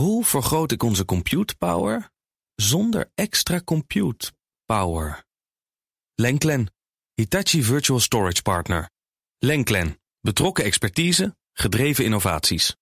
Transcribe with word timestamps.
Hoe 0.00 0.24
vergroot 0.24 0.72
ik 0.72 0.82
onze 0.82 1.04
compute 1.04 1.56
power 1.56 2.10
zonder 2.54 3.10
extra 3.14 3.60
compute 3.64 4.32
power? 4.64 5.24
Lenklen, 6.14 6.72
Hitachi 7.14 7.62
Virtual 7.62 8.00
Storage 8.00 8.42
Partner. 8.42 8.90
Lenklen, 9.38 10.00
betrokken 10.20 10.64
expertise, 10.64 11.36
gedreven 11.52 12.04
innovaties. 12.04 12.76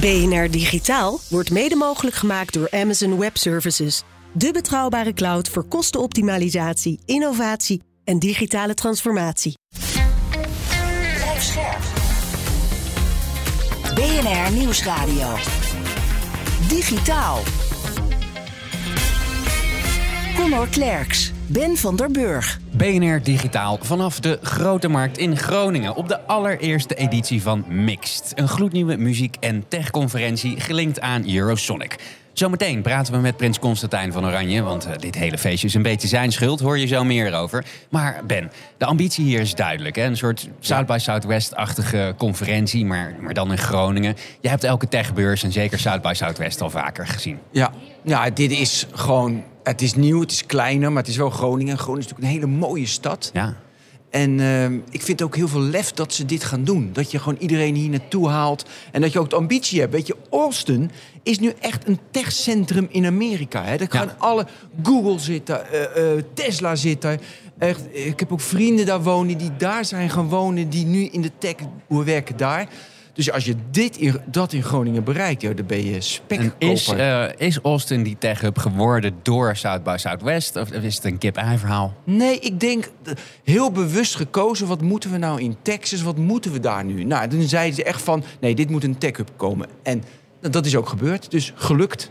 BNR 0.00 0.50
Digitaal 0.50 1.20
wordt 1.28 1.50
mede 1.50 1.76
mogelijk 1.76 2.16
gemaakt 2.16 2.52
door 2.52 2.70
Amazon 2.70 3.18
Web 3.18 3.36
Services. 3.36 4.02
De 4.32 4.52
betrouwbare 4.52 5.12
cloud 5.12 5.48
voor 5.48 5.64
kostenoptimalisatie, 5.64 7.00
innovatie 7.04 7.82
en 8.04 8.18
digitale 8.18 8.74
transformatie. 8.74 9.58
Blijf 11.14 11.42
scherp. 11.42 11.82
BNR 13.94 14.52
Nieuwsradio. 14.52 15.36
Digitaal. 16.72 17.38
Connor 20.36 20.68
Klerks. 20.68 21.32
Ben 21.46 21.76
van 21.76 21.96
der 21.96 22.10
Burg. 22.10 22.58
BNR 22.70 23.22
Digitaal 23.22 23.78
vanaf 23.82 24.20
de 24.20 24.38
Grote 24.42 24.88
Markt 24.88 25.18
in 25.18 25.36
Groningen 25.36 25.94
op 25.94 26.08
de 26.08 26.26
allereerste 26.26 26.94
editie 26.94 27.42
van 27.42 27.64
Mixed. 27.68 28.32
Een 28.34 28.48
gloednieuwe 28.48 28.96
muziek- 28.96 29.36
en 29.40 29.64
techconferentie 29.68 30.60
gelinkt 30.60 31.00
aan 31.00 31.34
Eurosonic. 31.34 32.21
Zometeen 32.32 32.82
praten 32.82 33.12
we 33.12 33.18
met 33.18 33.36
prins 33.36 33.58
Constantijn 33.58 34.12
van 34.12 34.26
Oranje, 34.26 34.62
want 34.62 34.86
eh, 34.86 34.92
dit 34.98 35.14
hele 35.14 35.38
feestje 35.38 35.66
is 35.66 35.74
een 35.74 35.82
beetje 35.82 36.08
zijn 36.08 36.32
schuld, 36.32 36.60
hoor 36.60 36.78
je 36.78 36.86
zo 36.86 37.04
meer 37.04 37.34
over. 37.34 37.64
Maar 37.88 38.20
Ben, 38.26 38.50
de 38.76 38.84
ambitie 38.84 39.24
hier 39.24 39.40
is 39.40 39.54
duidelijk. 39.54 39.96
Hè? 39.96 40.04
Een 40.04 40.16
soort 40.16 40.48
South 40.60 40.86
by 40.86 40.96
Southwest-achtige 41.00 42.14
conferentie, 42.18 42.84
maar, 42.84 43.16
maar 43.20 43.34
dan 43.34 43.50
in 43.50 43.58
Groningen. 43.58 44.16
Je 44.40 44.48
hebt 44.48 44.64
elke 44.64 44.88
techbeurs 44.88 45.42
en 45.42 45.52
zeker 45.52 45.78
South 45.78 46.02
by 46.02 46.12
Southwest 46.14 46.60
al 46.60 46.70
vaker 46.70 47.06
gezien. 47.06 47.38
Ja, 47.50 47.70
ja 48.02 48.30
dit 48.30 48.50
is 48.50 48.86
gewoon. 48.92 49.42
Het 49.62 49.82
is 49.82 49.94
nieuw, 49.94 50.20
het 50.20 50.30
is 50.30 50.46
kleiner, 50.46 50.92
maar 50.92 51.02
het 51.02 51.10
is 51.10 51.16
wel 51.16 51.30
Groningen. 51.30 51.78
Groningen 51.78 52.06
is 52.06 52.12
natuurlijk 52.12 52.34
een 52.34 52.40
hele 52.40 52.58
mooie 52.58 52.86
stad. 52.86 53.30
Ja. 53.32 53.56
En 54.12 54.40
ehm, 54.40 54.78
ik 54.90 55.02
vind 55.02 55.22
ook 55.22 55.36
heel 55.36 55.48
veel 55.48 55.60
lef 55.60 55.92
dat 55.92 56.12
ze 56.12 56.24
dit 56.24 56.44
gaan 56.44 56.64
doen. 56.64 56.90
Dat 56.92 57.10
je 57.10 57.18
gewoon 57.18 57.38
iedereen 57.38 57.74
hier 57.74 57.90
naartoe 57.90 58.28
haalt. 58.28 58.64
En 58.90 59.00
dat 59.00 59.12
je 59.12 59.18
ook 59.18 59.30
de 59.30 59.36
ambitie 59.36 59.80
hebt. 59.80 59.92
Weet 59.92 60.06
je, 60.06 60.16
Austin 60.30 60.90
is 61.22 61.38
nu 61.38 61.52
echt 61.60 61.88
een 61.88 61.98
techcentrum 62.10 62.86
in 62.90 63.06
Amerika. 63.06 63.64
Hè. 63.64 63.76
Daar 63.76 63.90
gaan 63.90 64.06
Ja. 64.06 64.16
alle 64.18 64.46
Google 64.82 65.18
zitten, 65.18 65.70
eh, 65.70 66.16
eh, 66.16 66.24
Tesla 66.34 66.76
zitten. 66.76 67.20
Echt, 67.58 67.80
ik 67.90 68.20
heb 68.20 68.32
ook 68.32 68.40
vrienden 68.40 68.86
daar 68.86 69.02
wonen 69.02 69.38
die 69.38 69.56
daar 69.58 69.84
zijn 69.84 70.10
gaan 70.10 70.28
wonen. 70.28 70.68
Die 70.70 70.86
nu 70.86 71.04
in 71.04 71.22
de 71.22 71.30
tech 71.38 71.54
werken 71.88 72.36
daar. 72.36 72.68
Dus 73.12 73.30
als 73.32 73.44
je 73.44 73.54
dit 73.70 73.96
in, 73.96 74.20
dat 74.26 74.52
in 74.52 74.62
Groningen 74.62 75.04
bereikt, 75.04 75.42
ja, 75.42 75.52
dan 75.52 75.66
ben 75.66 75.84
je 75.84 75.94
En 75.94 76.02
spekkoper. 76.02 76.68
is, 76.70 76.88
eh, 76.88 77.24
is 77.36 77.58
Austin 77.62 78.02
die 78.02 78.16
tech 78.18 78.40
hub 78.40 78.58
geworden 78.58 79.14
door 79.22 79.56
South 79.56 79.82
by 79.82 79.94
Southwest? 79.98 80.56
Of 80.56 80.70
is 80.70 80.94
het 80.94 81.04
een 81.04 81.18
kip-ei 81.18 81.58
verhaal? 81.58 81.94
Nee, 82.04 82.38
ik 82.38 82.60
denk 82.60 82.90
eh, 83.04 83.12
heel 83.44 83.70
bewust 83.70 84.14
gekozen. 84.14 84.66
Wat 84.66 84.80
moeten 84.80 85.10
we 85.10 85.18
nou 85.18 85.40
in 85.40 85.56
Texas? 85.62 86.02
Wat 86.02 86.16
moeten 86.16 86.52
we 86.52 86.60
daar 86.60 86.84
nu? 86.84 87.04
Nou, 87.04 87.28
toen 87.28 87.42
zeiden 87.42 87.74
ze 87.74 87.84
echt 87.84 88.02
van... 88.02 88.24
nee, 88.40 88.54
dit 88.54 88.70
moet 88.70 88.84
een 88.84 88.98
tech-hub 88.98 89.30
komen. 89.36 89.68
En 89.82 90.02
dat 90.40 90.66
is 90.66 90.76
ook 90.76 90.88
gebeurd. 90.88 91.30
Dus 91.30 91.52
gelukt. 91.54 92.10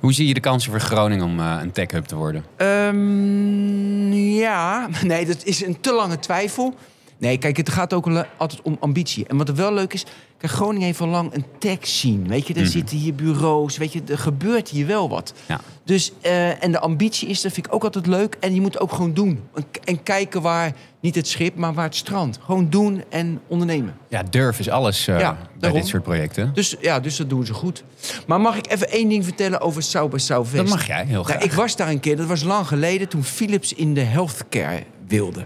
Hoe 0.00 0.12
zie 0.12 0.26
je 0.26 0.34
de 0.34 0.40
kansen 0.40 0.70
voor 0.70 0.80
Groningen 0.80 1.24
om 1.24 1.40
eh, 1.40 1.58
een 1.60 1.72
tech 1.72 1.90
hub 1.90 2.04
te 2.04 2.16
worden? 2.16 2.44
Ehm, 2.56 4.12
ja, 4.12 4.88
nee, 5.02 5.26
dat 5.26 5.44
is 5.44 5.64
een 5.64 5.80
te 5.80 5.92
lange 5.92 6.18
twijfel. 6.18 6.74
Nee, 7.20 7.38
kijk, 7.38 7.56
het 7.56 7.68
gaat 7.68 7.92
ook 7.94 8.06
al- 8.06 8.24
altijd 8.36 8.62
om 8.62 8.76
ambitie. 8.80 9.26
En 9.26 9.36
wat 9.36 9.48
er 9.48 9.54
wel 9.54 9.74
leuk 9.74 9.92
is... 9.92 10.04
Kijk, 10.38 10.52
Groningen 10.52 10.86
heeft 10.86 11.00
al 11.00 11.06
lang 11.06 11.34
een 11.34 11.44
tech 11.58 11.78
scene. 11.80 12.28
Weet 12.28 12.46
je, 12.46 12.54
er 12.54 12.66
zitten 12.66 12.96
hier 12.96 13.14
bureaus. 13.14 13.76
Weet 13.76 13.92
je, 13.92 14.02
er 14.08 14.18
gebeurt 14.18 14.68
hier 14.68 14.86
wel 14.86 15.08
wat. 15.08 15.32
Ja. 15.46 15.60
Dus, 15.84 16.12
eh, 16.20 16.64
en 16.64 16.72
de 16.72 16.78
ambitie 16.80 17.28
is, 17.28 17.40
dat 17.40 17.52
vind 17.52 17.66
ik 17.66 17.74
ook 17.74 17.84
altijd 17.84 18.06
leuk. 18.06 18.36
En 18.40 18.54
je 18.54 18.60
moet 18.60 18.72
het 18.72 18.82
ook 18.82 18.92
gewoon 18.92 19.14
doen. 19.14 19.40
En, 19.54 19.64
en 19.84 20.02
kijken 20.02 20.42
waar, 20.42 20.72
niet 21.00 21.14
het 21.14 21.28
schip, 21.28 21.56
maar 21.56 21.74
waar 21.74 21.84
het 21.84 21.94
strand. 21.96 22.38
Gewoon 22.42 22.70
doen 22.70 23.04
en 23.08 23.40
ondernemen. 23.46 23.94
Ja, 24.08 24.22
durf 24.22 24.58
is 24.58 24.68
alles 24.68 25.08
eh, 25.08 25.18
Ja, 25.20 25.32
bij 25.32 25.46
daarom. 25.58 25.80
dit 25.80 25.88
soort 25.88 26.02
projecten. 26.02 26.50
Dus 26.54 26.76
ja, 26.80 27.00
dus 27.00 27.16
dat 27.16 27.28
doen 27.28 27.46
ze 27.46 27.54
goed. 27.54 27.84
Maar 28.26 28.40
mag 28.40 28.56
ik 28.56 28.70
even 28.72 28.90
één 28.90 29.08
ding 29.08 29.24
vertellen 29.24 29.60
over 29.60 29.82
by 30.10 30.18
Southwest? 30.18 30.56
Dat 30.56 30.68
mag 30.68 30.86
jij, 30.86 31.04
heel 31.06 31.22
graag. 31.22 31.36
Nou, 31.38 31.48
ik 31.50 31.56
was 31.56 31.76
daar 31.76 31.88
een 31.88 32.00
keer, 32.00 32.16
dat 32.16 32.26
was 32.26 32.42
lang 32.42 32.66
geleden, 32.66 33.08
toen 33.08 33.24
Philips 33.24 33.72
in 33.74 33.94
de 33.94 34.00
healthcare 34.00 34.82
wilde. 35.06 35.44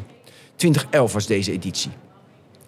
2011 0.56 1.12
was 1.12 1.26
deze 1.26 1.53
editie. 1.53 1.91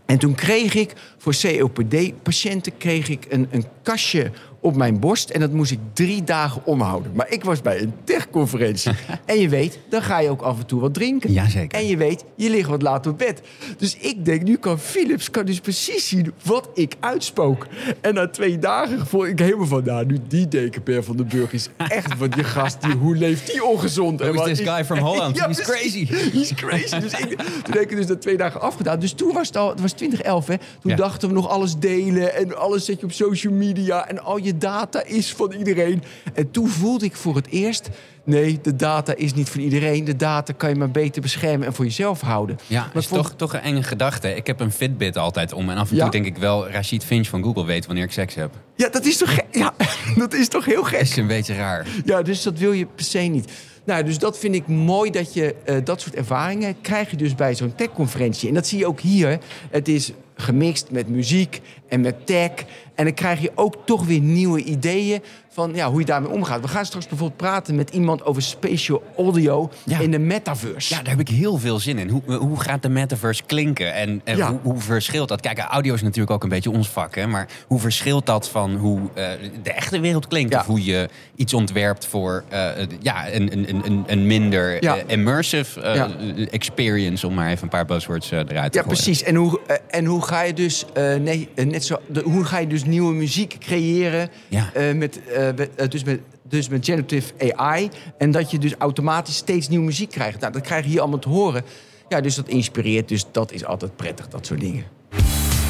En 0.07 0.19
toen 0.19 0.35
kreeg 0.35 0.75
ik 0.75 0.93
voor 1.19 1.35
COPD-patiënten 1.41 2.77
kreeg 2.77 3.09
ik 3.09 3.27
een, 3.29 3.49
een 3.51 3.65
kastje 3.83 4.31
op 4.61 4.77
mijn 4.77 5.01
borst. 5.01 5.31
En 5.31 5.41
dat 5.41 5.53
moest 5.53 5.71
ik 5.71 5.79
drie 5.93 6.25
dagen 6.25 6.63
omhouden. 6.65 7.13
Maar 7.15 7.27
ik 7.31 7.45
was 7.45 7.63
bij 7.63 7.81
een 7.81 7.93
techconferentie. 8.05 8.93
en 9.25 9.39
je 9.41 9.49
weet, 9.49 9.79
dan 9.91 10.03
ga 10.03 10.19
je 10.19 10.31
ook 10.31 10.43
af 10.43 10.59
en 10.59 10.67
toe 10.67 10.81
wat 10.81 10.95
drinken. 10.95 11.33
Jazeker. 11.33 11.79
En 11.81 11.87
je 11.87 11.97
weet, 11.97 12.25
je 12.37 12.51
ligt 12.51 12.69
wat 12.69 12.83
later 12.83 13.11
op 13.11 13.19
bed. 13.19 13.41
Dus 13.79 13.97
ik 13.97 14.25
denk, 14.25 14.43
nu 14.43 14.57
kan 14.57 14.79
Philips 14.79 15.31
kan 15.31 15.45
dus 15.45 15.61
precies 15.61 16.09
zien 16.09 16.33
wat 16.45 16.69
ik 16.75 16.95
uitspook. 17.01 17.67
En 18.01 18.15
na 18.15 18.29
twee 18.29 18.59
dagen 18.59 19.07
vond 19.07 19.27
ik 19.29 19.39
helemaal 19.39 19.67
van... 19.67 19.85
nou, 19.85 20.07
nu 20.07 20.19
die 20.29 20.49
deken 20.49 20.83
Per 20.83 21.05
van 21.05 21.17
den 21.17 21.29
Burg 21.29 21.53
is 21.53 21.69
echt... 21.77 22.19
want 22.19 22.35
die 22.35 22.45
gast, 22.45 22.83
die, 22.83 22.95
hoe 22.95 23.17
leeft 23.17 23.51
die 23.53 23.65
ongezond? 23.65 24.21
Who 24.21 24.31
is 24.31 24.37
wat 24.37 24.47
this 24.47 24.61
guy 24.61 24.85
from 24.85 24.99
Holland? 25.09 25.41
He's 25.47 25.61
precies. 25.61 26.09
crazy. 26.09 26.31
He's 26.39 26.55
crazy. 26.55 26.99
Dus 26.99 27.13
ik, 27.13 27.29
toen 27.63 27.73
heb 27.75 27.83
ik 27.83 27.97
dus 27.97 28.07
dat 28.07 28.21
twee 28.21 28.37
dagen 28.37 28.61
afgedaan. 28.61 28.99
Dus 29.01 29.13
toen 29.13 29.33
was 29.33 29.47
het 29.47 29.57
al, 29.57 29.69
het 29.69 29.81
was 29.81 29.93
2011 29.93 30.47
hè. 30.47 30.55
Toen 30.59 30.91
Ja. 30.91 30.97
dachten 30.97 31.29
we 31.29 31.35
nog 31.35 31.49
alles 31.49 31.79
delen 31.79 32.35
en 32.35 32.57
alles 32.59 32.85
zet 32.85 33.01
je 33.01 33.07
op 33.07 33.13
social 33.13 33.53
media 33.53 34.09
en 34.09 34.23
al 34.25 34.37
je 34.37 34.56
data 34.59 35.05
is 35.05 35.33
van 35.33 35.53
iedereen. 35.53 36.03
En 36.35 36.51
toen 36.51 36.69
voelde 36.69 37.05
ik 37.05 37.17
voor 37.17 37.37
het 37.37 37.47
eerst, 37.49 37.89
nee, 38.25 38.59
de 38.63 38.77
data 38.77 39.15
is 39.15 39.35
niet 39.35 39.49
van 39.49 39.61
iedereen. 39.61 40.05
De 40.05 40.17
data 40.17 40.53
kan 40.53 40.69
je 40.69 40.75
maar 40.75 40.91
beter 40.91 41.23
beschermen 41.23 41.67
en 41.67 41.75
voor 41.75 41.85
jezelf 41.85 42.21
houden. 42.21 42.59
Ja, 42.67 42.81
Maar 42.81 43.03
is 43.03 43.07
vond- 43.07 43.23
toch, 43.23 43.33
toch 43.37 43.53
een 43.55 43.61
enge 43.61 43.83
gedachte. 43.83 44.35
Ik 44.35 44.47
heb 44.47 44.61
een 44.61 44.73
Fitbit 44.73 45.17
altijd 45.19 45.53
om. 45.53 45.71
En 45.71 45.77
af 45.77 45.91
en 45.91 45.97
Ja? 45.97 46.03
toe 46.03 46.11
denk 46.11 46.27
ik 46.27 46.37
wel, 46.37 46.69
Rashid 46.71 47.05
Finch 47.05 47.29
van 47.29 47.43
Google 47.43 47.65
weet 47.65 47.87
wanneer 47.87 48.05
ik 48.05 48.13
seks 48.13 48.35
heb. 48.35 48.51
Ja, 48.75 48.89
dat 48.89 49.05
is 49.05 49.17
toch, 49.17 49.35
ge- 49.35 49.45
ja, 49.51 49.75
dat 50.17 50.35
is 50.35 50.49
toch 50.49 50.65
heel 50.65 50.83
gek. 50.83 51.01
is 51.01 51.17
een 51.17 51.27
beetje 51.27 51.55
raar. 51.55 51.87
Ja, 52.05 52.23
dus 52.23 52.43
dat 52.43 52.59
wil 52.59 52.73
je 52.73 52.87
per 52.95 53.05
se 53.05 53.19
niet. 53.19 53.53
Nou, 53.85 54.05
dus 54.05 54.19
dat 54.19 54.39
vind 54.39 54.55
ik 54.55 54.67
mooi 54.67 55.11
dat 55.11 55.35
je 55.35 55.55
eh, 55.65 55.77
dat 55.85 56.01
soort 56.01 56.15
ervaringen 56.15 56.77
krijg 56.81 57.11
je 57.11 57.17
dus 57.17 57.35
bij 57.35 57.55
zo'n 57.55 57.75
techconferentie. 57.75 58.49
En 58.49 58.55
dat 58.55 58.67
zie 58.67 58.79
je 58.79 58.87
ook 58.87 59.01
hier. 59.01 59.39
Het 59.71 59.89
is 59.89 60.13
gemixt 60.37 60.91
met 60.91 61.09
muziek 61.09 61.61
en 61.89 62.01
met 62.01 62.27
tech. 62.27 62.51
En 62.97 63.05
dan 63.05 63.15
krijg 63.15 63.41
je 63.41 63.53
ook 63.55 63.77
toch 63.85 64.05
weer 64.07 64.21
nieuwe 64.21 64.63
ideeën 64.63 65.23
van 65.49 65.75
ja, 65.75 65.91
hoe 65.91 66.01
je 66.01 66.07
daarmee 66.07 66.31
omgaat. 66.31 66.61
We 66.61 66.69
gaan 66.69 66.85
straks 66.87 67.07
bijvoorbeeld 67.07 67.39
praten 67.41 67.75
met 67.75 67.91
iemand 67.91 68.25
over 68.25 68.43
spatial 68.43 69.03
audio 69.17 69.71
Ja. 69.85 69.99
in 69.99 70.11
de 70.11 70.19
metaverse. 70.19 70.95
Ja, 70.95 71.01
daar 71.03 71.11
heb 71.17 71.29
ik 71.29 71.35
heel 71.35 71.59
veel 71.59 71.79
zin 71.79 71.99
in. 71.99 72.09
Hoe, 72.09 72.35
hoe 72.35 72.61
gaat 72.61 72.83
de 72.83 72.89
metaverse 72.89 73.43
klinken? 73.47 73.95
En, 73.95 74.21
en 74.25 74.37
Ja. 74.37 74.51
hoe, 74.51 74.59
hoe 74.63 74.81
verschilt 74.81 75.29
dat? 75.29 75.41
Kijk, 75.41 75.59
audio 75.59 75.95
is 75.95 76.03
natuurlijk 76.03 76.31
ook 76.31 76.43
een 76.43 76.49
beetje 76.49 76.71
ons 76.71 76.89
vak. 76.89 77.15
Hè? 77.15 77.27
Maar 77.27 77.49
hoe 77.67 77.81
verschilt 77.81 78.27
dat 78.27 78.49
van 78.49 78.75
hoe 78.77 79.01
eh, 79.15 79.29
de 79.63 79.73
echte 79.73 80.01
wereld 80.01 80.27
klinkt? 80.29 80.53
Ja. 80.53 80.61
Of 80.61 80.67
hoe 80.67 80.85
je 80.85 81.09
iets 81.37 81.55
ontwerpt 81.55 82.07
voor 82.07 82.45
eh, 82.49 82.69
ja, 83.01 83.33
een, 83.33 83.53
een, 83.53 83.87
een, 83.87 84.05
een 84.07 84.27
minder 84.27 84.83
Ja. 84.85 84.97
eh, 84.97 85.03
immersive 85.07 85.81
Ja. 85.81 86.09
experience... 86.51 87.27
om 87.27 87.35
maar 87.35 87.51
even 87.51 87.63
een 87.63 87.69
paar 87.69 87.85
buzzwords 87.87 88.31
eruit 88.31 88.49
te 88.49 88.55
Ja, 88.55 88.63
gooien. 88.69 88.85
precies. 88.87 89.23
En 89.23 89.35
hoe, 89.35 89.61
en 89.89 90.05
hoe 90.05 90.23
ga 90.23 90.43
je 90.43 90.53
dus 90.53 90.85
nee, 91.21 91.49
net 91.55 91.85
zo, 91.85 91.97
de, 92.07 92.21
hoe 92.25 92.45
ga 92.45 92.59
je 92.59 92.67
dus 92.67 92.85
nieuwe 92.87 93.13
muziek 93.15 93.57
creëren 93.59 94.29
Ja. 94.49 94.71
eh, 94.75 94.95
met, 94.95 95.21
eh, 95.27 95.49
eh, 95.49 95.57
dus 95.89 96.05
met 96.05 96.21
dus 96.49 96.69
met 96.69 96.85
generative 96.85 97.33
AI 97.57 97.91
en 98.19 98.31
dat 98.31 98.51
je 98.51 98.59
dus 98.59 98.75
automatisch 98.79 99.37
steeds 99.37 99.69
nieuwe 99.69 99.85
muziek 99.85 100.11
krijgt. 100.11 100.41
Nou, 100.41 100.53
dat 100.53 100.63
krijg 100.63 100.85
je 100.85 100.91
hier 100.91 101.01
allemaal 101.01 101.19
te 101.19 101.29
horen. 101.29 101.63
Ja, 102.09 102.21
dus 102.21 102.35
dat 102.35 102.49
inspireert. 102.49 103.09
Dus 103.09 103.25
dat 103.33 103.53
is 103.53 103.65
altijd 103.65 103.97
prettig, 103.97 104.29
dat 104.29 104.47
soort 104.47 104.61
dingen. 104.61 104.85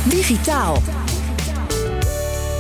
Digitaal. 0.09 0.83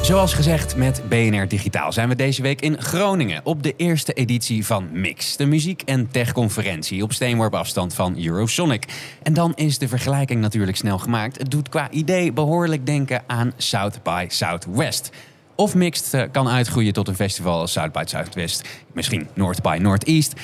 Zoals 0.06 0.34
gezegd 0.34 0.76
met 0.76 1.02
BNR 1.08 1.48
Digitaal 1.48 1.92
zijn 1.92 2.08
we 2.08 2.16
deze 2.16 2.42
week 2.42 2.60
in 2.60 2.82
Groningen 2.82 3.40
op 3.44 3.62
de 3.62 3.74
eerste 3.76 4.12
editie 4.12 4.66
van 4.66 4.88
Mix, 4.92 5.36
de 5.36 5.46
muziek- 5.46 5.82
en 5.82 6.10
techconferentie 6.10 7.02
op 7.02 7.12
steenworp 7.12 7.54
afstand 7.54 7.94
van 7.94 8.24
Eurosonic. 8.24 8.84
En 9.22 9.32
dan 9.32 9.54
is 9.54 9.78
de 9.78 9.88
vergelijking 9.88 10.40
natuurlijk 10.40 10.76
snel 10.76 10.98
gemaakt. 10.98 11.38
Het 11.38 11.50
doet 11.50 11.68
qua 11.68 11.90
idee 11.90 12.32
behoorlijk 12.32 12.86
denken 12.86 13.22
aan 13.26 13.52
South 13.56 14.02
by 14.02 14.24
Southwest. 14.28 15.10
Of 15.54 15.74
Mixed 15.74 16.14
eh, 16.14 16.22
kan 16.32 16.48
uitgroeien 16.48 16.92
tot 16.92 17.08
een 17.08 17.14
festival 17.14 17.60
als 17.60 17.72
South 17.72 17.92
by 17.92 18.02
Southwest, 18.06 18.68
misschien 18.92 19.28
North 19.34 19.62
by 19.62 19.78
Northeast. 19.80 20.34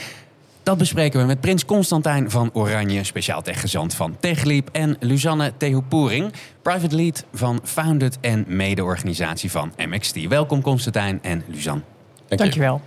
Dat 0.63 0.79
bespreken 0.79 1.21
we 1.21 1.27
met 1.27 1.41
Prins 1.41 1.65
Constantijn 1.65 2.31
van 2.31 2.51
Oranje, 2.53 3.05
speciaal 3.05 3.43
techgezant 3.43 3.95
van 3.95 4.17
TechLeap... 4.21 4.69
en 4.73 4.97
Luzanne 5.01 5.53
Tehopoering, 5.57 6.33
private 6.63 6.97
lead 6.97 7.25
van 7.33 7.61
Founded 7.65 8.19
en 8.21 8.45
mede-organisatie 8.49 9.51
van 9.51 9.73
MXT. 9.89 10.27
Welkom 10.29 10.63
Constantijn 10.63 11.19
en 11.23 11.43
Luzanne. 11.47 11.83
Dankjewel. 12.29 12.81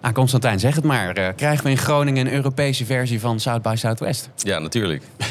Ah, 0.00 0.12
Constantijn, 0.12 0.60
zeg 0.60 0.74
het 0.74 0.84
maar. 0.84 1.16
Eh, 1.16 1.28
krijgen 1.36 1.64
we 1.64 1.70
in 1.70 1.78
Groningen 1.78 2.26
een 2.26 2.32
Europese 2.32 2.84
versie 2.84 3.20
van 3.20 3.40
South 3.40 3.62
by 3.62 3.74
Southwest? 3.76 4.30
Ja, 4.36 4.58
natuurlijk. 4.58 5.02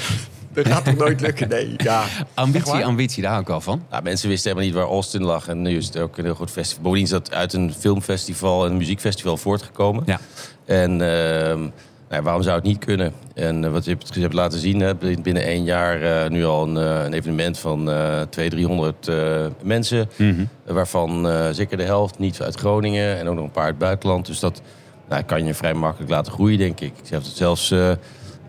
Dat 0.53 0.67
gaat 0.67 0.85
toch 0.85 0.95
nooit 0.95 1.21
lukken? 1.21 1.49
Nee, 1.49 1.73
ja. 1.77 2.05
Ambitie, 2.33 2.85
ambitie, 2.85 3.21
daar 3.21 3.31
hou 3.31 3.41
ik 3.41 3.47
wel 3.47 3.61
van. 3.61 3.85
Nou, 3.89 4.03
mensen 4.03 4.29
wisten 4.29 4.51
helemaal 4.51 4.71
niet 4.73 4.81
waar 4.81 4.93
Austin 4.93 5.23
lag. 5.23 5.47
En 5.47 5.61
nu 5.61 5.77
is 5.77 5.85
het 5.85 5.97
ook 5.97 6.17
een 6.17 6.23
heel 6.23 6.35
goed 6.35 6.51
festival. 6.51 6.83
Bovendien 6.83 7.05
is 7.05 7.11
dat 7.11 7.33
uit 7.33 7.53
een 7.53 7.73
filmfestival 7.73 8.65
en 8.65 8.71
een 8.71 8.77
muziekfestival 8.77 9.37
voortgekomen. 9.37 10.03
Ja. 10.05 10.19
En 10.65 11.01
ehm, 11.01 11.67
nou, 12.09 12.23
waarom 12.23 12.43
zou 12.43 12.55
het 12.55 12.63
niet 12.65 12.85
kunnen? 12.85 13.13
En 13.33 13.65
eh, 13.65 13.71
wat 13.71 13.85
je 13.85 13.91
hebt, 13.91 14.13
je 14.13 14.21
hebt 14.21 14.33
laten 14.33 14.59
zien, 14.59 14.79
hè, 14.79 14.95
binnen 14.95 15.43
één 15.43 15.63
jaar 15.63 16.01
eh, 16.01 16.29
nu 16.29 16.45
al 16.45 16.67
een, 16.67 16.77
eh, 16.77 17.03
een 17.03 17.13
evenement 17.13 17.59
van 17.59 17.91
eh 17.91 18.21
200, 18.29 18.49
300 18.49 19.07
eh, 19.07 19.45
mensen. 19.63 20.09
Mhm. 20.15 20.45
Waarvan 20.65 21.27
zeker 21.51 21.77
de 21.77 21.83
helft 21.83 22.19
niet 22.19 22.41
uit 22.41 22.55
Groningen 22.55 23.17
en 23.17 23.27
ook 23.27 23.35
nog 23.35 23.43
een 23.43 23.51
paar 23.51 23.63
uit 23.63 23.73
het 23.73 23.83
buitenland. 23.83 24.25
Dus 24.25 24.39
dat 24.39 24.61
nou, 25.09 25.23
kan 25.23 25.45
je 25.45 25.53
vrij 25.53 25.73
makkelijk 25.73 26.11
laten 26.11 26.31
groeien, 26.31 26.57
denk 26.57 26.79
ik. 26.79 26.93
Ik 27.03 27.09
heb 27.09 27.21
het 27.23 27.35
zelfs 27.35 27.71
eh 27.71 27.91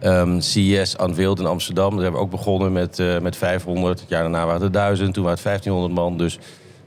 ehm, 0.00 0.40
CES 0.40 0.96
unveiled 1.00 1.38
in 1.38 1.46
Amsterdam. 1.46 1.90
Daar 1.90 2.02
hebben 2.02 2.20
we 2.20 2.26
ook 2.26 2.30
begonnen 2.30 2.72
met, 2.72 3.02
met 3.22 3.36
500. 3.36 4.00
Het 4.00 4.08
jaar 4.08 4.22
daarna 4.22 4.46
waren 4.46 4.62
het 4.62 4.72
1000, 4.72 5.14
toen 5.14 5.24
waren 5.24 5.38
het 5.38 5.46
1500 5.46 5.94
man. 5.94 6.18
Dus 6.18 6.38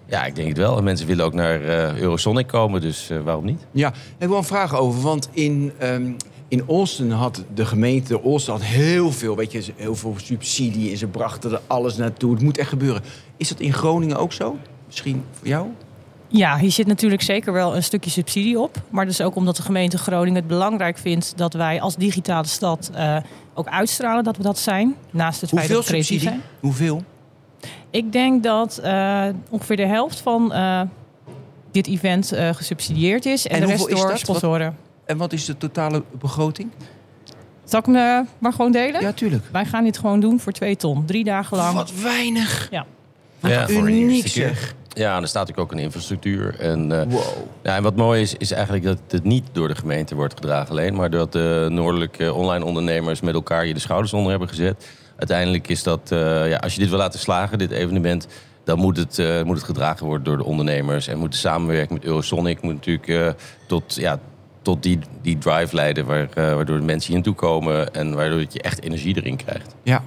ja, 0.05 0.25
ik 0.25 0.35
denk 0.35 0.47
het 0.47 0.57
wel. 0.57 0.77
En 0.77 0.83
mensen 0.83 1.07
willen 1.07 1.25
ook 1.25 1.33
naar 1.33 1.61
eh, 1.61 1.97
Eurosonic 1.97 2.47
komen, 2.47 2.81
dus 2.81 3.11
waarom 3.23 3.45
niet? 3.45 3.65
Ja, 3.71 3.87
ik 3.89 3.95
heb 4.17 4.29
wel 4.29 4.37
een 4.37 4.43
vraag 4.43 4.75
over. 4.75 5.01
Want 5.01 5.29
in, 5.31 5.71
ehm, 5.77 6.11
in 6.53 6.63
Austin 6.67 7.11
had 7.11 7.43
de 7.53 7.65
gemeente 7.65 8.21
Austin 8.21 8.53
had 8.53 8.63
heel 8.63 9.11
veel, 9.11 9.35
weet 9.35 9.51
je, 9.51 9.63
heel 9.75 9.95
veel 9.95 10.15
subsidie. 10.17 10.91
En 10.91 10.97
ze 10.97 11.07
brachten 11.07 11.51
er 11.51 11.61
alles 11.67 11.97
naartoe. 11.97 12.33
Het 12.33 12.41
moet 12.41 12.57
echt 12.57 12.69
gebeuren. 12.69 13.01
Is 13.37 13.49
dat 13.49 13.59
in 13.59 13.73
Groningen 13.73 14.17
ook 14.17 14.33
zo? 14.33 14.57
Misschien 14.85 15.23
voor 15.31 15.47
jou? 15.47 15.67
Ja, 16.27 16.57
hier 16.57 16.71
zit 16.71 16.87
natuurlijk 16.87 17.21
zeker 17.21 17.53
wel 17.53 17.75
een 17.75 17.83
stukje 17.83 18.09
subsidie 18.09 18.59
op. 18.59 18.81
Maar 18.89 19.05
dus 19.05 19.21
ook 19.21 19.35
omdat 19.35 19.55
de 19.55 19.61
gemeente 19.61 19.97
Groningen 19.97 20.35
het 20.35 20.47
belangrijk 20.47 20.97
vindt 20.97 21.33
dat 21.35 21.53
wij 21.53 21.81
als 21.81 21.95
digitale 21.95 22.47
stad 22.47 22.91
eh, 22.93 23.17
ook 23.53 23.67
uitstralen 23.67 24.23
dat 24.23 24.37
we 24.37 24.43
dat 24.43 24.59
zijn. 24.59 24.95
Naast 25.11 25.41
het 25.41 25.49
feit 25.49 25.69
dat 25.69 25.77
we 25.77 25.83
creatief 25.83 26.07
subsidie? 26.07 26.29
zijn. 26.29 26.41
Hoeveel? 26.59 27.03
Ik 27.89 28.11
denk 28.11 28.43
dat 28.43 28.77
eh, 28.77 29.25
ongeveer 29.49 29.77
de 29.77 29.85
helft 29.85 30.19
van 30.19 30.53
eh, 30.53 30.81
dit 31.71 31.87
event 31.87 32.33
gesubsidieerd 32.35 33.25
is. 33.25 33.47
En, 33.47 33.55
En 33.55 33.61
de 33.61 33.67
rest 33.67 33.87
is 33.87 33.95
door 33.95 34.07
dat? 34.07 34.19
sponsoren. 34.19 34.77
En 35.05 35.17
wat 35.17 35.33
is 35.33 35.45
de 35.45 35.57
totale 35.57 36.03
begroting? 36.19 36.69
Zal 37.63 37.79
ik 37.79 37.85
hem 37.85 37.95
eh, 37.95 38.19
maar 38.37 38.53
gewoon 38.53 38.71
delen? 38.71 39.01
Ja, 39.01 39.11
tuurlijk. 39.11 39.43
Wij 39.51 39.65
gaan 39.65 39.83
dit 39.83 39.97
gewoon 39.97 40.19
doen 40.19 40.39
voor 40.39 40.51
twee 40.51 40.75
ton. 40.75 41.05
Drie 41.05 41.23
dagen 41.23 41.57
lang. 41.57 41.73
Wat 41.73 41.93
weinig. 42.01 42.67
Ja. 42.71 42.85
Ja, 43.39 43.69
Uniek 43.69 44.27
zeg. 44.27 44.75
Ja, 44.89 45.15
en 45.15 45.21
er 45.21 45.27
staat 45.27 45.47
natuurlijk 45.47 45.71
ook 45.71 45.77
een 45.77 45.83
infrastructuur. 45.85 46.59
En, 46.59 46.99
eh, 47.01 47.07
Wow. 47.07 47.21
ja, 47.63 47.75
en 47.75 47.83
wat 47.83 47.95
mooi 47.95 48.21
is, 48.21 48.35
is 48.37 48.51
eigenlijk 48.51 48.83
dat 48.83 48.97
het 49.07 49.23
niet 49.23 49.43
door 49.51 49.67
de 49.67 49.75
gemeente 49.75 50.15
wordt 50.15 50.33
gedragen 50.33 50.69
alleen. 50.69 50.95
Maar 50.95 51.09
dat 51.09 51.31
de 51.31 51.67
noordelijke 51.69 52.33
online 52.33 52.65
ondernemers 52.65 53.21
met 53.21 53.33
elkaar 53.33 53.63
hier 53.63 53.73
de 53.73 53.79
schouders 53.79 54.13
onder 54.13 54.29
hebben 54.29 54.49
gezet. 54.49 54.87
Uiteindelijk 55.15 55.67
is 55.67 55.83
dat, 55.83 56.11
eh, 56.11 56.49
ja, 56.49 56.57
als 56.57 56.73
je 56.73 56.79
dit 56.79 56.89
wil 56.89 56.97
laten 56.97 57.19
slagen, 57.19 57.57
dit 57.57 57.71
evenement... 57.71 58.27
dan 58.63 58.79
moet 58.79 58.97
het, 58.97 59.19
eh, 59.19 59.43
moet 59.43 59.55
het 59.55 59.65
gedragen 59.65 60.05
worden 60.05 60.23
door 60.23 60.37
de 60.37 60.43
ondernemers. 60.43 61.07
En 61.07 61.17
moet 61.17 61.31
de 61.31 61.37
samenwerking 61.37 61.99
met 61.99 62.07
Eurosonic 62.07 62.61
moet 62.61 62.73
natuurlijk 62.73 63.07
eh, 63.07 63.27
tot, 63.67 63.95
ja, 63.95 64.19
tot 64.63 64.83
die, 64.83 64.99
die 65.21 65.37
drive 65.37 65.75
leiden... 65.75 66.05
Waar, 66.05 66.29
eh, 66.33 66.53
waardoor 66.53 66.77
de 66.77 66.85
mensen 66.85 67.07
hier 67.07 67.15
naartoe 67.15 67.35
komen 67.35 67.93
en 67.93 68.15
waardoor 68.15 68.39
je 68.39 68.61
echt 68.61 68.83
energie 68.83 69.17
erin 69.17 69.35
krijgt. 69.35 69.75
Ja. 69.83 70.03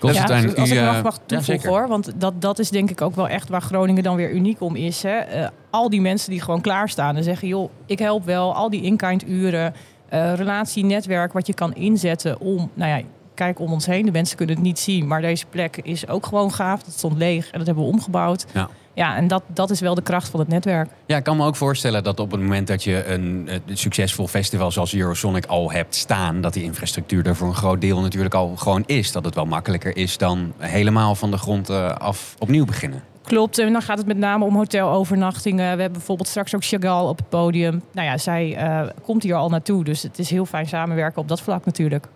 Ja, 0.00 0.22
als 0.56 0.70
ik 0.70 0.76
eh, 0.76 0.92
nog 0.92 1.02
mag 1.02 1.14
ja, 1.14 1.22
toevoegen 1.26 1.44
zeker. 1.44 1.68
hoor. 1.68 1.88
Want 1.88 2.12
dat, 2.16 2.40
dat 2.40 2.58
is 2.58 2.70
denk 2.70 2.90
ik 2.90 3.00
ook 3.00 3.14
wel 3.14 3.28
echt 3.28 3.48
waar 3.48 3.62
Groningen 3.62 4.02
dan 4.02 4.16
weer 4.16 4.30
uniek 4.30 4.60
om 4.60 4.76
is. 4.76 5.02
Hè. 5.02 5.18
Eh, 5.18 5.48
al 5.70 5.90
die 5.90 6.00
mensen 6.00 6.30
die 6.30 6.40
gewoon 6.40 6.60
klaarstaan 6.60 7.16
en 7.16 7.22
zeggen... 7.22 7.48
joh, 7.48 7.70
ik 7.86 7.98
help 7.98 8.24
wel. 8.24 8.54
Al 8.54 8.70
die 8.70 8.82
in-kind 8.82 9.28
uren, 9.28 9.74
eh, 10.08 10.34
relatie, 10.34 10.84
netwerk... 10.84 11.32
wat 11.32 11.46
je 11.46 11.54
kan 11.54 11.74
inzetten 11.74 12.40
om... 12.40 12.70
Nou 12.74 12.90
ja, 12.98 13.04
kijk 13.34 13.60
om 13.60 13.72
ons 13.72 13.86
heen. 13.86 14.04
De 14.04 14.12
mensen 14.12 14.36
kunnen 14.36 14.54
het 14.54 14.64
niet 14.64 14.78
zien. 14.78 15.06
Maar 15.06 15.20
deze 15.20 15.46
plek 15.46 15.76
is 15.82 16.08
ook 16.08 16.26
gewoon 16.26 16.52
gaaf. 16.52 16.82
Dat 16.82 16.94
stond 16.94 17.16
leeg 17.16 17.50
en 17.50 17.58
dat 17.58 17.66
hebben 17.66 17.84
we 17.84 17.90
omgebouwd. 17.90 18.46
Ja. 18.52 18.68
Ja, 18.96 19.16
en 19.16 19.28
dat, 19.28 19.42
dat 19.46 19.70
is 19.70 19.80
wel 19.80 19.94
de 19.94 20.02
kracht 20.02 20.28
van 20.28 20.40
het 20.40 20.48
netwerk. 20.48 20.88
Ja, 21.06 21.16
ik 21.16 21.24
kan 21.24 21.36
me 21.36 21.46
ook 21.46 21.56
voorstellen 21.56 22.04
dat 22.04 22.20
op 22.20 22.30
het 22.30 22.40
moment 22.40 22.66
dat 22.66 22.84
je 22.84 23.06
een, 23.06 23.48
een 23.66 23.76
succesvol 23.76 24.26
festival 24.26 24.70
zoals 24.70 24.94
Eurosonic 24.94 25.46
al 25.46 25.72
hebt 25.72 25.94
staan, 25.94 26.40
dat 26.40 26.52
die 26.52 26.62
infrastructuur 26.62 27.26
er 27.26 27.36
voor 27.36 27.48
een 27.48 27.54
groot 27.54 27.80
deel 27.80 28.00
natuurlijk 28.00 28.34
al 28.34 28.56
gewoon 28.56 28.82
is. 28.86 29.12
Dat 29.12 29.24
het 29.24 29.34
wel 29.34 29.46
makkelijker 29.46 29.96
is 29.96 30.18
dan 30.18 30.52
helemaal 30.58 31.14
van 31.14 31.30
de 31.30 31.36
grond 31.36 31.68
eh, 31.68 31.88
af 31.88 32.34
opnieuw 32.38 32.64
beginnen. 32.64 33.02
Klopt, 33.22 33.58
en 33.58 33.72
dan 33.72 33.82
gaat 33.82 33.98
het 33.98 34.06
met 34.06 34.16
name 34.16 34.44
om 34.44 34.56
hotelovernachtingen. 34.56 35.74
We 35.74 35.80
hebben 35.80 35.92
bijvoorbeeld 35.92 36.28
straks 36.28 36.54
ook 36.54 36.64
Chagall 36.64 37.08
op 37.08 37.16
het 37.16 37.28
podium. 37.28 37.82
Nou 37.92 38.06
ja, 38.06 38.18
zij 38.18 38.56
eh, 38.56 38.88
komt 39.02 39.22
hier 39.22 39.34
al 39.34 39.48
naartoe. 39.48 39.84
Dus 39.84 40.02
het 40.02 40.18
is 40.18 40.30
heel 40.30 40.46
fijn 40.46 40.66
samenwerken 40.66 41.22
op 41.22 41.28
dat 41.28 41.40
vlak 41.40 41.64
natuurlijk. 41.64 42.06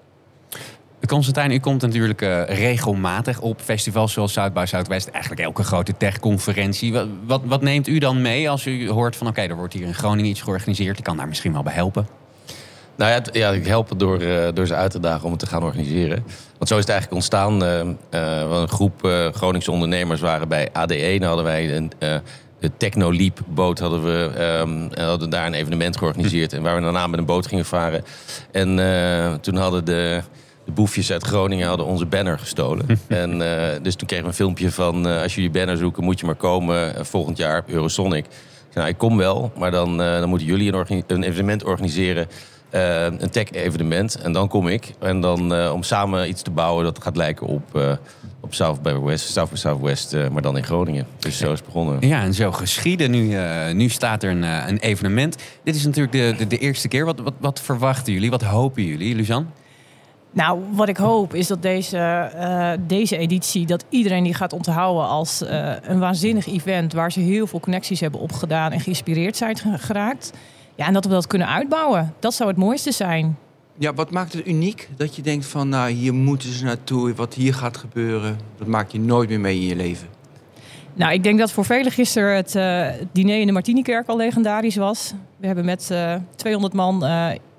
Constantijn, 1.06 1.50
u 1.50 1.58
komt 1.58 1.82
natuurlijk 1.82 2.22
eh, 2.22 2.44
regelmatig 2.44 3.40
op 3.40 3.60
festivals 3.60 4.12
zoals 4.12 4.32
Zuid 4.32 4.52
by 4.52 4.64
Zuidwest. 4.66 5.08
Eigenlijk 5.08 5.42
elke 5.42 5.62
grote 5.62 5.96
techconferentie. 5.96 6.92
Wat, 6.92 7.06
wat, 7.26 7.40
wat 7.44 7.62
neemt 7.62 7.86
u 7.86 7.98
dan 7.98 8.22
mee 8.22 8.50
als 8.50 8.66
u 8.66 8.90
hoort 8.90 9.16
van 9.16 9.26
oké, 9.26 9.40
er 9.40 9.56
wordt 9.56 9.74
hier 9.74 9.86
in 9.86 9.94
Groningen 9.94 10.30
iets 10.30 10.42
georganiseerd. 10.42 10.98
Ik 10.98 11.04
kan 11.04 11.16
daar 11.16 11.28
misschien 11.28 11.52
wel 11.52 11.62
bij 11.62 11.72
helpen. 11.72 12.08
Nou 12.96 13.10
ja, 13.10 13.22
ja 13.32 13.50
ik 13.50 13.66
help 13.66 13.88
het 13.88 13.98
door, 13.98 14.20
eh, 14.20 14.48
door 14.54 14.66
ze 14.66 14.74
uit 14.74 14.90
te 14.90 15.00
dagen 15.00 15.24
om 15.24 15.30
het 15.30 15.40
te 15.40 15.46
gaan 15.46 15.62
organiseren. 15.62 16.24
Want 16.58 16.68
zo 16.68 16.74
is 16.74 16.80
het 16.80 16.88
eigenlijk 16.88 17.12
ontstaan. 17.12 17.58
wel 18.48 18.62
een 18.62 18.68
groep 18.68 19.08
Groningse 19.32 19.70
ondernemers 19.70 20.20
waren 20.20 20.48
bij 20.48 20.68
ADE. 20.72 21.16
Dan 21.18 21.28
hadden 21.28 21.44
wij 21.44 21.76
een, 21.76 21.92
de 22.60 22.70
Technoleap 22.76 23.40
boot 23.46 23.78
hadden 23.78 24.04
we 24.04 24.30
ehm, 24.36 24.92
en 24.92 25.04
hadden 25.04 25.30
daar 25.30 25.46
een 25.46 25.54
evenement 25.54 25.96
georganiseerd. 25.96 26.52
En 26.60 26.62
waar 26.62 26.76
we 26.76 26.82
daarna 26.82 27.06
met 27.06 27.18
een 27.18 27.26
boot 27.26 27.46
gingen 27.46 27.64
varen. 27.64 28.04
En 28.50 28.78
toen 29.40 29.56
hadden 29.56 29.84
de, 29.84 30.22
de 30.64 30.72
boefjes 30.72 31.12
uit 31.12 31.24
Groningen 31.24 31.68
hadden 31.68 31.86
onze 31.86 32.06
banner 32.06 32.38
gestolen. 32.38 32.86
en, 33.08 33.42
eh, 33.42 33.82
dus 33.82 33.94
toen 33.94 34.06
kregen 34.06 34.24
we 34.24 34.30
een 34.30 34.36
filmpje 34.36 34.70
van... 34.70 35.08
eh, 35.08 35.22
als 35.22 35.34
jullie 35.34 35.50
banner 35.50 35.76
zoeken, 35.76 36.04
moet 36.04 36.20
je 36.20 36.26
maar 36.26 36.34
komen 36.34 36.94
eh, 36.96 37.04
volgend 37.04 37.36
jaar 37.36 37.64
Eurosonic. 37.66 38.24
Ik 38.24 38.30
zei, 38.76 38.84
Nou, 38.84 38.88
ik 38.88 38.98
kom 38.98 39.16
wel, 39.16 39.52
maar 39.58 39.70
dan, 39.70 39.96
dan 39.96 40.28
moeten 40.28 40.46
jullie 40.46 40.72
een, 40.72 41.04
een 41.06 41.22
evenement 41.22 41.64
organiseren. 41.64 42.28
een 42.70 43.30
tech-evenement. 43.30 44.14
En 44.20 44.32
dan 44.32 44.48
kom 44.48 44.68
ik. 44.68 44.92
En 44.98 45.20
dan 45.20 45.70
om 45.70 45.82
samen 45.82 46.28
iets 46.28 46.42
te 46.42 46.50
bouwen 46.50 46.84
dat 46.84 47.02
gaat 47.02 47.16
lijken 47.16 47.46
op, 47.46 47.98
op 48.40 48.54
South 48.54 48.82
by 48.82 48.92
West, 48.92 49.32
South 49.32 49.50
by 49.50 49.56
Southwest, 49.56 50.16
maar 50.32 50.42
dan 50.42 50.56
in 50.56 50.64
Groningen. 50.64 51.06
Dus 51.18 51.38
zo 51.38 51.52
is 51.52 51.58
het 51.58 51.64
begonnen. 51.66 52.08
Ja, 52.08 52.22
en 52.22 52.34
zo 52.34 52.52
geschieden. 52.52 53.10
Nu, 53.10 53.36
nu 53.72 53.88
staat 53.88 54.22
er 54.22 54.30
een, 54.30 54.42
een 54.42 54.78
evenement. 54.78 55.36
Dit 55.64 55.74
is 55.74 55.84
natuurlijk 55.84 56.12
de, 56.12 56.34
de, 56.38 56.46
de 56.46 56.58
eerste 56.58 56.88
keer. 56.88 57.04
Wat, 57.04 57.20
wat, 57.20 57.34
wat 57.38 57.60
verwachten 57.60 58.12
jullie? 58.12 58.30
Wat 58.30 58.42
hopen 58.42 58.84
jullie, 58.84 59.14
Luzanne? 59.14 59.46
Nou, 60.32 60.60
wat 60.72 60.88
ik 60.88 60.96
hoop 60.96 61.34
is 61.34 61.46
dat 61.46 61.62
deze, 61.62 61.98
eh, 61.98 62.70
deze 62.86 63.16
editie, 63.16 63.66
dat 63.66 63.84
iedereen 63.88 64.24
die 64.24 64.34
gaat 64.34 64.52
onthouden 64.52 65.04
als 65.08 65.42
eh, 65.42 65.72
een 65.82 65.98
waanzinnig 65.98 66.46
event 66.46 66.92
waar 66.92 67.12
ze 67.12 67.20
heel 67.20 67.46
veel 67.46 67.60
connecties 67.60 68.00
hebben 68.00 68.20
opgedaan 68.20 68.72
en 68.72 68.80
geïnspireerd 68.80 69.36
zijn 69.36 69.56
ge- 69.56 69.78
geraakt. 69.78 70.30
Ja, 70.74 70.86
en 70.86 70.92
dat 70.92 71.04
we 71.04 71.10
dat 71.10 71.26
kunnen 71.26 71.48
uitbouwen. 71.48 72.14
Dat 72.18 72.34
zou 72.34 72.48
het 72.48 72.58
mooiste 72.58 72.92
zijn. 72.92 73.36
Ja, 73.78 73.94
wat 73.94 74.10
maakt 74.10 74.32
het 74.32 74.46
uniek? 74.46 74.88
Dat 74.96 75.16
je 75.16 75.22
denkt 75.22 75.46
van, 75.46 75.68
nou, 75.68 75.90
hier 75.90 76.14
moeten 76.14 76.52
ze 76.52 76.64
naartoe. 76.64 77.14
Wat 77.14 77.34
hier 77.34 77.54
gaat 77.54 77.76
gebeuren, 77.76 78.38
dat 78.58 78.66
maak 78.66 78.90
je 78.90 79.00
nooit 79.00 79.28
meer 79.28 79.40
mee 79.40 79.60
in 79.60 79.66
je 79.66 79.76
leven. 79.76 80.08
Nou, 80.94 81.12
ik 81.12 81.22
denk 81.22 81.38
dat 81.38 81.52
voor 81.52 81.64
velen 81.64 81.92
gisteren 81.92 82.34
het 82.36 82.54
eh, 82.54 82.86
diner 83.12 83.40
in 83.40 83.46
de 83.46 83.52
Martinikerk 83.52 84.08
al 84.08 84.16
legendarisch 84.16 84.76
was. 84.76 85.12
We 85.36 85.46
hebben 85.46 85.64
met 85.64 85.90
eh 85.90 86.14
200 86.34 86.72
man 86.74 87.04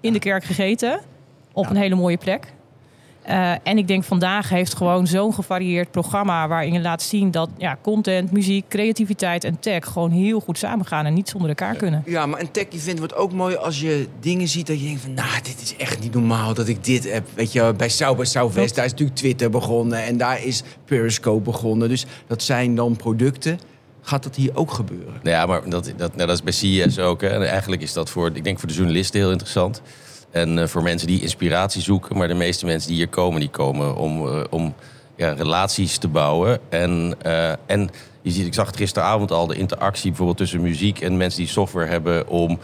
in 0.01 0.13
de 0.13 0.19
kerk 0.19 0.43
gegeten. 0.43 0.99
Op 1.53 1.69
een 1.69 1.75
hele 1.75 1.95
mooie 1.95 2.17
plek. 2.17 2.53
Eh, 3.21 3.51
en 3.63 3.77
ik 3.77 3.87
denk 3.87 4.03
vandaag 4.03 4.49
heeft 4.49 4.75
gewoon 4.75 5.07
zo'n 5.07 5.33
gevarieerd 5.33 5.91
programma... 5.91 6.47
waarin 6.47 6.73
je 6.73 6.81
laat 6.81 7.01
zien 7.01 7.31
dat 7.31 7.49
ja, 7.57 7.77
content, 7.81 8.31
muziek, 8.31 8.65
creativiteit 8.67 9.43
en 9.43 9.59
tech... 9.59 9.85
gewoon 9.85 10.11
heel 10.11 10.39
goed 10.39 10.57
samengaan 10.57 11.05
en 11.05 11.13
niet 11.13 11.29
zonder 11.29 11.49
elkaar 11.49 11.75
kunnen. 11.75 12.03
Ja, 12.05 12.25
maar 12.25 12.39
een 12.39 12.51
tech-event 12.51 12.97
wordt 12.97 13.15
ook 13.15 13.31
mooi 13.31 13.55
als 13.55 13.79
je 13.79 14.07
dingen 14.19 14.47
ziet 14.47 14.67
dat 14.67 14.79
je 14.79 14.85
denkt 14.85 15.01
van... 15.01 15.13
nou, 15.13 15.41
dit 15.43 15.61
is 15.61 15.75
echt 15.75 15.99
niet 15.99 16.13
normaal 16.13 16.53
dat 16.53 16.67
ik 16.67 16.83
dit 16.83 17.11
heb. 17.11 17.27
Weet 17.33 17.51
je, 17.51 17.61
bij 17.61 17.73
by 18.15 18.23
Southwest, 18.23 18.75
daar 18.75 18.85
is 18.85 18.91
natuurlijk 18.91 19.17
Twitter 19.17 19.49
begonnen... 19.49 20.03
en 20.03 20.17
daar 20.17 20.43
is 20.43 20.63
Periscope 20.85 21.41
begonnen. 21.41 21.89
Dus 21.89 22.05
dat 22.27 22.43
zijn 22.43 22.75
dan 22.75 22.95
producten. 22.95 23.59
Gaat 24.01 24.23
dat 24.23 24.35
hier 24.35 24.51
ook 24.53 24.71
gebeuren? 24.71 25.13
Nou 25.23 25.35
Ja, 25.35 25.45
maar 25.45 25.69
dat, 25.69 25.93
dat, 25.97 26.15
nou, 26.15 26.27
dat 26.27 26.37
is 26.37 26.43
bij 26.43 26.53
CES 26.53 26.99
ook. 26.99 27.21
Hè. 27.21 27.27
En 27.27 27.47
eigenlijk 27.47 27.81
is 27.81 27.93
dat 27.93 28.09
voor, 28.09 28.31
ik 28.33 28.43
denk 28.43 28.59
voor 28.59 28.67
de 28.67 28.73
journalisten 28.73 29.19
heel 29.19 29.31
interessant. 29.31 29.81
En 30.31 30.59
eh, 30.59 30.67
voor 30.67 30.83
mensen 30.83 31.07
die 31.07 31.21
inspiratie 31.21 31.81
zoeken. 31.81 32.17
Maar 32.17 32.27
de 32.27 32.33
meeste 32.33 32.65
mensen 32.65 32.89
die 32.89 32.97
hier 32.97 33.07
komen, 33.07 33.39
die 33.39 33.49
komen 33.49 33.95
om, 33.95 34.27
eh, 34.27 34.43
om 34.49 34.73
ja, 35.15 35.31
relaties 35.33 35.97
te 35.97 36.07
bouwen. 36.07 36.59
En, 36.69 37.15
eh, 37.21 37.49
en 37.65 37.89
je 38.21 38.31
ziet, 38.31 38.45
ik 38.45 38.53
zag 38.53 38.67
het 38.67 38.77
gisteravond 38.77 39.31
al, 39.31 39.47
de 39.47 39.55
interactie 39.55 40.09
bijvoorbeeld 40.09 40.37
tussen 40.37 40.61
muziek 40.61 41.01
en 41.01 41.17
mensen 41.17 41.39
die 41.39 41.49
software 41.49 41.87
hebben 41.89 42.27
om 42.27 42.59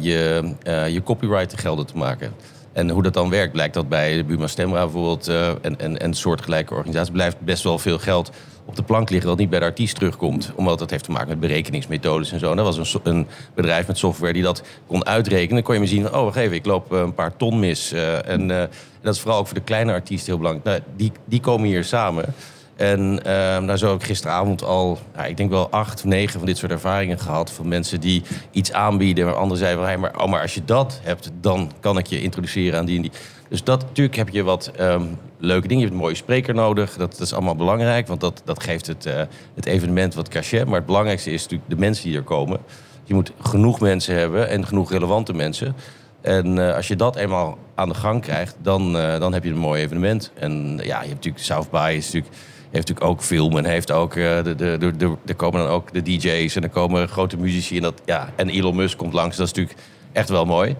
je, 0.00 0.52
je 0.88 1.02
copyright 1.04 1.48
te 1.48 1.56
gelden 1.56 1.86
te 1.86 1.96
maken. 1.96 2.32
En 2.72 2.90
hoe 2.90 3.02
dat 3.02 3.14
dan 3.14 3.30
werkt, 3.30 3.52
blijkt 3.52 3.74
dat 3.74 3.88
bij 3.88 4.24
Buma 4.24 4.46
Stemra 4.46 4.82
bijvoorbeeld 4.82 5.28
en, 5.62 5.78
en, 5.78 5.98
en 5.98 6.14
soortgelijke 6.14 6.74
organisaties 6.74 7.12
blijft 7.12 7.40
best 7.40 7.62
wel 7.62 7.78
veel 7.78 7.98
geld 7.98 8.30
op 8.64 8.76
de 8.76 8.82
plank 8.82 9.10
liggen 9.10 9.28
dat 9.28 9.38
niet 9.38 9.50
bij 9.50 9.58
de 9.58 9.64
artiest 9.64 9.94
terugkomt. 9.94 10.52
Omdat 10.54 10.78
dat 10.78 10.90
heeft 10.90 11.04
te 11.04 11.10
maken 11.10 11.28
met 11.28 11.40
berekeningsmethodes 11.40 12.32
en 12.32 12.38
zo. 12.38 12.50
En 12.50 12.56
dat 12.56 12.76
was 12.76 12.94
een, 12.94 13.00
een 13.02 13.26
bedrijf 13.54 13.86
met 13.86 13.98
software 13.98 14.32
die 14.32 14.42
dat 14.42 14.62
kon 14.86 15.06
uitrekenen. 15.06 15.54
Dan 15.54 15.62
kon 15.62 15.74
je 15.74 15.80
maar 15.80 15.88
zien 15.88 16.06
oh 16.06 16.24
wacht 16.24 16.36
even, 16.36 16.56
ik 16.56 16.66
loop 16.66 16.92
eh, 16.92 16.98
een 16.98 17.14
paar 17.14 17.36
ton 17.36 17.58
mis. 17.58 17.92
Eh, 17.92 18.28
en 18.28 18.50
eh, 18.50 18.68
dat 19.00 19.14
is 19.14 19.20
vooral 19.20 19.38
ook 19.38 19.46
voor 19.46 19.54
de 19.54 19.64
kleine 19.64 19.92
artiesten 19.92 20.26
heel 20.26 20.38
belangrijk. 20.38 20.66
Nou, 20.66 20.92
die, 20.96 21.12
die 21.24 21.40
komen 21.40 21.66
hier 21.66 21.84
samen. 21.84 22.34
En 22.76 23.20
daar 23.66 23.78
zo 23.78 23.86
heb 23.90 24.00
ik 24.00 24.06
gisteravond 24.06 24.64
al, 24.64 24.98
ja, 25.14 25.24
ik 25.24 25.36
denk 25.36 25.50
wel 25.50 25.70
acht, 25.70 26.04
negen 26.04 26.38
van 26.38 26.46
dit 26.46 26.58
soort 26.58 26.72
ervaringen 26.72 27.18
gehad. 27.18 27.50
Van 27.50 27.68
mensen 27.68 28.00
die 28.00 28.22
iets 28.50 28.72
aanbieden. 28.72 29.24
Waar 29.24 29.34
anderen 29.34 29.58
zeiden 29.58 29.86
van, 29.86 30.00
maar, 30.00 30.22
oh, 30.22 30.28
maar 30.28 30.40
als 30.40 30.54
je 30.54 30.64
dat 30.64 31.00
hebt, 31.02 31.30
dan 31.40 31.72
kan 31.80 31.98
ik 31.98 32.06
je 32.06 32.22
introduceren 32.22 32.78
aan 32.78 32.84
die 32.84 32.96
en 32.96 33.02
die. 33.02 33.12
Dus 33.52 33.64
dat, 33.64 33.82
natuurlijk 33.82 34.16
heb 34.16 34.28
je 34.28 34.42
wat 34.42 34.70
ehm, 34.76 35.04
leuke 35.38 35.68
dingen. 35.68 35.82
Je 35.82 35.88
hebt 35.88 35.92
een 35.92 36.04
mooie 36.04 36.14
spreker 36.14 36.54
nodig. 36.54 36.96
Dat, 36.96 37.20
is 37.20 37.32
allemaal 37.32 37.56
belangrijk, 37.56 38.06
want 38.06 38.20
dat, 38.20 38.42
dat 38.44 38.62
geeft 38.62 38.86
het, 38.86 39.06
eh, 39.06 39.22
het 39.54 39.66
evenement 39.66 40.14
wat 40.14 40.28
cachet. 40.28 40.66
Maar 40.66 40.76
het 40.76 40.86
belangrijkste 40.86 41.30
is 41.30 41.42
natuurlijk 41.42 41.70
de 41.70 41.76
mensen 41.76 42.04
die 42.04 42.16
er 42.16 42.22
komen. 42.22 42.60
Je 43.04 43.14
moet 43.14 43.32
genoeg 43.40 43.80
mensen 43.80 44.14
hebben 44.14 44.48
en 44.48 44.66
genoeg 44.66 44.90
relevante 44.90 45.32
mensen. 45.32 45.74
En 46.20 46.68
eh, 46.68 46.74
als 46.74 46.88
je 46.88 46.96
dat 46.96 47.16
eenmaal 47.16 47.58
aan 47.74 47.88
de 47.88 47.94
gang 47.94 48.22
krijgt, 48.22 48.56
dan, 48.62 48.98
eh, 48.98 49.20
dan 49.20 49.32
heb 49.32 49.44
je 49.44 49.50
een 49.50 49.58
mooi 49.58 49.82
evenement. 49.82 50.32
En 50.34 50.76
ja, 50.76 51.02
je 51.02 51.08
hebt 51.08 51.14
natuurlijk 51.14 51.44
South 51.44 51.70
by 51.70 51.76
natuurlijk, 51.76 52.34
heeft 52.70 52.88
natuurlijk 52.88 53.06
ook 53.06 53.22
film 53.22 53.56
en 53.56 53.64
heeft 53.64 53.90
ook 53.90 54.14
de, 54.14 54.54
de, 54.56 54.76
de, 54.78 54.96
de, 54.96 55.16
er 55.26 55.34
komen 55.34 55.60
dan 55.60 55.68
ook 55.68 55.92
de 55.92 56.02
DJ's 56.02 56.56
en 56.56 56.62
er 56.62 56.68
komen 56.68 57.08
grote 57.08 57.36
muzici 57.36 57.76
en 57.76 57.82
dat 57.82 58.00
ja 58.04 58.32
en 58.36 58.48
Elon 58.48 58.76
Musk 58.76 58.98
komt 58.98 59.12
langs. 59.12 59.36
Dat 59.36 59.46
is 59.46 59.52
natuurlijk 59.52 59.86
echt 60.12 60.28
wel 60.28 60.44
mooi. 60.44 60.76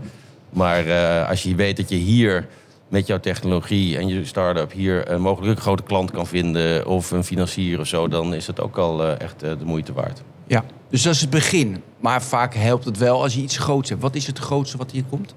Maar 0.50 0.92
als 1.26 1.42
je 1.42 1.54
weet 1.54 1.76
dat 1.76 1.88
je 1.88 1.96
hier 1.96 2.46
met 2.92 3.06
jouw 3.06 3.20
technologie 3.20 3.98
en 3.98 4.08
je 4.08 4.24
start-up 4.24 4.72
hier 4.72 5.06
eh, 5.06 5.18
mogelijk 5.18 5.56
een 5.56 5.62
grote 5.62 5.82
klant 5.82 6.10
kan 6.10 6.26
vinden 6.26 6.86
of 6.86 7.10
een 7.10 7.24
financier 7.24 7.80
of 7.80 7.86
zo, 7.86 8.08
dan 8.08 8.34
is 8.34 8.46
het 8.46 8.60
ook 8.60 8.76
al 8.76 9.04
eh, 9.04 9.20
echt 9.20 9.42
eh, 9.42 9.50
de 9.58 9.64
moeite 9.64 9.92
waard. 9.92 10.22
Ja, 10.46 10.64
dus 10.88 11.02
dat 11.02 11.14
is 11.14 11.20
het 11.20 11.30
begin. 11.30 11.82
Maar 12.00 12.22
vaak 12.22 12.54
helpt 12.54 12.84
het 12.84 12.98
wel 12.98 13.22
als 13.22 13.34
je 13.34 13.40
iets 13.40 13.58
groots 13.58 13.88
hebt. 13.88 14.02
Wat 14.02 14.14
is 14.14 14.26
het 14.26 14.38
grootste 14.38 14.76
wat 14.76 14.90
hier 14.90 15.04
komt? 15.10 15.34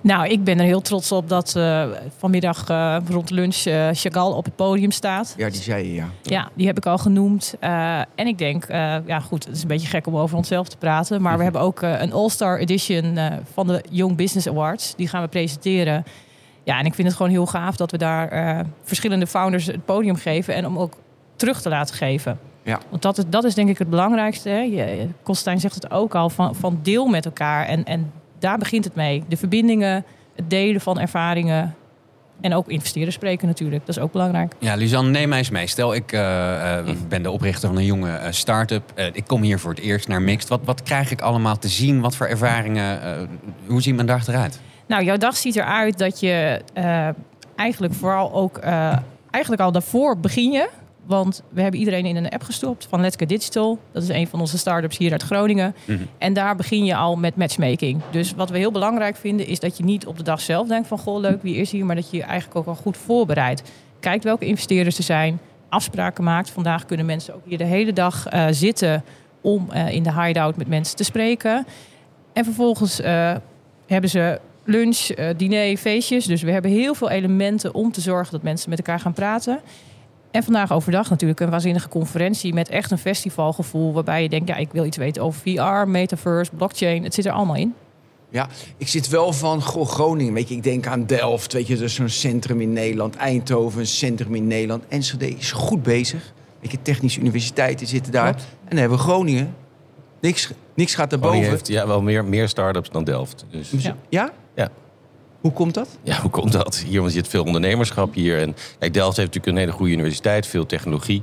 Nou, 0.00 0.28
ik 0.28 0.44
ben 0.44 0.58
er 0.58 0.64
heel 0.64 0.80
trots 0.80 1.12
op 1.12 1.28
dat 1.28 1.56
eh, 1.56 1.84
vanmiddag 2.18 2.68
eh, 2.68 2.96
rond 3.08 3.30
lunch 3.30 3.56
eh, 3.56 3.88
Chagall 3.92 4.32
op 4.32 4.44
het 4.44 4.56
podium 4.56 4.90
staat. 4.90 5.34
Ja, 5.36 5.50
die 5.50 5.62
zei 5.62 5.86
je, 5.86 5.94
ja. 5.94 6.08
Ja, 6.22 6.50
die 6.54 6.66
heb 6.66 6.76
ik 6.76 6.86
al 6.86 6.98
genoemd. 6.98 7.54
Eh, 7.60 7.98
en 7.98 8.26
ik 8.26 8.38
denk, 8.38 8.64
eh, 8.64 8.96
ja 9.06 9.20
goed, 9.20 9.44
het 9.44 9.56
is 9.56 9.62
een 9.62 9.68
beetje 9.68 9.88
gek 9.88 10.06
om 10.06 10.16
over 10.16 10.36
onszelf 10.36 10.68
te 10.68 10.76
praten. 10.76 11.22
Maar 11.22 11.36
we 11.36 11.42
hebben 11.42 11.60
ook 11.60 11.82
een 11.82 12.12
All-Star 12.12 12.58
Edition 12.58 13.16
eh, 13.16 13.32
van 13.52 13.66
de 13.66 13.84
Young 13.90 14.16
Business 14.16 14.48
Awards. 14.48 14.94
Die 14.96 15.08
gaan 15.08 15.22
we 15.22 15.28
presenteren. 15.28 16.04
Ja, 16.64 16.78
en 16.78 16.86
ik 16.86 16.94
vind 16.94 17.08
het 17.08 17.16
gewoon 17.16 17.32
heel 17.32 17.46
gaaf 17.46 17.76
dat 17.76 17.90
we 17.90 17.98
daar 17.98 18.28
eh, 18.28 18.60
verschillende 18.82 19.26
founders 19.26 19.66
het 19.66 19.84
podium 19.84 20.16
geven. 20.16 20.54
En 20.54 20.66
om 20.66 20.78
ook 20.78 20.94
terug 21.36 21.62
te 21.62 21.68
laten 21.68 21.94
geven. 21.94 22.38
Ja. 22.62 22.80
Want 22.90 23.02
dat 23.02 23.18
is, 23.18 23.24
dat 23.28 23.44
is 23.44 23.54
denk 23.54 23.68
ik 23.68 23.78
het 23.78 23.90
belangrijkste. 23.90 24.48
Hè. 24.48 24.58
Je, 24.60 25.08
Kostijn 25.22 25.60
zegt 25.60 25.74
het 25.74 25.90
ook 25.90 26.14
al, 26.14 26.30
van, 26.30 26.54
van 26.54 26.78
deel 26.82 27.06
met 27.06 27.24
elkaar. 27.24 27.66
En, 27.66 27.84
en 27.84 28.12
daar 28.38 28.58
begint 28.58 28.84
het 28.84 28.94
mee. 28.94 29.24
De 29.28 29.36
verbindingen, 29.36 30.04
het 30.34 30.50
delen 30.50 30.80
van 30.80 31.00
ervaringen. 31.00 31.74
En 32.40 32.54
ook 32.54 32.68
investeren 32.68 33.12
spreken 33.12 33.46
natuurlijk. 33.48 33.86
Dat 33.86 33.96
is 33.96 34.02
ook 34.02 34.12
belangrijk. 34.12 34.52
Ja, 34.58 34.74
Luzanne, 34.74 35.10
neem 35.10 35.28
mij 35.28 35.38
eens 35.38 35.50
mee. 35.50 35.66
Stel, 35.66 35.94
ik 35.94 36.12
eh, 36.12 36.78
eh, 36.78 36.96
ben 37.08 37.22
de 37.22 37.30
oprichter 37.30 37.68
van 37.68 37.78
een 37.78 37.84
jonge 37.84 38.10
eh, 38.10 38.32
start-up. 38.32 38.92
Eh, 38.94 39.06
ik 39.12 39.24
kom 39.26 39.42
hier 39.42 39.58
voor 39.58 39.70
het 39.70 39.80
eerst 39.80 40.08
naar 40.08 40.22
Mixed. 40.22 40.48
Wat, 40.48 40.60
wat 40.64 40.82
krijg 40.82 41.10
ik 41.10 41.20
allemaal 41.20 41.58
te 41.58 41.68
zien? 41.68 42.00
Wat 42.00 42.16
voor 42.16 42.26
ervaringen? 42.26 43.02
eh, 43.02 43.22
hoe 43.66 43.82
ziet 43.82 43.94
mijn 43.94 44.06
dag 44.06 44.26
eruit? 44.26 44.60
Nou, 44.86 45.04
jouw 45.04 45.16
dag 45.16 45.36
ziet 45.36 45.56
eruit 45.56 45.98
dat 45.98 46.20
je 46.20 46.60
eh, 46.74 47.08
eigenlijk 47.56 47.94
vooral 47.94 48.32
ook... 48.32 48.58
eh, 48.58 48.98
eigenlijk 49.30 49.62
al 49.62 49.72
daarvoor 49.72 50.18
begin 50.18 50.50
je. 50.52 50.68
Want 51.06 51.42
we 51.48 51.62
hebben 51.62 51.80
iedereen 51.80 52.06
in 52.06 52.16
een 52.16 52.28
app 52.28 52.42
gestopt 52.42 52.86
van 52.88 53.00
Let's 53.00 53.16
Get 53.16 53.28
Digital. 53.28 53.78
Dat 53.92 54.02
is 54.02 54.08
een 54.08 54.26
van 54.26 54.40
onze 54.40 54.58
start-ups 54.58 54.98
hier 54.98 55.12
uit 55.12 55.22
Groningen. 55.22 55.74
En 56.18 56.32
daar 56.32 56.56
begin 56.56 56.84
je 56.84 56.96
al 56.96 57.16
met 57.16 57.36
matchmaking. 57.36 58.00
Dus 58.10 58.34
wat 58.34 58.50
we 58.50 58.58
heel 58.58 58.72
belangrijk 58.72 59.16
vinden 59.16 59.46
is 59.46 59.60
dat 59.60 59.76
je 59.76 59.84
niet 59.84 60.06
op 60.06 60.16
de 60.16 60.22
dag 60.22 60.40
zelf 60.40 60.68
denkt 60.68 60.88
van... 60.88 60.98
goh, 60.98 61.20
leuk, 61.20 61.42
wie 61.42 61.56
is 61.56 61.70
hier? 61.70 61.86
Maar 61.86 61.96
dat 61.96 62.10
je 62.10 62.16
je 62.16 62.22
eigenlijk 62.22 62.56
ook 62.58 62.66
al 62.66 62.74
goed 62.74 62.96
voorbereidt. 62.96 63.62
Kijkt 64.00 64.24
welke 64.24 64.46
investeerders 64.46 64.98
er 64.98 65.04
zijn. 65.04 65.38
Afspraken 65.68 66.24
maakt. 66.24 66.50
Vandaag 66.50 66.84
kunnen 66.84 67.06
mensen 67.06 67.34
ook 67.34 67.42
hier 67.44 67.58
de 67.58 67.64
hele 67.64 67.92
dag 67.92 68.26
eh, 68.26 68.46
zitten... 68.50 69.04
om 69.40 69.72
in 69.72 70.02
de 70.02 70.22
hideout 70.22 70.56
met 70.56 70.68
mensen 70.68 70.96
te 70.96 71.04
spreken. 71.04 71.66
En 72.32 72.44
vervolgens 72.44 73.00
hebben 73.86 74.10
ze 74.10 74.40
lunch, 74.64 74.98
eh, 74.98 75.28
diner, 75.36 75.76
feestjes. 75.76 76.26
Dus 76.26 76.42
we 76.42 76.50
hebben 76.50 76.70
heel 76.70 76.94
veel 76.94 77.10
elementen 77.10 77.74
om 77.74 77.92
te 77.92 78.00
zorgen 78.00 78.32
dat 78.32 78.42
mensen 78.42 78.70
met 78.70 78.78
elkaar 78.78 79.00
gaan 79.00 79.12
praten. 79.12 79.60
En 80.30 80.42
vandaag 80.42 80.72
overdag 80.72 81.10
natuurlijk 81.10 81.40
een 81.40 81.50
waanzinnige 81.50 81.88
conferentie 81.88 82.54
met 82.54 82.68
echt 82.68 82.90
een 82.90 82.98
festivalgevoel. 82.98 83.92
Waarbij 83.92 84.22
je 84.22 84.28
denkt, 84.28 84.48
ja, 84.48 84.56
ik 84.56 84.68
wil 84.72 84.84
iets 84.84 84.96
weten 84.96 85.22
over 85.22 85.40
VR, 85.40 85.88
metaverse, 85.88 86.50
blockchain. 86.56 87.02
Het 87.04 87.14
zit 87.14 87.26
er 87.26 87.32
allemaal 87.32 87.56
in. 87.56 87.74
Ja, 88.30 88.48
ik 88.76 88.88
zit 88.88 89.08
wel 89.08 89.32
van 89.32 89.62
goh, 89.62 89.86
Groningen. 89.88 90.32
Weet 90.32 90.48
je, 90.48 90.54
ik 90.54 90.62
denk 90.62 90.86
aan 90.86 91.06
Delft. 91.06 91.52
Weet 91.52 91.66
je, 91.66 91.74
dat 91.74 91.84
is 91.84 91.94
zo'n 91.94 92.08
centrum 92.08 92.60
in 92.60 92.72
Nederland. 92.72 93.16
Eindhoven, 93.16 93.80
een 93.80 93.86
centrum 93.86 94.34
in 94.34 94.46
Nederland. 94.46 94.84
Enschede 94.88 95.28
is 95.28 95.52
goed 95.52 95.82
bezig. 95.82 96.32
Weet 96.60 96.70
je, 96.70 96.82
technische 96.82 97.20
universiteiten 97.20 97.86
zitten 97.86 98.12
daar. 98.12 98.28
En 98.28 98.68
dan 98.68 98.78
hebben 98.78 98.98
we 98.98 99.04
Groningen. 99.04 99.54
Niks, 100.20 100.50
niks 100.74 100.94
gaat 100.94 101.12
Groningen 101.12 101.34
erboven. 101.34 101.50
heeft 101.50 101.68
ja, 101.68 101.86
wel 101.86 102.02
meer, 102.02 102.24
meer 102.24 102.48
start-ups 102.48 102.90
dan 102.90 103.04
Delft. 103.04 103.44
Dus 103.50 103.70
Ja. 103.70 103.96
Ja? 104.08 104.32
Ja. 104.54 104.70
Hoe 105.40 105.52
komt 105.52 105.74
dat? 105.74 105.88
Ja, 106.02 106.20
hoe 106.20 106.30
komt 106.30 106.52
dat? 106.52 106.84
Hier 106.86 107.00
want 107.00 107.12
je 107.12 107.18
zit 107.18 107.28
veel 107.28 107.44
ondernemerschap 107.44 108.14
hier. 108.14 108.40
En 108.40 108.56
kijk, 108.78 108.94
Delft 108.94 109.16
heeft 109.16 109.28
natuurlijk 109.28 109.46
een 109.46 109.56
hele 109.56 109.72
goede 109.72 109.92
universiteit, 109.92 110.46
veel 110.46 110.66
technologie. 110.66 111.22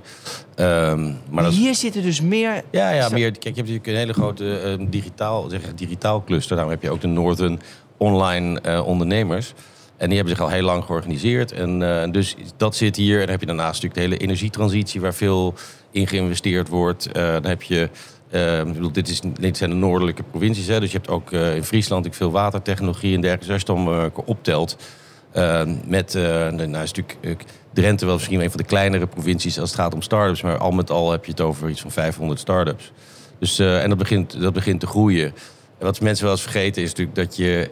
Ehm, 0.56 1.12
maar 1.30 1.44
dat 1.44 1.54
Hier 1.54 1.76
zitten 1.76 2.02
dus 2.02 2.22
meer... 2.22 2.64
ja, 2.72 2.92
ja, 2.92 3.10
meer, 3.10 3.32
kijk, 3.32 3.44
je 3.44 3.50
hebt 3.50 3.58
natuurlijk 3.58 3.88
een 3.88 3.96
hele 3.96 4.14
grote 4.14 4.60
eh, 4.60 4.86
digitaal, 4.90 5.50
zeg, 5.50 5.62
digitaal 5.76 6.24
cluster. 6.24 6.56
Daarom 6.56 6.74
heb 6.74 6.84
je 6.84 6.90
ook 6.90 7.02
de 7.02 7.08
Northern 7.08 7.60
Online 7.98 8.60
eh, 8.60 8.88
Ondernemers. 8.88 9.54
En 10.02 10.08
die 10.08 10.18
hebben 10.18 10.36
zich 10.36 10.46
al 10.46 10.52
heel 10.52 10.64
lang 10.64 10.84
georganiseerd. 10.84 11.52
En 11.52 12.02
eh, 12.04 12.12
dus 12.12 12.36
dat 12.58 12.76
zit 12.76 12.96
hier. 12.96 13.14
En 13.14 13.22
dan 13.22 13.30
heb 13.30 13.40
je 13.40 13.46
daarnaast 13.46 13.84
natuurlijk 13.84 13.96
de 13.96 14.02
hele 14.02 14.18
energietransitie... 14.18 15.02
waar 15.02 15.14
veel 15.14 15.54
in 15.92 16.08
geïnvesteerd 16.08 16.68
wordt. 16.68 17.12
Eh, 17.12 17.32
dan 17.32 17.46
heb 17.46 17.62
je... 17.62 17.90
eh, 18.32 18.60
ik 18.60 18.74
bedoel, 18.74 18.92
dit, 18.92 19.10
is, 19.10 19.22
zijn 19.52 19.70
de 19.70 19.76
noordelijke 19.76 20.24
provincies. 20.24 20.66
Dus 20.66 20.92
je 20.92 20.98
hebt 20.98 21.10
ook 21.10 21.32
eh, 21.32 21.56
in 21.56 21.64
Friesland 21.64 22.04
natuurlijk 22.04 22.34
veel 22.34 22.42
watertechnologie 22.42 23.16
en 23.16 23.22
dergelijke. 23.22 23.54
Als 23.54 23.62
je 23.62 23.68
dan 23.68 23.94
eh, 23.94 24.06
optelt... 24.26 24.78
eh, 25.32 25.62
met, 25.86 26.16
eh, 26.16 26.24
nou 26.50 26.84
is 26.84 26.94
natuurlijk 26.94 27.46
Drenthe 27.74 28.06
wel 28.06 28.16
misschien 28.16 28.42
een 28.42 28.50
van 28.50 28.58
de 28.58 28.66
kleinere 28.66 29.08
provincies 29.08 29.60
als 29.60 29.70
het 29.70 29.80
gaat 29.80 29.94
om 29.94 30.02
start-ups. 30.02 30.42
Maar 30.42 30.58
al 30.58 30.72
met 30.72 30.90
al 30.90 31.12
heb 31.12 31.26
je 31.26 31.32
het 31.32 31.42
over 31.42 31.70
iets 31.70 31.82
van 31.82 31.92
500 31.92 32.40
start-ups. 32.40 32.92
Dus, 33.40 33.60
en 33.60 33.90
dat 33.90 33.98
begint, 33.98 34.42
dat 34.42 34.54
begint 34.54 34.80
te 34.80 34.88
groeien. 34.88 35.26
En 35.78 35.86
wat 35.86 36.02
mensen 36.02 36.24
wel 36.24 36.34
eens 36.34 36.44
vergeten 36.44 36.82
is 36.82 36.90
natuurlijk 36.90 37.18
dat 37.18 37.36
je... 37.36 37.70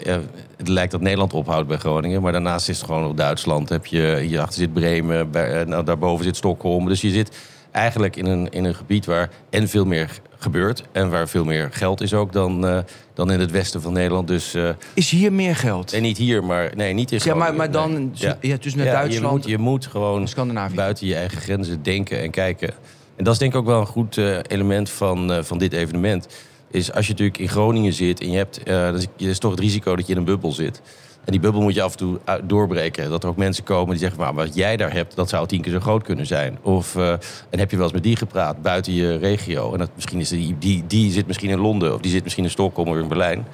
het 0.57 0.67
lijkt 0.67 0.91
dat 0.91 1.01
Nederland 1.01 1.33
ophoudt 1.33 1.67
bij 1.67 1.77
Groningen. 1.77 2.21
Maar 2.21 2.31
daarnaast 2.31 2.69
is 2.69 2.77
het 2.77 2.85
gewoon 2.85 3.05
op 3.05 3.17
Duitsland. 3.17 3.69
Heb 3.69 3.85
je, 3.85 4.17
hierachter 4.21 4.59
zit 4.59 4.73
Bremen, 4.73 5.29
nou, 5.67 5.83
daarboven 5.83 6.25
zit 6.25 6.35
Stockholm. 6.35 6.87
Dus 6.87 7.01
je 7.01 7.09
zit 7.09 7.37
eigenlijk 7.71 8.15
in 8.15 8.25
een, 8.25 8.49
in 8.49 8.63
een 8.63 8.75
gebied 8.75 9.05
waar 9.05 9.29
en 9.49 9.67
veel 9.67 9.85
meer 9.85 10.19
gebeurt... 10.39 10.83
en 10.91 11.09
waar 11.09 11.27
veel 11.27 11.43
meer 11.45 11.69
geld 11.71 12.01
is 12.01 12.13
ook 12.13 12.33
dan, 12.33 12.67
eh, 12.67 12.79
dan 13.13 13.31
in 13.31 13.39
het 13.39 13.51
westen 13.51 13.81
van 13.81 13.93
Nederland. 13.93 14.27
Dus, 14.27 14.53
eh, 14.53 14.69
Is 14.93 15.09
hier 15.09 15.33
meer 15.33 15.55
geld? 15.55 15.93
en 15.93 16.01
niet 16.01 16.17
hier, 16.17 16.43
maar 16.43 16.71
nee, 16.75 16.93
niet 16.93 17.11
in 17.11 17.19
Ja, 17.23 17.35
maar, 17.35 17.55
maar 17.55 17.71
dan 17.71 17.93
nee. 17.93 18.09
ja. 18.13 18.37
Ja. 18.41 18.57
naar 18.75 18.85
Ja, 18.85 18.91
Duitsland 18.91 19.11
Je 19.11 19.21
moet, 19.21 19.45
je 19.45 19.57
moet 19.57 19.85
gewoon 19.85 20.27
Scandinavië. 20.27 20.75
buiten 20.75 21.07
je 21.07 21.15
eigen 21.15 21.41
grenzen 21.41 21.83
denken 21.83 22.21
en 22.21 22.31
kijken. 22.31 22.69
En 23.15 23.23
dat 23.23 23.33
is 23.33 23.39
denk 23.39 23.53
ik 23.53 23.59
ook 23.59 23.65
wel 23.65 23.79
een 23.79 23.85
goed 23.85 24.17
eh, 24.17 24.37
element 24.47 24.89
van, 24.89 25.43
van 25.43 25.57
dit 25.57 25.73
evenement. 25.73 26.27
Is 26.71 26.91
als 26.91 27.05
je 27.05 27.11
natuurlijk 27.11 27.37
in 27.37 27.49
Groningen 27.49 27.93
zit 27.93 28.21
en 28.21 28.31
je 28.31 28.37
hebt, 28.37 28.65
dan 28.65 28.95
is, 28.95 29.07
is 29.17 29.39
toch 29.39 29.51
het 29.51 29.59
risico 29.59 29.95
dat 29.95 30.05
je 30.05 30.11
in 30.11 30.17
een 30.17 30.25
bubbel 30.25 30.51
zit. 30.51 30.81
En 31.29 31.35
die 31.35 31.43
bubbel 31.43 31.61
moet 31.61 31.73
je 31.73 31.81
af 31.81 31.91
en 31.91 31.97
toe 31.97 32.19
uit- 32.23 32.49
doorbreken. 32.49 33.09
Dat 33.09 33.23
er 33.23 33.29
ook 33.29 33.37
mensen 33.37 33.63
komen 33.63 33.89
die 33.89 33.99
zeggen, 33.99 34.19
maar 34.19 34.33
wat 34.33 34.55
jij 34.55 34.77
daar 34.77 34.93
hebt, 34.93 35.15
dat 35.15 35.29
zou 35.29 35.47
tien 35.47 35.61
keer 35.61 35.71
zo 35.71 35.79
groot 35.79 36.03
kunnen 36.03 36.25
zijn. 36.25 36.57
Of 36.61 36.95
eh, 36.95 37.11
en 37.49 37.59
heb 37.59 37.71
je 37.71 37.75
wel 37.75 37.85
eens 37.85 37.93
met 37.93 38.03
die 38.03 38.15
gepraat 38.15 38.61
buiten 38.61 38.93
je 38.93 39.17
regio. 39.17 39.73
En 39.73 39.77
dat, 39.79 39.89
misschien 39.95 40.19
is 40.19 40.29
die, 40.29 40.55
die, 40.59 40.83
die 40.87 41.11
zit 41.11 41.27
misschien 41.27 41.49
in 41.49 41.59
Londen 41.59 41.93
of 41.93 42.01
die 42.01 42.11
zit 42.11 42.23
misschien 42.23 42.43
in 42.43 42.49
Stockholm 42.49 42.87
of 42.87 42.95
in 42.95 43.07
Berlijn. 43.07 43.45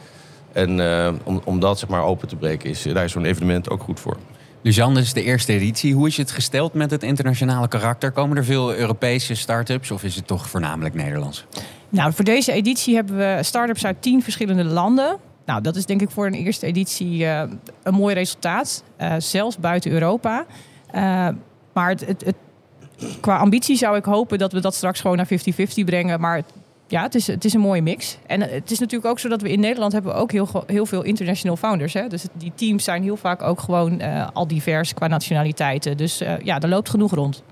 En 0.51 0.79
eh, 0.79 1.13
om, 1.23 1.41
om 1.43 1.59
dat 1.59 1.79
zeg 1.79 1.89
maar 1.89 2.03
open 2.03 2.27
te 2.27 2.35
breken, 2.35 2.69
is, 2.69 2.81
daar 2.81 3.03
is 3.03 3.11
zo'n 3.11 3.25
evenement 3.25 3.69
ook 3.69 3.81
goed 3.81 3.99
voor. 3.99 4.17
Luzanne, 4.61 4.95
dit 4.95 5.03
is 5.03 5.13
de 5.13 5.23
eerste 5.23 5.53
editie. 5.53 5.93
Hoe 5.93 6.07
is 6.07 6.17
het 6.17 6.31
gesteld 6.31 6.73
met 6.73 6.91
het 6.91 7.03
internationale 7.03 7.67
karakter? 7.67 8.11
Komen 8.11 8.37
er 8.37 8.45
veel 8.45 8.75
Europese 8.75 9.35
start-ups 9.35 9.91
of 9.91 10.03
is 10.03 10.15
het 10.15 10.27
toch 10.27 10.49
voornamelijk 10.49 10.95
Nederlands? 10.95 11.45
Nou, 11.89 12.13
voor 12.13 12.25
deze 12.25 12.51
editie 12.51 12.95
hebben 12.95 13.17
we 13.17 13.39
start-ups 13.43 13.85
uit 13.85 14.01
tien 14.01 14.23
verschillende 14.23 14.63
landen. 14.63 15.17
Nou, 15.45 15.61
dat 15.61 15.75
is 15.75 15.85
denk 15.85 16.01
ik 16.01 16.09
voor 16.09 16.25
een 16.25 16.33
eerste 16.33 16.65
editie 16.65 17.25
eh, 17.25 17.43
een 17.83 17.93
mooi 17.93 18.13
resultaat. 18.13 18.83
eh, 18.97 19.15
zelfs 19.17 19.57
buiten 19.57 19.91
Europa. 19.91 20.45
Eh, 20.91 21.27
maar 21.73 21.89
het, 21.89 22.05
het, 22.05 22.25
het- 22.25 22.35
qua 23.21 23.37
ambitie 23.37 23.75
zou 23.75 23.97
ik 23.97 24.05
hopen 24.05 24.37
dat 24.37 24.51
we 24.51 24.61
dat 24.61 24.75
straks 24.75 25.01
gewoon 25.01 25.17
naar 25.17 25.27
50-50 25.27 25.83
brengen. 25.85 26.19
Maar 26.19 26.35
het- 26.35 26.53
ja, 26.87 27.01
het 27.01 27.15
is, 27.15 27.27
het 27.27 27.45
is 27.45 27.53
een 27.53 27.59
mooie 27.59 27.81
mix. 27.81 28.17
En 28.27 28.41
het 28.41 28.71
is 28.71 28.79
natuurlijk 28.79 29.09
ook 29.11 29.19
zo 29.19 29.29
dat 29.29 29.41
we 29.41 29.51
in 29.51 29.59
Nederland 29.59 29.91
hebben 29.93 30.11
we 30.13 30.17
ook 30.17 30.31
heel, 30.31 30.63
heel 30.67 30.85
veel 30.85 31.01
international 31.03 31.57
founders. 31.57 31.93
Hè? 31.93 32.07
Dus 32.07 32.21
het- 32.21 32.31
die 32.37 32.51
teams 32.55 32.83
zijn 32.83 33.03
heel 33.03 33.17
vaak 33.17 33.41
ook 33.41 33.59
gewoon 33.59 33.99
eh, 33.99 34.27
al 34.33 34.47
divers 34.47 34.93
qua 34.93 35.07
nationaliteiten. 35.07 35.97
Dus 35.97 36.21
eh, 36.21 36.33
ja, 36.43 36.59
er 36.59 36.69
loopt 36.69 36.89
genoeg 36.89 37.11
rond. 37.13 37.43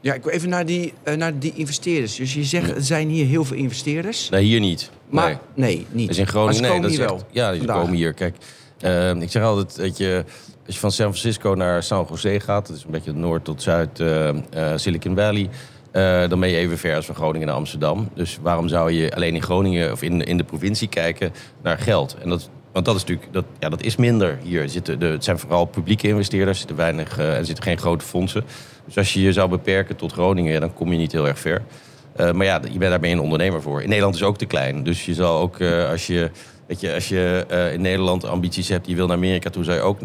Ja, 0.00 0.14
ik 0.14 0.22
wil 0.24 0.32
even 0.32 0.48
naar 0.48 0.66
die, 0.66 0.92
naar 1.16 1.38
die 1.38 1.52
investeerders. 1.54 2.16
Dus 2.16 2.34
je 2.34 2.44
zegt, 2.44 2.70
er 2.70 2.82
zijn 2.84 3.08
hier 3.08 3.26
heel 3.26 3.44
veel 3.44 3.56
investeerders. 3.56 4.28
Nee, 4.28 4.44
hier 4.44 4.60
niet. 4.60 4.90
Maar 5.08 5.26
Nee. 5.28 5.38
nee, 5.54 5.86
niet. 5.90 6.08
Dus 6.08 6.18
in 6.18 6.26
Groningen, 6.26 6.64
ze 6.64 6.70
nee, 6.70 6.80
dat 6.80 6.90
is 6.90 6.98
echt- 6.98 7.10
wel. 7.10 7.20
Ja, 7.30 7.56
vandaag. 7.56 7.80
komen 7.80 7.94
hier. 7.94 8.12
Kijk, 8.12 8.36
eh, 8.80 9.14
ik 9.14 9.30
zeg 9.30 9.42
altijd 9.42 9.76
dat 9.76 9.96
je, 9.96 10.24
als 10.66 10.74
je 10.74 10.80
van 10.80 10.92
San 10.92 11.14
Francisco 11.14 11.54
naar 11.54 11.82
San 11.82 12.06
Jose 12.08 12.40
gaat, 12.40 12.66
dat 12.66 12.76
is 12.76 12.84
een 12.84 12.90
beetje 12.90 13.12
noord 13.12 13.44
tot 13.44 13.62
zuid 13.62 14.00
eh, 14.00 14.28
eh, 14.28 14.34
Silicon 14.74 15.16
Valley, 15.16 15.48
eh, 15.90 16.28
dan 16.28 16.40
ben 16.40 16.48
je 16.48 16.56
even 16.56 16.78
ver 16.78 16.96
als 16.96 17.06
van 17.06 17.14
Groningen 17.14 17.46
naar 17.46 17.56
Amsterdam. 17.56 18.08
Dus 18.14 18.38
waarom 18.42 18.68
zou 18.68 18.90
je 18.92 19.14
alleen 19.14 19.34
in 19.34 19.42
Groningen 19.42 19.92
of 19.92 20.02
in, 20.02 20.22
in 20.24 20.36
de 20.36 20.44
provincie 20.44 20.88
kijken 20.88 21.32
naar 21.62 21.78
geld? 21.78 22.16
En 22.22 22.28
dat, 22.28 22.50
want 22.72 22.84
dat 22.84 22.94
is 22.94 23.00
natuurlijk, 23.00 23.32
dat, 23.32 23.44
ja, 23.58 23.68
dat 23.68 23.82
is 23.82 23.96
minder 23.96 24.38
hier. 24.42 24.62
Er 24.62 24.68
Zitten 24.68 24.98
de, 24.98 25.06
het 25.06 25.24
zijn 25.24 25.38
vooral 25.38 25.64
publieke 25.64 26.08
investeerders, 26.08 26.50
er 26.50 26.56
zitten 26.58 26.76
weinig, 26.76 27.18
er 27.18 27.44
zitten 27.44 27.64
geen 27.64 27.78
grote 27.78 28.04
fondsen. 28.04 28.44
Dus 28.86 28.96
als 28.98 29.12
je 29.12 29.20
je 29.20 29.32
zou 29.32 29.48
beperken 29.48 29.96
tot 29.96 30.12
Groningen, 30.12 30.52
ja, 30.52 30.60
dan 30.60 30.74
kom 30.74 30.92
je 30.92 30.98
niet 30.98 31.12
heel 31.12 31.26
erg 31.28 31.38
ver. 31.38 31.62
Eh, 32.16 32.30
maar 32.32 32.46
ja, 32.46 32.60
je 32.72 32.78
bent 32.78 32.90
daar 32.90 33.00
ben 33.00 33.08
je 33.08 33.14
een 33.14 33.20
ondernemer 33.22 33.62
voor. 33.62 33.82
In 33.82 33.88
Nederland 33.88 34.14
is 34.14 34.22
ook 34.22 34.38
te 34.38 34.46
klein. 34.46 34.82
Dus 34.82 35.04
je 35.04 35.14
zal 35.14 35.40
ook, 35.40 35.58
eh, 35.60 35.88
als 35.88 36.06
je, 36.06 36.30
weet 36.66 36.80
je, 36.80 36.94
als 36.94 37.08
je 37.08 37.44
eh, 37.48 37.72
in 37.72 37.80
Nederland 37.80 38.24
ambities 38.24 38.68
hebt, 38.68 38.86
je 38.86 38.94
wil 38.94 39.06
naar 39.06 39.16
Amerika 39.16 39.50
toe, 39.50 39.64
zou 39.64 39.76
je 39.76 39.82
ook 39.82 39.98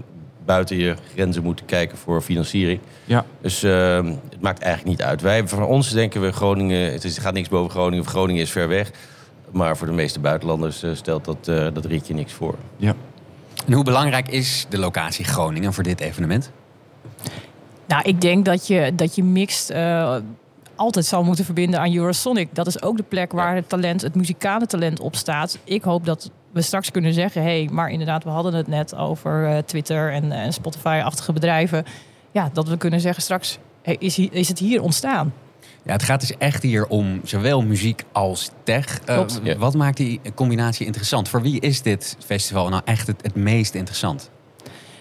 buiten 0.46 0.78
je 0.78 0.96
grenzen 1.14 1.44
moeten 1.44 1.66
kijken 1.66 1.98
voor 1.98 2.22
financiering. 2.22 2.80
Ja. 3.06 3.26
Dus 3.42 3.64
eh, 3.64 3.96
het 4.30 4.42
maakt 4.42 4.62
eigenlijk 4.62 4.98
niet 4.98 5.08
uit. 5.08 5.22
Wij, 5.22 5.48
van 5.48 5.64
ons 5.66 5.90
denken 5.92 6.22
we 6.22 6.32
Groningen, 6.32 6.92
het 6.92 7.04
is- 7.04 7.18
gaat 7.18 7.34
niks 7.34 7.50
boven 7.50 7.72
Groningen, 7.72 8.04
of 8.06 8.10
Groningen 8.10 8.42
is 8.42 8.52
ver 8.52 8.68
weg. 8.68 8.92
Maar 9.52 9.78
voor 9.78 9.88
de 9.88 9.94
meeste 9.94 10.20
buitenlanders 10.20 10.84
stelt 10.94 11.26
dat, 11.26 11.48
eh, 11.48 11.68
dat 11.74 11.86
ritje 11.86 12.14
niks 12.14 12.34
voor. 12.34 12.56
Ja. 12.78 12.94
En 13.68 13.74
hoe 13.74 13.84
belangrijk 13.84 14.28
is 14.28 14.66
de 14.70 14.78
locatie 14.78 15.26
Groningen 15.26 15.74
voor 15.74 15.84
dit 15.84 16.00
evenement? 16.00 16.52
Nou, 17.88 18.02
ik 18.04 18.22
denk 18.22 18.46
dat 18.46 18.68
je, 18.68 18.92
dat 18.96 19.16
je 19.16 19.24
mixed 19.24 19.70
eh, 19.70 20.16
altijd 20.82 21.06
zal 21.06 21.24
moeten 21.24 21.46
verbinden 21.46 21.80
aan 21.80 21.96
Eurosonic. 21.96 22.56
Dat 22.56 22.68
is 22.68 22.82
ook 22.82 22.98
de 22.98 23.04
plek 23.04 23.32
waar 23.32 23.56
het 23.56 23.70
talent, 23.70 24.02
het 24.02 24.16
muzikale 24.16 24.66
talent 24.66 25.00
op 25.00 25.16
staat. 25.16 25.58
Ik 25.64 25.84
hoop 25.84 26.06
dat 26.06 26.32
we 26.52 26.62
straks 26.62 26.92
kunnen 26.92 27.14
zeggen... 27.14 27.42
hé, 27.42 27.64
hey, 27.64 27.70
maar 27.72 27.90
inderdaad, 27.90 28.24
we 28.24 28.30
hadden 28.30 28.54
het 28.54 28.68
net 28.68 28.96
over 28.96 29.46
eh, 29.46 29.58
Twitter 29.58 30.12
en, 30.12 30.32
en 30.32 30.54
Spotify-achtige 30.54 31.34
bedrijven. 31.34 31.86
Ja, 32.32 32.50
dat 32.54 32.68
we 32.68 32.78
kunnen 32.78 33.00
zeggen 33.00 33.24
straks, 33.24 33.58
hey, 33.82 33.96
is, 34.00 34.16
hier- 34.16 34.34
is 34.34 34.48
het 34.48 34.60
hier 34.60 34.82
ontstaan? 34.82 35.34
Ja, 35.84 35.92
het 35.92 36.04
gaat 36.04 36.20
dus 36.20 36.38
echt 36.38 36.64
hier 36.64 36.88
om 36.88 37.22
zowel 37.24 37.62
muziek 37.62 38.04
als 38.12 38.50
tech. 38.64 39.00
Eh. 39.06 39.24
Ja. 39.44 39.58
Wat 39.58 39.76
maakt 39.76 39.98
die 39.98 40.22
combinatie 40.36 40.86
interessant? 40.86 41.30
Voor 41.30 41.42
wie 41.42 41.60
is 41.60 41.82
dit 41.82 42.18
festival 42.26 42.70
nou 42.70 42.82
echt 42.86 43.08
het, 43.08 43.22
het 43.22 43.36
meest 43.36 43.76
interessant? 43.76 44.30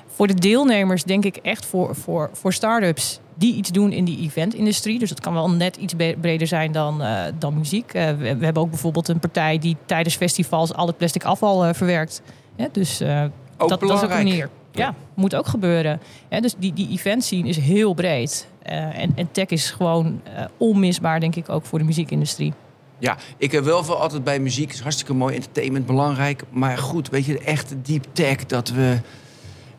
Voor 0.07 0.27
de 0.27 0.35
deelnemers 0.35 1.05
denk 1.05 1.25
ik 1.25 1.37
echt 1.37 1.67
voor, 1.67 1.97
voor, 1.97 2.31
voor 2.33 2.53
start-ups 2.53 3.21
die 3.41 3.55
iets 3.55 3.71
doen 3.71 3.93
in 3.93 4.05
die 4.05 4.19
eventindustrie. 4.19 4.99
Dus 4.99 5.11
het 5.11 5.21
kan 5.21 5.33
wel 5.33 5.51
net 5.51 5.77
iets 5.77 5.95
breder 6.21 6.47
zijn 6.47 6.73
dan, 6.73 7.03
eh, 7.03 7.23
dan 7.39 7.59
muziek. 7.59 7.95
Eh, 7.95 8.07
we, 8.07 8.37
we 8.37 8.45
hebben 8.45 8.63
ook 8.63 8.71
bijvoorbeeld 8.71 9.09
een 9.09 9.19
partij 9.19 9.59
die 9.59 9.77
tijdens 9.87 10.17
festivals 10.17 10.75
al 10.75 10.87
het 10.87 10.97
plastic 10.97 11.25
afval 11.25 11.65
eh, 11.65 11.75
verwerkt. 11.75 12.23
Ja, 12.57 12.69
dus 12.73 13.01
eh, 13.01 13.25
dat, 13.57 13.69
dat 13.69 13.83
is 13.83 13.91
ook 13.91 14.03
een 14.03 14.09
manier. 14.09 14.51
Ja, 14.73 14.95
moet 15.15 15.35
ook 15.35 15.47
gebeuren. 15.47 16.01
Ja, 16.31 16.41
dus 16.41 16.55
die, 16.59 16.73
die 16.73 16.89
event 16.91 17.25
scene 17.25 17.49
is 17.49 17.57
heel 17.57 17.95
breed. 17.95 18.49
En, 18.63 19.13
en 19.15 19.29
tech 19.33 19.47
is 19.47 19.71
gewoon 19.71 20.21
onmisbaar, 20.57 21.21
denk 21.21 21.37
ik, 21.37 21.49
ook 21.49 21.65
voor 21.65 21.79
de 21.79 21.85
muziekindustrie. 21.85 22.53
Ja, 22.99 23.17
ik 23.37 23.53
heb 23.53 23.65
wel 23.65 23.85
veel 23.85 24.01
altijd 24.01 24.25
bij 24.25 24.39
muziek. 24.39 24.73
is 24.73 24.81
hartstikke 24.81 25.15
mooi, 25.15 25.35
entertainment 25.35 25.87
belangrijk. 25.87 26.43
Maar 26.51 26.79
goed, 26.79 27.09
weet 27.09 27.25
je, 27.25 27.33
de 27.33 27.45
echte 27.45 27.83
deep 27.83 28.05
tech 28.13 28.47
dat 28.47 28.69
we... 28.69 28.99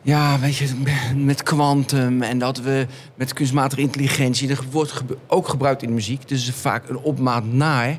Ja, 0.02 0.38
weet 0.38 0.56
je, 0.56 0.68
met 1.16 1.42
quantum 1.42 2.22
en 2.22 2.38
dat 2.38 2.60
we 2.60 2.86
met 3.14 3.32
kunstmatige 3.32 3.80
intelligentie... 3.80 4.48
dat 4.48 4.64
wordt 4.70 5.02
ook 5.26 5.48
gebruikt 5.48 5.82
in 5.82 5.88
de 5.88 5.94
muziek. 5.94 6.28
Dus 6.28 6.50
vaak 6.50 6.88
een 6.88 6.98
opmaat 6.98 7.44
naar. 7.44 7.98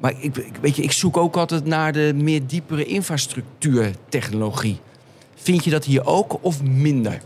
Maar 0.00 0.14
ik- 0.20 0.50
weet 0.60 0.76
je, 0.76 0.82
ik 0.82 0.92
zoek 0.92 1.16
ook 1.16 1.36
altijd 1.36 1.64
naar 1.64 1.92
de 1.92 2.12
meer 2.16 2.46
diepere 2.46 2.84
infrastructuurtechnologie. 2.84 4.80
Vind 5.34 5.64
je 5.64 5.70
dat 5.70 5.84
hier 5.84 6.06
ook 6.06 6.38
of 6.44 6.62
minder? 6.62 7.20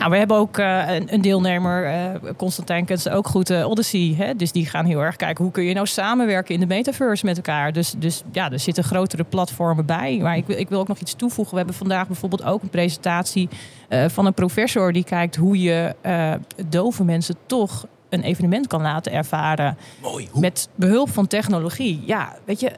Nou, 0.00 0.12
we 0.12 0.18
hebben 0.18 0.36
ook 0.36 0.58
eh, 0.58 0.94
een, 0.94 1.14
een 1.14 1.20
deelnemer, 1.20 1.84
eh 1.86 2.32
Constantijn 2.36 2.84
kent 2.84 3.00
ze 3.00 3.10
ook 3.12 3.26
goed, 3.28 3.50
eh, 3.50 3.68
Odyssey. 3.68 4.14
Hè? 4.16 4.34
Dus 4.34 4.52
die 4.52 4.66
gaan 4.66 4.84
heel 4.84 5.00
erg 5.00 5.16
kijken 5.16 5.44
hoe 5.44 5.52
kun 5.52 5.64
je 5.64 5.74
nou 5.74 5.86
samenwerken 5.86 6.54
in 6.54 6.60
de 6.60 6.66
metaverse 6.66 7.24
met 7.24 7.36
elkaar. 7.36 7.72
Dus, 7.72 7.94
dus 7.98 8.22
ja, 8.32 8.50
er 8.50 8.58
zitten 8.58 8.84
grotere 8.84 9.24
platformen 9.24 9.86
bij. 9.86 10.18
Maar 10.22 10.36
ik, 10.36 10.46
wil- 10.46 10.58
ik 10.58 10.68
wil 10.68 10.78
ook 10.80 10.88
nog 10.88 10.98
iets 10.98 11.14
toevoegen. 11.14 11.50
We 11.52 11.58
hebben 11.58 11.76
vandaag 11.76 12.06
bijvoorbeeld 12.06 12.44
ook 12.44 12.62
een 12.62 12.68
presentatie 12.68 13.48
van 14.08 14.26
een 14.26 14.34
professor 14.34 14.92
die 14.92 15.04
kijkt 15.04 15.36
hoe 15.36 15.60
je 15.60 15.94
dove 16.68 17.04
mensen 17.04 17.34
toch 17.46 17.86
een 18.08 18.22
evenement 18.22 18.66
kan 18.66 18.82
laten 18.82 19.12
ervaren. 19.12 19.76
Mooi. 20.02 20.28
Hoe? 20.30 20.40
Met 20.40 20.68
behulp 20.74 21.10
van 21.10 21.26
technologie. 21.26 22.02
Ja, 22.06 22.36
weet 22.44 22.60
je, 22.60 22.70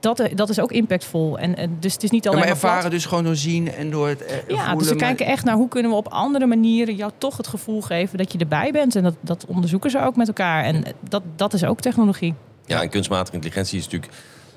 dat, 0.00 0.28
dat 0.34 0.48
is 0.48 0.60
ook 0.60 0.72
impactvol. 0.72 1.38
En, 1.38 1.56
en 1.56 1.76
dus 1.80 1.92
het 1.92 2.02
is 2.02 2.10
niet 2.10 2.24
Ja, 2.24 2.30
alleen 2.30 2.42
maar 2.42 2.50
maar 2.52 2.58
plat. 2.60 2.70
ervaren 2.72 2.90
dus 2.90 3.06
gewoon 3.06 3.24
door 3.24 3.36
zien 3.36 3.72
en 3.74 3.90
door 3.90 4.08
het 4.08 4.24
eh, 4.24 4.36
Ja, 4.36 4.42
voelen. 4.56 4.78
dus 4.78 4.88
we 4.88 4.94
maar- 4.94 5.04
kijken 5.04 5.26
echt 5.26 5.44
naar 5.44 5.54
hoe 5.54 5.68
kunnen 5.68 5.90
we 5.90 5.96
op 5.96 6.08
andere 6.08 6.46
manieren 6.46 6.94
jou 6.94 7.10
toch 7.18 7.36
het 7.36 7.46
gevoel 7.46 7.80
geven 7.80 8.18
dat 8.18 8.32
je 8.32 8.38
erbij 8.38 8.70
bent. 8.72 8.96
En 8.96 9.02
dat, 9.02 9.14
dat 9.20 9.44
onderzoeken 9.48 9.90
ze 9.90 10.00
ook 10.04 10.16
met 10.16 10.28
elkaar. 10.28 10.64
En 10.64 10.84
dat, 11.08 11.22
dat 11.36 11.52
is 11.52 11.64
ook 11.64 11.80
technologie. 11.80 12.34
Ja, 12.66 12.82
en 12.82 12.88
kunstmatige 12.88 13.34
intelligentie 13.34 13.78
is 13.78 13.84
natuurlijk, 13.84 14.12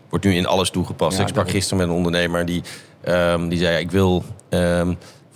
wordt 0.10 0.26
nu 0.26 0.36
in 0.36 0.46
alles 0.46 0.70
toegepast. 0.70 1.18
Ja, 1.18 1.24
ik 1.24 1.30
sprak 1.30 1.50
gisteren 1.50 1.78
met 1.78 1.88
een 1.88 1.96
ondernemer 1.96 2.46
die, 2.46 2.62
ehm, 3.02 3.48
die 3.48 3.58
zei... 3.58 3.72
Ja, 3.74 3.78
ik 3.80 3.92
wil 3.92 4.24
ehm, 4.50 4.94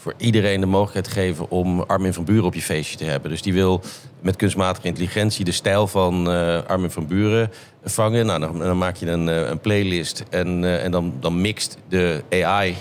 voor 0.08 0.16
iedereen 0.18 0.60
de 0.60 0.66
mogelijkheid 0.66 1.08
geven 1.08 1.50
om 1.50 1.82
Armin 1.82 2.14
van 2.14 2.24
Buren 2.24 2.46
op 2.46 2.54
je 2.54 2.62
feestje 2.62 2.98
te 2.98 3.06
hebben. 3.06 3.32
Dus 3.32 3.42
die 3.42 3.54
wil 3.54 3.82
met 4.22 4.36
kunstmatige 4.36 4.88
intelligentie 4.88 5.46
de 5.46 5.52
stijl 5.52 5.88
van 5.88 6.32
eh, 6.32 6.64
Armin 6.64 6.92
van 6.92 7.08
Buren 7.08 7.52
vangen. 7.84 8.26
Nou, 8.26 8.40
dan, 8.40 8.78
maak 8.78 8.96
je 8.96 9.10
een, 9.10 9.30
eh, 9.30 9.50
een 9.50 9.60
playlist 9.60 10.24
en, 10.30 10.64
eh, 10.64 10.84
en 10.84 10.92
dan, 10.92 11.14
dan 11.20 11.42
mixt 11.42 11.78
de 11.90 12.24
AI... 12.30 12.76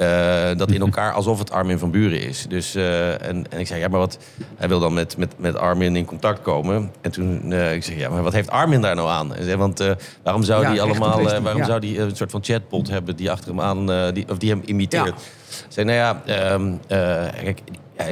eh, 0.00 0.56
dat 0.56 0.70
in 0.70 0.80
elkaar 0.88 1.12
alsof 1.12 1.38
het 1.38 1.50
Armin 1.50 1.78
van 1.78 1.90
Buren 1.90 2.22
is. 2.22 2.46
Dus, 2.48 2.74
eh, 2.74 3.26
en, 3.26 3.50
en 3.50 3.58
ik 3.58 3.66
zei, 3.66 3.80
ja, 3.80 3.88
maar 3.88 4.00
wat... 4.00 4.18
Hij 4.56 4.68
wil 4.68 4.80
dan 4.80 4.94
met, 4.94 5.16
met, 5.16 5.34
met 5.36 5.56
Armin 5.56 5.96
in 5.96 6.04
contact 6.04 6.42
komen. 6.42 6.92
En 7.00 7.10
toen 7.10 7.52
eh, 7.52 7.74
ik 7.74 7.84
zeg, 7.84 7.96
ja, 7.96 8.10
maar 8.10 8.22
wat 8.22 8.32
heeft 8.32 8.50
Armin 8.50 8.80
daar 8.80 8.94
nou 8.94 9.08
aan? 9.08 9.32
Zei, 9.40 9.56
want 9.56 9.84
waarom 10.22 10.42
zou 10.42 10.62
Ja, 10.62 10.70
die 10.70 10.82
allemaal... 10.82 11.22
waarom 11.22 11.60
ja. 11.60 11.64
zou 11.64 11.80
die 11.80 12.00
een 12.00 12.16
soort 12.16 12.30
van 12.30 12.44
chatbot 12.44 12.88
hebben 12.88 13.16
die 13.16 13.30
achter 13.30 13.48
hem 13.48 13.60
aan... 13.60 14.12
die, 14.12 14.28
of 14.28 14.38
die 14.38 14.50
hem 14.50 14.62
imiteert? 14.64 15.06
Ja. 15.06 15.14
Ik 15.50 15.66
zei, 15.68 15.86
nou 15.86 15.98
ja, 15.98 16.22
ehm, 16.24 16.72
eh, 16.86 17.42
kijk, 17.42 17.60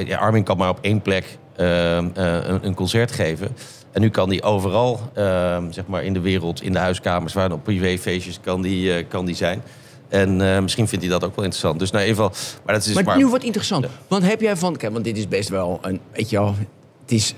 ja, 0.07 0.17
Armin 0.17 0.43
kan 0.43 0.57
maar 0.57 0.69
op 0.69 0.79
één 0.81 1.01
plek 1.01 1.37
ehm, 1.55 2.07
eh, 2.13 2.33
een, 2.33 2.65
een 2.65 2.73
concert 2.73 3.11
geven. 3.11 3.47
En 3.91 4.01
nu 4.01 4.09
kan 4.09 4.29
die 4.29 4.43
overal, 4.43 4.99
ehm, 5.13 5.71
zeg 5.71 5.87
maar 5.87 6.03
in 6.03 6.13
de 6.13 6.19
wereld, 6.19 6.61
in 6.61 6.73
de 6.73 6.79
huiskamers, 6.79 7.33
waar 7.33 7.51
op 7.51 7.63
privéfeestjes, 7.63 8.39
kan 8.41 8.61
die, 8.61 9.03
kan 9.03 9.25
die 9.25 9.35
zijn. 9.35 9.61
En 10.09 10.41
eh, 10.41 10.61
misschien 10.61 10.87
vindt 10.87 11.05
hij 11.05 11.13
dat 11.13 11.23
ook 11.23 11.35
wel 11.35 11.43
interessant. 11.45 11.79
Dus 11.79 11.91
nou, 11.91 12.05
even, 12.05 12.23
maar 12.65 12.73
dat 12.73 12.85
is 12.85 12.93
Maar 12.93 13.03
maar, 13.03 13.17
nu 13.17 13.27
wordt 13.27 13.43
interessant. 13.43 13.85
Want 14.07 14.23
heb 14.23 14.41
jij 14.41 14.55
van... 14.55 14.75
Kijk, 14.75 14.91
want 14.91 15.03
dit 15.03 15.17
is 15.17 15.27
best 15.27 15.49
wel 15.49 15.79
een... 15.81 15.99
Weet 16.13 16.29
je 16.29 16.37
wel, 16.37 16.55
het 17.01 17.11
is... 17.11 17.33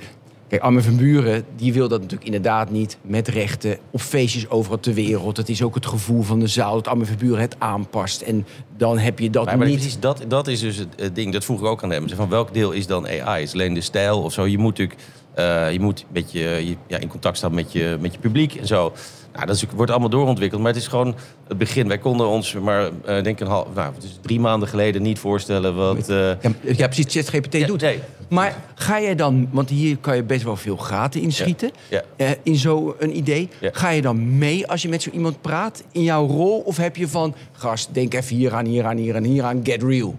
Kijk, 0.47 0.63
Armin 0.63 0.83
van 0.83 0.95
Buren, 0.95 1.43
die 1.55 1.73
wil 1.73 1.87
dat 1.87 1.99
natuurlijk 1.99 2.25
inderdaad 2.25 2.71
niet 2.71 2.97
met 3.01 3.27
rechten 3.27 3.77
op 3.91 4.01
feestjes 4.01 4.49
overal 4.49 4.79
ter 4.79 4.93
wereld. 4.93 5.37
Het 5.37 5.49
is 5.49 5.63
ook 5.63 5.75
het 5.75 5.85
gevoel 5.85 6.21
van 6.21 6.39
de 6.39 6.47
zaal 6.47 6.73
dat 6.73 6.87
Armin 6.87 7.05
van 7.05 7.15
Buren 7.17 7.41
het 7.41 7.55
aanpast. 7.59 8.21
En 8.21 8.45
dan 8.77 8.97
heb 8.97 9.19
je 9.19 9.29
dat 9.29 9.45
Maar, 9.45 9.57
maar 9.57 9.67
niet. 9.67 9.75
precies, 9.75 9.99
dat, 9.99 10.23
dat 10.27 10.47
is 10.47 10.59
dus 10.59 10.77
het, 10.77 11.15
ding. 11.15 11.33
Dat 11.33 11.45
vroeg 11.45 11.59
ik 11.59 11.65
ook 11.65 11.83
aan 11.83 11.91
hem. 11.91 12.09
Van 12.09 12.29
welk 12.29 12.53
deel 12.53 12.71
is 12.71 12.87
dan 12.87 13.07
AI? 13.07 13.43
Is 13.43 13.53
alleen 13.53 13.73
de 13.73 13.81
stijl 13.81 14.21
of 14.21 14.33
zo? 14.33 14.47
Je 14.47 14.57
moet 14.57 14.77
natuurlijk 14.77 14.99
eh, 15.33 15.71
je 15.71 15.79
moet 15.79 15.99
een 15.99 16.07
beetje 16.11 16.39
je, 16.39 16.75
ja, 16.87 16.97
in 16.97 17.07
contact 17.07 17.37
staan 17.37 17.53
met 17.53 17.71
je, 17.71 17.97
met 17.99 18.13
je 18.13 18.19
publiek 18.19 18.55
en 18.55 18.67
zo. 18.67 18.93
Nou, 19.33 19.45
dat 19.45 19.55
is, 19.55 19.65
wordt 19.75 19.91
allemaal 19.91 20.09
doorontwikkeld. 20.09 20.61
Maar 20.61 20.71
het 20.71 20.81
is 20.81 20.87
gewoon 20.87 21.15
het 21.47 21.57
begin. 21.57 21.87
Wij 21.87 21.97
konden 21.97 22.27
ons 22.27 22.53
maar, 22.53 22.89
eh 23.05 23.23
denk 23.23 23.39
een 23.39 23.47
half, 23.47 23.67
nou, 23.75 23.93
het 23.93 24.03
is 24.03 24.17
drie 24.21 24.39
maanden 24.39 24.67
geleden 24.69 25.01
niet 25.01 25.19
voorstellen 25.19 25.75
wat. 25.75 26.09
eh, 26.09 26.17
Ja, 26.17 26.35
ja, 26.61 26.87
precies, 26.87 27.05
ChatGPT 27.13 27.53
ja, 27.53 27.67
doet. 27.67 27.81
nee. 27.81 27.99
Maar 28.29 28.63
ga 28.75 29.01
jij 29.01 29.15
dan, 29.15 29.47
want 29.51 29.69
hier 29.69 29.97
kan 29.97 30.15
je 30.15 30.23
best 30.23 30.43
wel 30.43 30.55
veel 30.55 30.77
gaten 30.77 31.21
inschieten, 31.21 31.71
Ja. 31.89 32.01
eh, 32.15 32.29
in 32.43 32.55
zo'n 32.55 33.17
idee. 33.17 33.49
Ga 33.61 33.89
je 33.89 34.01
dan 34.01 34.37
mee 34.37 34.67
als 34.67 34.81
je 34.81 34.89
met 34.89 35.01
zo 35.01 35.09
iemand 35.09 35.41
praat 35.41 35.83
in 35.91 36.03
jouw 36.03 36.27
rol? 36.27 36.59
Of 36.59 36.77
heb 36.77 36.95
je 36.95 37.07
van, 37.07 37.35
gast, 37.51 37.93
denk 37.93 38.13
even 38.13 38.35
hier 38.35 38.53
aan, 38.53 38.65
hier 38.65 38.85
aan, 38.85 38.97
hier 38.97 39.15
aan, 39.15 39.23
hier 39.23 39.43
aan, 39.43 39.59
get 39.63 39.83
real? 39.83 40.15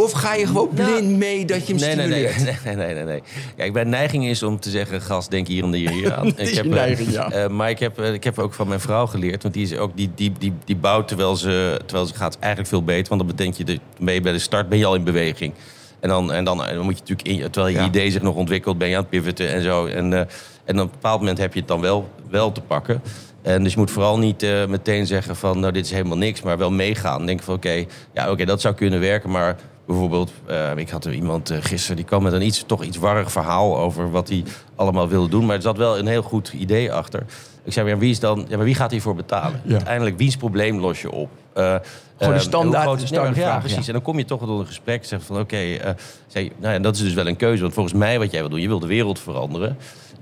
Of 0.00 0.12
ga 0.12 0.34
je 0.34 0.46
gewoon 0.46 0.68
blind 0.74 1.16
mee 1.16 1.44
dat 1.44 1.66
je 1.66 1.72
hem 1.74 1.82
Nee, 1.82 1.96
nee, 1.96 2.06
nee, 2.06 2.28
stimuleert? 2.28 2.64
nee, 2.64 2.76
nee, 2.76 2.86
nee, 2.86 2.94
nee, 2.94 3.04
nee. 3.04 3.22
Kijk, 3.56 3.72
mijn 3.72 3.88
neiging 3.88 4.26
is 4.26 4.42
om 4.42 4.60
te 4.60 4.70
zeggen, 4.70 5.00
gast, 5.02 5.30
denk 5.30 5.46
hier 5.46 5.64
en 5.64 5.72
hier, 5.72 5.90
hier 5.90 6.14
aan. 6.14 6.26
is 6.36 6.50
je 6.50 6.60
eh, 6.62 6.68
neiging, 6.68 7.10
ja. 7.10 7.30
eh, 7.30 7.48
maar 7.48 7.70
ik 7.70 7.78
heb, 7.78 7.98
eh, 7.98 8.12
ik 8.12 8.24
heb 8.24 8.38
ook 8.38 8.54
van 8.54 8.68
mijn 8.68 8.80
vrouw 8.80 9.06
geleerd, 9.06 9.42
want 9.42 9.54
die, 9.54 9.62
is 9.62 9.76
ook, 9.76 9.96
die, 9.96 10.10
die, 10.14 10.32
die, 10.38 10.52
die 10.64 10.76
bouwt 10.76 11.08
terwijl 11.08 11.36
ze, 11.36 11.80
terwijl 11.86 12.06
ze 12.06 12.14
gaat 12.14 12.36
eigenlijk 12.38 12.70
veel 12.72 12.82
beter. 12.84 13.08
Want 13.08 13.20
dan 13.20 13.30
betekent 13.36 13.56
je, 13.56 13.64
de, 13.64 14.12
je 14.12 14.20
bij 14.20 14.32
de 14.32 14.38
start 14.38 14.68
ben 14.68 14.78
je 14.78 14.86
al 14.86 14.94
in 14.94 15.04
beweging. 15.04 15.52
En 16.00 16.08
dan, 16.08 16.32
en 16.32 16.44
dan, 16.44 16.58
dan 16.58 16.78
moet 16.80 16.94
je 16.98 17.00
natuurlijk, 17.14 17.28
in, 17.28 17.50
terwijl 17.50 17.74
je 17.74 17.80
Ja. 17.80 17.86
idee 17.86 18.10
zich 18.10 18.22
nog 18.22 18.34
ontwikkelt, 18.34 18.78
ben 18.78 18.88
je 18.88 18.94
aan 18.96 19.00
het 19.00 19.10
pivoten 19.10 19.48
en 19.52 19.62
zo. 19.62 19.86
En, 19.86 20.12
eh, 20.12 20.18
en 20.64 20.74
op 20.80 20.84
een 20.84 20.90
bepaald 20.90 21.20
moment 21.20 21.38
heb 21.38 21.52
je 21.52 21.58
het 21.58 21.68
dan 21.68 21.80
wel, 21.80 22.08
wel 22.30 22.52
te 22.52 22.60
pakken. 22.60 23.02
En 23.42 23.62
dus 23.62 23.72
je 23.72 23.78
moet 23.78 23.90
vooral 23.90 24.18
niet 24.18 24.46
meteen 24.68 25.06
zeggen 25.06 25.36
van, 25.36 25.60
nou, 25.60 25.72
dit 25.72 25.84
is 25.84 25.90
helemaal 25.90 26.16
niks, 26.16 26.42
maar 26.42 26.58
wel 26.58 26.70
meegaan. 26.70 27.26
Denk 27.26 27.42
van, 27.42 27.54
oké, 27.54 27.84
ja, 28.14 28.30
oké, 28.30 28.44
dat 28.44 28.60
zou 28.60 28.74
kunnen 28.74 29.00
werken, 29.00 29.30
maar 29.30 29.56
Bijvoorbeeld, 29.88 30.32
eh, 30.46 30.76
ik 30.76 30.90
had 30.90 31.04
er 31.04 31.12
iemand 31.12 31.50
uh, 31.50 31.58
gisteren 31.60 31.96
die 31.96 32.04
kwam 32.04 32.22
met 32.22 32.32
een 32.32 32.42
iets, 32.42 32.64
toch 32.66 32.84
iets 32.84 32.96
warrig 32.96 33.32
verhaal 33.32 33.78
over 33.78 34.10
wat 34.10 34.28
hij 34.28 34.44
allemaal 34.74 35.08
wilde 35.08 35.28
doen. 35.28 35.46
Maar 35.46 35.56
er 35.56 35.62
zat 35.62 35.76
wel 35.76 35.98
een 35.98 36.06
heel 36.06 36.22
goed 36.22 36.52
idee 36.52 36.92
achter. 36.92 37.22
Ik 37.64 37.72
zei, 37.72 37.88
ja, 37.88 37.96
wie, 37.96 38.10
is 38.10 38.20
dan, 38.20 38.46
ja, 38.48 38.56
maar 38.56 38.64
wie 38.64 38.74
gaat 38.74 38.90
hiervoor 38.90 39.14
betalen? 39.14 39.60
Ja. 39.64 39.72
Uiteindelijk, 39.74 40.18
wiens 40.18 40.36
probleem 40.36 40.78
los 40.78 41.00
je 41.00 41.10
op? 41.10 41.28
Uh, 41.56 41.74
Gewoon 42.18 42.34
de 42.34 42.40
standaard- 42.40 43.00
standaard 43.00 43.36
ja, 43.36 43.58
precies. 43.58 43.78
ja. 43.78 43.86
En 43.86 43.92
dan 43.92 44.02
kom 44.02 44.18
je 44.18 44.24
toch 44.24 44.40
tot 44.40 44.60
een 44.60 44.66
gesprek. 44.66 45.04
Zeg 45.04 45.22
van, 45.22 45.38
oké, 45.38 45.56
eh, 45.56 45.94
nou 46.32 46.72
ja, 46.74 46.78
dat 46.78 46.94
is 46.94 47.02
dus 47.02 47.14
wel 47.14 47.26
een 47.26 47.36
keuze. 47.36 47.62
Want 47.62 47.74
volgens 47.74 47.94
mij 47.94 48.18
wat 48.18 48.30
jij 48.30 48.40
wil 48.40 48.50
doen, 48.50 48.60
je 48.60 48.68
wil 48.68 48.78
de 48.78 48.86
wereld 48.86 49.18
veranderen. 49.18 49.76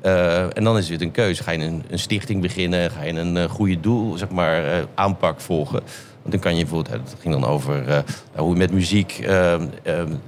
Eh, 0.06 0.56
en 0.56 0.64
dan 0.64 0.78
is 0.78 0.88
het 0.88 1.00
een 1.00 1.10
keuze. 1.10 1.42
Ga 1.42 1.50
je 1.50 1.58
een, 1.58 1.82
een 1.88 1.98
stichting 1.98 2.42
beginnen? 2.42 2.90
Ga 2.90 3.02
je 3.02 3.12
een 3.12 3.36
eh, 3.36 3.44
goede 3.44 3.80
doel, 3.80 4.18
zeg 4.18 4.28
maar, 4.28 4.64
eh, 4.64 4.82
aanpak 4.94 5.40
volgen? 5.40 5.82
Want 6.26 6.32
dan 6.32 6.40
kan 6.40 6.56
je 6.56 6.64
bijvoorbeeld, 6.64 7.00
het 7.10 7.16
ging 7.20 7.34
dan 7.34 7.44
over 7.44 7.88
eh, 7.88 7.98
hoe 8.36 8.50
je 8.50 8.56
met 8.56 8.72
muziek 8.72 9.18
eh, 9.18 9.54
eh, 9.54 9.60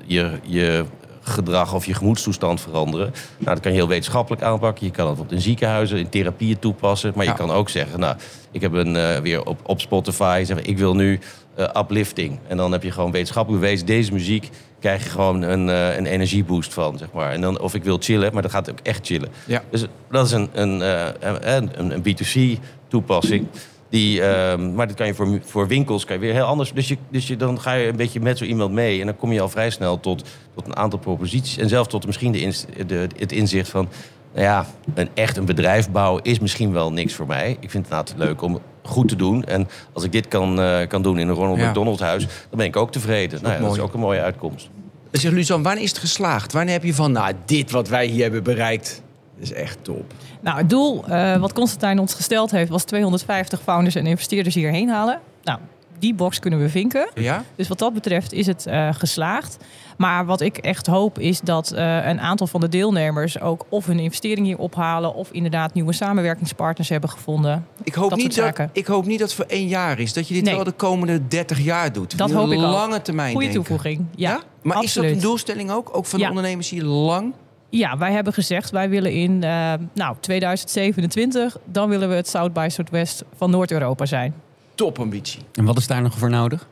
je, 0.04 0.30
je 0.42 0.84
gedrag 1.20 1.74
of 1.74 1.86
je 1.86 1.94
gemoedstoestand 1.94 2.60
veranderen. 2.60 3.12
Nou, 3.38 3.54
dat 3.54 3.60
kan 3.60 3.72
je 3.72 3.78
heel 3.78 3.88
wetenschappelijk 3.88 4.42
aanpakken. 4.42 4.86
Je 4.86 4.92
kan 4.92 5.06
het 5.06 5.14
bijvoorbeeld 5.14 5.40
in 5.40 5.48
ziekenhuizen, 5.50 5.98
in 5.98 6.08
therapieën 6.08 6.58
toepassen. 6.58 7.12
Maar 7.14 7.24
je 7.24 7.34
kan 7.34 7.50
ook 7.50 7.68
zeggen, 7.68 8.00
nou, 8.00 8.16
ik 8.50 8.60
heb 8.60 8.72
een 8.72 9.22
weer 9.22 9.44
op, 9.44 9.60
op 9.62 9.80
Spotify, 9.80 10.42
zeggen, 10.46 10.66
ik 10.66 10.78
wil 10.78 10.94
nu 10.94 11.20
eh, 11.58 11.80
uplifting. 11.82 12.38
En 12.46 12.56
dan 12.56 12.72
heb 12.72 12.82
je 12.82 12.90
gewoon 12.90 13.10
wetenschappelijk 13.10 13.62
bewezen, 13.62 13.86
deze 13.86 14.12
muziek 14.12 14.50
krijg 14.80 15.04
je 15.04 15.10
gewoon 15.10 15.42
een, 15.42 15.68
eh, 15.68 15.96
een 15.96 16.06
energieboost 16.06 16.74
van, 16.74 16.98
zeg 16.98 17.12
maar. 17.12 17.32
En 17.32 17.40
dan, 17.40 17.60
of 17.60 17.74
ik 17.74 17.84
wil 17.84 17.98
chillen, 18.00 18.32
maar 18.32 18.42
dat 18.42 18.50
gaat 18.50 18.70
ook 18.70 18.80
echt 18.82 19.06
chillen. 19.06 19.28
Ja. 19.44 19.62
Dus 19.70 19.84
dat 20.10 20.26
is 20.26 20.32
een, 20.32 20.48
een, 20.52 20.82
eh, 20.82 21.06
een, 21.20 21.80
een, 21.80 21.94
een 21.94 22.02
B2C-toepassing. 22.02 23.46
Die, 23.88 24.22
ehm, 24.22 24.74
maar 24.74 24.86
dat 24.86 24.96
kan 24.96 25.06
je 25.06 25.14
voor, 25.14 25.40
voor 25.42 25.66
winkels 25.66 26.04
kan 26.04 26.14
je 26.14 26.22
weer 26.22 26.32
heel 26.32 26.44
anders. 26.44 26.72
Dus, 26.72 26.88
je, 26.88 26.96
dus 27.10 27.26
je, 27.26 27.36
dan 27.36 27.60
ga 27.60 27.72
je 27.72 27.88
een 27.88 27.96
beetje 27.96 28.20
met 28.20 28.38
zo 28.38 28.44
iemand 28.44 28.72
mee. 28.72 29.00
En 29.00 29.06
dan 29.06 29.16
kom 29.16 29.32
je 29.32 29.40
al 29.40 29.48
vrij 29.48 29.70
snel 29.70 30.00
tot, 30.00 30.28
tot 30.54 30.66
een 30.66 30.76
aantal 30.76 30.98
proposities. 30.98 31.56
En 31.56 31.68
zelfs 31.68 31.88
tot 31.88 32.06
misschien 32.06 32.32
de, 32.32 32.40
ins- 32.40 32.66
de, 32.86 33.08
het 33.16 33.32
inzicht 33.32 33.68
van... 33.68 33.88
Nou 34.32 34.46
ja, 34.46 34.66
een, 34.94 35.08
echt 35.14 35.36
een 35.36 35.44
bedrijf 35.44 35.90
bouwen 35.90 36.22
is 36.22 36.38
misschien 36.38 36.72
wel 36.72 36.92
niks 36.92 37.14
voor 37.14 37.26
mij. 37.26 37.50
Ik 37.60 37.70
vind 37.70 37.88
het 37.88 37.92
inderdaad 37.92 38.14
leuk 38.16 38.42
om 38.42 38.60
goed 38.88 39.08
te 39.08 39.16
doen. 39.16 39.44
En 39.44 39.68
als 39.92 40.04
ik 40.04 40.12
dit 40.12 40.28
kan, 40.28 40.60
eh, 40.60 40.86
kan 40.88 41.02
doen 41.02 41.18
in 41.18 41.28
een 41.28 41.34
Ronald 41.34 41.58
Ja. 41.58 41.68
McDonald 41.68 42.00
huis... 42.00 42.26
dan 42.26 42.58
ben 42.58 42.66
ik 42.66 42.76
ook 42.76 42.92
tevreden. 42.92 43.42
Nou 43.42 43.54
ja, 43.54 43.60
dat 43.60 43.76
is 43.76 43.82
ook 43.82 43.94
een 43.94 44.00
mooie 44.00 44.20
uitkomst. 44.20 44.68
Dan 45.10 45.20
zegt 45.20 45.34
Luzan, 45.34 45.62
wanneer 45.62 45.82
is 45.82 45.88
het 45.90 45.98
geslaagd? 45.98 46.52
Wanneer 46.52 46.72
heb 46.72 46.84
je 46.84 46.94
van, 46.94 47.12
nou, 47.12 47.32
dit 47.44 47.70
wat 47.70 47.88
wij 47.88 48.06
hier 48.06 48.22
hebben 48.22 48.42
bereikt, 48.42 49.02
is 49.38 49.52
echt 49.52 49.78
top. 49.82 50.12
Nou, 50.40 50.58
het 50.58 50.70
doel 50.70 51.04
eh, 51.06 51.36
wat 51.36 51.52
Constantijn 51.52 51.98
ons 51.98 52.14
gesteld 52.14 52.50
heeft 52.50 52.70
was 52.70 52.84
250 52.84 53.60
founders 53.62 53.94
en 53.94 54.06
investeerders 54.06 54.54
hierheen 54.54 54.88
halen. 54.88 55.20
Nou, 55.42 55.58
die 55.98 56.14
box 56.14 56.38
kunnen 56.38 56.58
we 56.58 56.68
vinken. 56.68 57.08
Ja? 57.14 57.44
Dus 57.56 57.68
wat 57.68 57.78
dat 57.78 57.92
betreft 57.94 58.32
is 58.32 58.46
het 58.46 58.66
eh, 58.66 58.88
geslaagd. 58.92 59.56
Maar 59.96 60.26
wat 60.26 60.40
ik 60.40 60.56
echt 60.56 60.86
hoop 60.86 61.18
is 61.18 61.40
dat 61.40 61.70
eh, 61.70 62.06
een 62.06 62.20
aantal 62.20 62.46
van 62.46 62.60
de 62.60 62.68
deelnemers 62.68 63.40
ook 63.40 63.64
of 63.68 63.86
hun 63.86 63.98
investering 63.98 64.46
hier 64.46 64.58
ophalen 64.58 65.14
of 65.14 65.30
inderdaad 65.30 65.74
nieuwe 65.74 65.92
samenwerkingspartners 65.92 66.88
hebben 66.88 67.10
gevonden. 67.10 67.66
Ik 67.82 67.94
hoop, 67.94 68.10
Dat 68.10 68.18
niet 68.18 68.34
dat, 68.34 68.60
ik 68.72 68.86
hoop 68.86 69.06
niet 69.06 69.18
dat 69.18 69.28
het 69.28 69.36
voor 69.36 69.46
één 69.48 69.68
jaar 69.68 69.98
is. 69.98 70.12
Dat 70.12 70.28
je 70.28 70.34
dit 70.34 70.44
Nee. 70.44 70.54
wel 70.54 70.64
de 70.64 70.72
komende 70.72 71.28
30 71.28 71.60
jaar 71.60 71.92
doet. 71.92 72.18
Dat 72.18 72.30
hoop 72.30 72.50
ik 72.50 72.58
ook. 72.58 72.62
lange 72.64 73.02
termijn 73.02 73.32
Goede 73.32 73.48
toevoeging. 73.48 74.04
Ja, 74.14 74.30
Ja? 74.30 74.40
Maar 74.62 74.82
is 74.82 74.92
dat 74.92 75.04
een 75.04 75.20
doelstelling 75.20 75.70
ook? 75.70 75.96
Ook 75.96 76.06
van 76.06 76.18
Ja. 76.18 76.24
de 76.24 76.30
ondernemers 76.30 76.70
hier 76.70 76.82
lang? 76.84 77.32
Ja, 77.70 77.98
wij 77.98 78.12
hebben 78.12 78.32
gezegd 78.32 78.70
wij 78.70 78.88
willen 78.88 79.12
in 79.12 79.42
eh, 79.42 79.72
nou, 79.94 80.16
2027, 80.20 81.56
dan 81.64 81.88
willen 81.88 82.08
we 82.08 82.14
het 82.14 82.28
South 82.28 82.52
by 82.52 82.66
Southwest 82.70 83.24
van 83.36 83.50
Noord-Europa 83.50 84.06
zijn. 84.06 84.34
Topambitie. 84.78 85.40
En 85.52 85.64
wat 85.64 85.78
is 85.78 85.86
daar 85.86 86.02
nog 86.02 86.18
voor 86.18 86.30
nodig? 86.30 86.68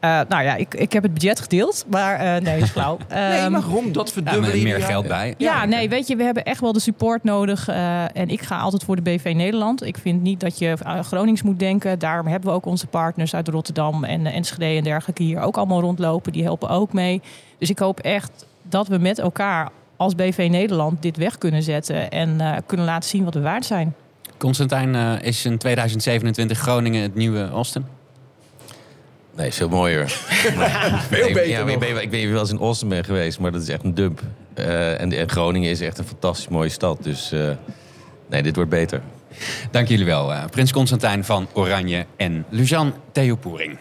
Eh, 0.00 0.20
nou 0.28 0.42
ja, 0.42 0.54
ik, 0.56 0.74
ik 0.74 0.92
heb 0.92 1.02
het 1.02 1.14
budget 1.14 1.40
gedeeld, 1.40 1.84
maar 1.88 2.14
eh, 2.18 2.42
nee, 2.42 2.60
is 2.60 2.70
flauw. 2.70 2.98
nee, 3.08 3.18
Ehm, 3.38 3.52
maar 3.52 3.60
waarom? 3.60 3.92
Dat 3.92 4.12
verdubbelen 4.12 4.62
meer 4.62 4.80
geld 4.82 5.06
bij. 5.08 5.34
Ja, 5.38 5.64
nee, 5.64 5.88
weet 5.88 6.06
je, 6.06 6.16
we 6.16 6.22
hebben 6.22 6.44
echt 6.44 6.60
wel 6.60 6.72
de 6.72 6.80
support 6.80 7.24
nodig. 7.24 7.68
eh, 7.68 8.16
en 8.16 8.28
ik 8.28 8.40
ga 8.42 8.58
altijd 8.58 8.84
voor 8.84 8.96
de 8.96 9.02
BV 9.02 9.32
Nederland. 9.36 9.84
Ik 9.86 9.98
vind 9.98 10.22
niet 10.22 10.40
dat 10.40 10.58
je 10.58 10.76
Gronings 11.02 11.42
moet 11.42 11.58
denken. 11.58 11.98
Daarom 11.98 12.26
hebben 12.26 12.48
we 12.50 12.54
ook 12.54 12.66
onze 12.66 12.86
partners 12.86 13.34
uit 13.34 13.48
Rotterdam 13.48 14.04
en 14.04 14.26
Enschede 14.26 14.76
en 14.78 14.84
dergelijke 14.84 15.22
hier 15.22 15.40
ook 15.40 15.56
allemaal 15.56 15.80
rondlopen. 15.80 16.32
Die 16.32 16.42
helpen 16.42 16.68
ook 16.68 16.92
mee. 16.92 17.20
Dus 17.58 17.70
ik 17.70 17.78
hoop 17.78 18.00
echt 18.00 18.46
dat 18.62 18.88
we 18.88 18.98
met 18.98 19.18
elkaar 19.18 19.68
als 19.96 20.14
BV 20.14 20.48
Nederland 20.50 21.02
dit 21.02 21.16
weg 21.16 21.38
kunnen 21.38 21.62
zetten. 21.62 22.10
En 22.10 22.40
eh, 22.40 22.56
kunnen 22.66 22.86
laten 22.86 23.08
zien 23.08 23.24
wat 23.24 23.34
we 23.34 23.40
waard 23.40 23.64
zijn. 23.64 23.94
Constantijn, 24.40 24.94
eh, 24.94 25.26
is 25.26 25.44
in 25.44 25.58
2027 25.58 26.58
Groningen 26.58 27.02
het 27.02 27.14
nieuwe 27.14 27.48
Austin? 27.48 27.84
Nee, 29.36 29.52
veel 29.52 29.68
mooier. 29.68 30.08
Veel 31.08 31.32
beter 31.32 31.48
ja, 31.48 31.66
ik, 31.66 31.78
ben, 31.78 32.02
ik 32.02 32.10
weet 32.10 32.22
niet 32.22 32.30
wel 32.30 32.40
eens 32.40 32.50
in 32.50 32.58
Austin 32.58 32.88
ben 32.88 33.04
geweest, 33.04 33.38
maar 33.38 33.52
dat 33.52 33.62
is 33.62 33.68
echt 33.68 33.84
een 33.84 33.94
dump. 33.94 34.20
Eh, 34.54 35.00
en, 35.00 35.12
en 35.12 35.28
Groningen 35.28 35.70
is 35.70 35.80
echt 35.80 35.98
een 35.98 36.04
fantastisch 36.04 36.48
mooie 36.48 36.68
stad. 36.68 37.02
Dus 37.02 37.32
eh, 37.32 37.50
nee, 38.28 38.42
dit 38.42 38.54
wordt 38.54 38.70
beter. 38.70 39.02
Dank 39.70 39.88
jullie 39.88 40.04
wel, 40.04 40.32
eh, 40.32 40.44
Prins 40.50 40.72
Constantijn 40.72 41.24
van 41.24 41.48
Oranje 41.52 42.06
en 42.16 42.44
Luzan 42.48 42.94
Theopoering. 43.12 43.78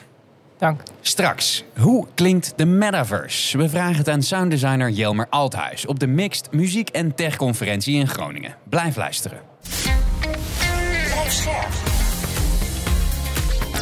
Dank. 0.58 0.82
Straks, 1.02 1.64
hoe 1.78 2.08
klinkt 2.14 2.54
de 2.56 2.66
metaverse? 2.66 3.58
We 3.58 3.70
vragen 3.70 3.96
het 3.96 4.10
aan 4.10 4.22
sounddesigner 4.22 4.90
Jelmer 4.90 5.28
Althuis 5.30 5.86
op 5.86 6.00
de 6.00 6.08
Mixed 6.08 6.52
Muziek 6.52 6.90
en 6.90 7.16
Tech 7.16 7.36
Conferentie 7.36 7.96
in 7.96 8.08
Groningen. 8.08 8.56
Blijf 8.70 8.96
luisteren. 8.96 9.40
Scherp. 11.30 11.70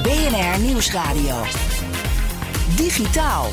BNR 0.03 0.59
Nieuwsradio. 0.59 1.43
Digitaal. 2.75 3.45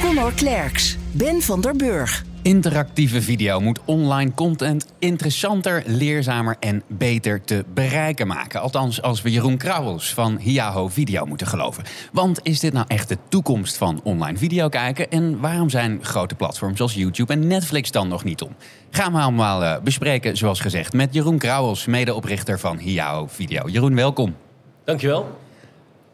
Connor 0.00 0.32
Klerks. 0.32 0.96
Ben 1.12 1.42
van 1.42 1.60
der 1.60 1.76
Burg. 1.76 2.24
Interactieve 2.44 3.22
video 3.22 3.60
moet 3.60 3.80
online 3.84 4.34
content 4.34 4.86
interessanter, 4.98 5.82
leerzamer 5.86 6.56
en 6.60 6.82
beter 6.86 7.44
te 7.44 7.64
bereiken 7.74 8.26
maken. 8.26 8.60
Althans, 8.60 9.02
als 9.02 9.22
we 9.22 9.30
Jeroen 9.30 9.56
Krauwels 9.56 10.14
van 10.14 10.36
Hiaho 10.38 10.88
Video 10.88 11.26
moeten 11.26 11.46
geloven. 11.46 11.84
Want 12.12 12.40
is 12.42 12.60
dit 12.60 12.72
nou 12.72 12.84
echt 12.88 13.08
de 13.08 13.18
toekomst 13.28 13.76
van 13.76 14.00
online 14.02 14.38
video 14.38 14.68
kijken? 14.68 15.10
En 15.10 15.40
waarom 15.40 15.70
zijn 15.70 15.98
grote 16.02 16.34
platforms 16.34 16.80
als 16.80 16.94
YouTube 16.94 17.32
en 17.32 17.46
Netflix 17.46 17.90
dan 17.90 18.08
nog 18.08 18.24
niet 18.24 18.42
om? 18.42 18.54
Gaan 18.94 19.12
we 19.12 19.18
allemaal 19.18 19.64
eh, 19.64 19.80
bespreken, 19.82 20.36
zoals 20.36 20.60
gezegd, 20.60 20.92
met 20.92 21.14
Jeroen 21.14 21.38
Krauwels, 21.38 21.86
medeoprichter 21.86 22.58
van 22.58 22.78
Hiaho 22.78 23.26
Video. 23.26 23.68
Jeroen, 23.68 23.94
welkom. 23.94 24.36
Dankjewel. 24.84 25.38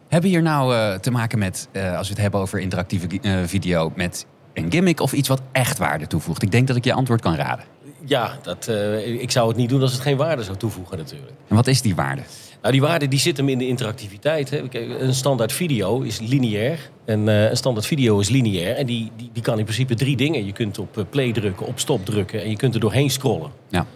Hebben 0.09 0.31
we 0.31 0.37
hier 0.37 0.45
nou 0.45 0.75
eh, 0.75 0.95
te 0.95 1.11
maken 1.11 1.39
met, 1.39 1.69
eh, 1.73 1.97
als 1.97 2.07
we 2.07 2.13
het 2.13 2.23
hebben 2.23 2.41
over 2.41 2.59
interactieve 2.59 3.07
video, 3.47 3.93
met 3.95 4.27
een 4.55 4.73
gimmick 4.73 5.01
of 5.01 5.13
iets 5.13 5.29
wat 5.29 5.43
echt 5.53 5.79
waarde 5.79 6.07
toevoegt? 6.07 6.43
Ik 6.43 6.51
denk 6.51 6.67
dat 6.67 6.77
ik 6.77 6.85
je 6.85 6.93
antwoord 6.93 7.21
kan 7.21 7.35
raden. 7.35 7.65
Ja, 8.05 8.39
dat, 8.43 8.69
eh, 8.69 9.23
ik 9.23 9.31
zou 9.31 9.49
het 9.49 9.57
niet 9.57 9.69
doen 9.69 9.81
als 9.81 9.93
het 9.93 10.01
geen 10.01 10.17
waarde 10.17 10.43
zou 10.43 10.57
toevoegen 10.57 10.99
natuurlijk. 10.99 11.33
En 11.49 11.57
wat 11.57 11.67
is 11.67 11.83
die 11.83 11.95
waarde? 11.95 12.23
Nou, 12.61 12.73
die 12.73 12.83
waarde 12.83 13.09
die 13.09 13.19
zit 13.19 13.37
hem 13.37 13.49
in 13.49 13.59
de 13.59 13.67
interactiviteit. 13.67 14.51
Hè. 14.51 14.63
Een 15.01 15.15
standaard 15.15 15.53
video 15.53 16.01
is 16.01 16.19
lineair. 16.19 16.91
En 17.05 17.29
eh, 17.29 17.51
een 17.51 17.57
standaard 17.57 17.87
video 17.87 18.19
is 18.19 18.29
lineair. 18.29 18.77
En 18.77 18.87
die, 18.87 19.11
die, 19.17 19.31
die 19.33 19.43
kan 19.43 19.59
in 19.59 19.65
principe 19.65 19.95
drie 19.95 20.17
dingen. 20.17 20.47
Je 20.47 20.53
kunt 20.53 20.79
op 20.79 20.99
eh, 20.99 21.05
play 21.11 21.33
drukken, 21.33 21.67
op 21.67 21.79
stop 21.79 22.05
drukken 22.05 22.43
en 22.43 22.51
je 22.51 22.57
kunt 22.57 22.75
er 22.75 22.81
doorheen 22.81 23.11
scrollen. 23.11 23.51
Ja. 23.69 23.87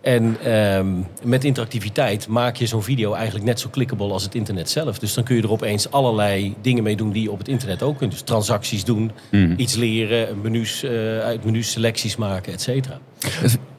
En 0.00 0.36
ehm, 0.44 0.86
met 1.24 1.44
interactiviteit 1.44 2.28
maak 2.28 2.56
je 2.56 2.66
zo'n 2.66 2.82
video 2.82 3.12
eigenlijk 3.12 3.44
net 3.44 3.60
zo 3.60 3.68
clickable 3.70 4.12
als 4.12 4.22
het 4.22 4.34
internet 4.34 4.70
zelf. 4.70 4.98
Dus 4.98 5.14
dan 5.14 5.24
kun 5.24 5.36
je 5.36 5.42
er 5.42 5.50
opeens 5.50 5.90
allerlei 5.90 6.54
dingen 6.60 6.82
mee 6.82 6.96
doen 6.96 7.10
die 7.12 7.22
je 7.22 7.30
op 7.30 7.38
het 7.38 7.48
internet 7.48 7.82
ook 7.82 7.98
kunt. 7.98 8.10
Dus 8.10 8.20
transacties 8.20 8.84
doen, 8.84 9.10
Mhm. 9.30 9.54
iets 9.56 9.74
leren, 9.74 10.40
menus, 10.40 10.82
eh, 10.82 10.90
uit 11.20 11.44
menus 11.44 11.70
selecties 11.70 12.16
maken, 12.16 12.52
et 12.52 12.60
cetera. 12.60 12.98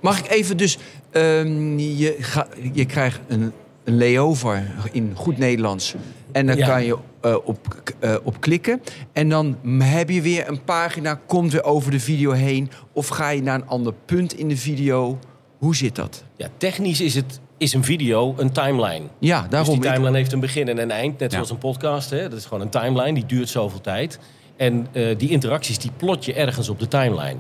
Mag 0.02 0.20
ik 0.20 0.30
even 0.32 0.58
dus... 0.58 0.78
ehm, 1.12 1.78
je, 1.78 2.16
ga, 2.20 2.48
je 2.74 2.86
krijgt 2.86 3.20
een, 3.28 3.52
een 3.84 3.98
layover 3.98 4.72
in 4.92 5.12
goed 5.16 5.38
Nederlands. 5.38 5.96
En 6.32 6.46
dan 6.48 6.58
Ja. 6.58 6.68
kan 6.68 6.86
je 6.86 6.98
eh, 7.22 7.36
op, 7.44 7.92
eh, 8.00 8.16
op 8.24 8.40
klikken. 8.42 8.82
En 9.14 9.30
dan 9.30 9.58
heb 9.84 10.10
je 10.10 10.22
weer 10.22 10.48
een 10.48 10.64
pagina, 10.64 11.20
komt 11.26 11.52
weer 11.52 11.64
over 11.64 11.92
de 11.92 12.00
video 12.00 12.32
heen. 12.32 12.70
Of 12.94 13.08
ga 13.08 13.30
je 13.30 13.42
naar 13.42 13.56
een 13.56 13.68
ander 13.68 13.94
punt 14.06 14.34
in 14.40 14.48
de 14.48 14.58
video. 14.58 15.20
Hoe 15.62 15.76
zit 15.76 15.96
dat? 15.96 16.24
Ja, 16.38 16.48
technisch 16.58 17.02
is, 17.02 17.16
het, 17.16 17.40
is 17.58 17.74
een 17.74 17.84
video 17.84 18.34
een 18.38 18.52
timeline. 18.52 19.06
Ja, 19.20 19.42
Dus 19.42 19.50
daarom. 19.50 19.74
die 19.80 19.84
Ik- 19.86 19.92
timeline 19.94 20.18
heeft 20.18 20.32
een 20.32 20.40
begin 20.40 20.68
en 20.68 20.78
een 20.78 20.92
eind, 20.92 21.20
net 21.20 21.30
Ja. 21.32 21.36
zoals 21.36 21.50
een 21.52 21.58
podcast. 21.58 22.10
Hè? 22.10 22.30
Dat 22.30 22.40
is 22.40 22.46
gewoon 22.46 22.62
een 22.62 22.70
timeline, 22.70 23.14
die 23.14 23.26
duurt 23.26 23.50
zoveel 23.50 23.82
tijd. 23.82 24.20
En 24.58 24.88
eh, 24.92 25.18
die 25.18 25.30
interacties, 25.30 25.78
die 25.80 25.92
plot 25.98 26.26
je 26.26 26.34
ergens 26.34 26.70
op 26.70 26.80
de 26.80 26.88
timeline. 26.88 27.36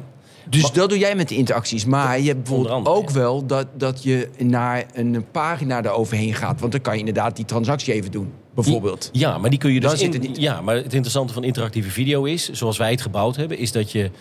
Dus 0.49 0.61
Maar- 0.61 0.73
dat 0.73 0.89
doe 0.89 0.97
jij 0.97 1.15
met 1.15 1.29
de 1.29 1.35
interacties. 1.35 1.85
Maar 1.85 2.19
je 2.19 2.27
hebt 2.27 2.37
bijvoorbeeld 2.43 2.73
andere, 2.73 2.95
ook 2.95 3.09
wel 3.09 3.45
dat, 3.45 3.67
dat 3.77 4.03
je 4.03 4.29
naar 4.37 4.85
een 4.93 5.25
pagina 5.31 5.83
eroverheen 5.83 6.33
gaat. 6.33 6.59
Want 6.59 6.71
dan 6.71 6.81
kan 6.81 6.93
je 6.93 6.99
inderdaad 6.99 7.35
die 7.35 7.45
transactie 7.45 7.93
even 7.93 8.11
doen. 8.11 8.31
Bijvoorbeeld. 8.55 9.09
Ja, 9.11 9.37
maar 9.37 9.49
die 9.49 9.59
kun 9.59 9.73
je 9.73 9.79
dus 9.79 10.01
in, 10.01 10.19
niet. 10.19 10.37
Ja, 10.37 10.61
maar 10.61 10.75
het 10.75 10.93
interessante 10.93 11.33
van 11.33 11.43
interactieve 11.43 11.89
video 11.89 12.23
is, 12.23 12.49
zoals 12.51 12.77
wij 12.77 12.91
het 12.91 13.01
gebouwd 13.01 13.35
hebben, 13.35 13.57
is 13.57 13.71
dat 13.71 13.91
je 13.91 14.11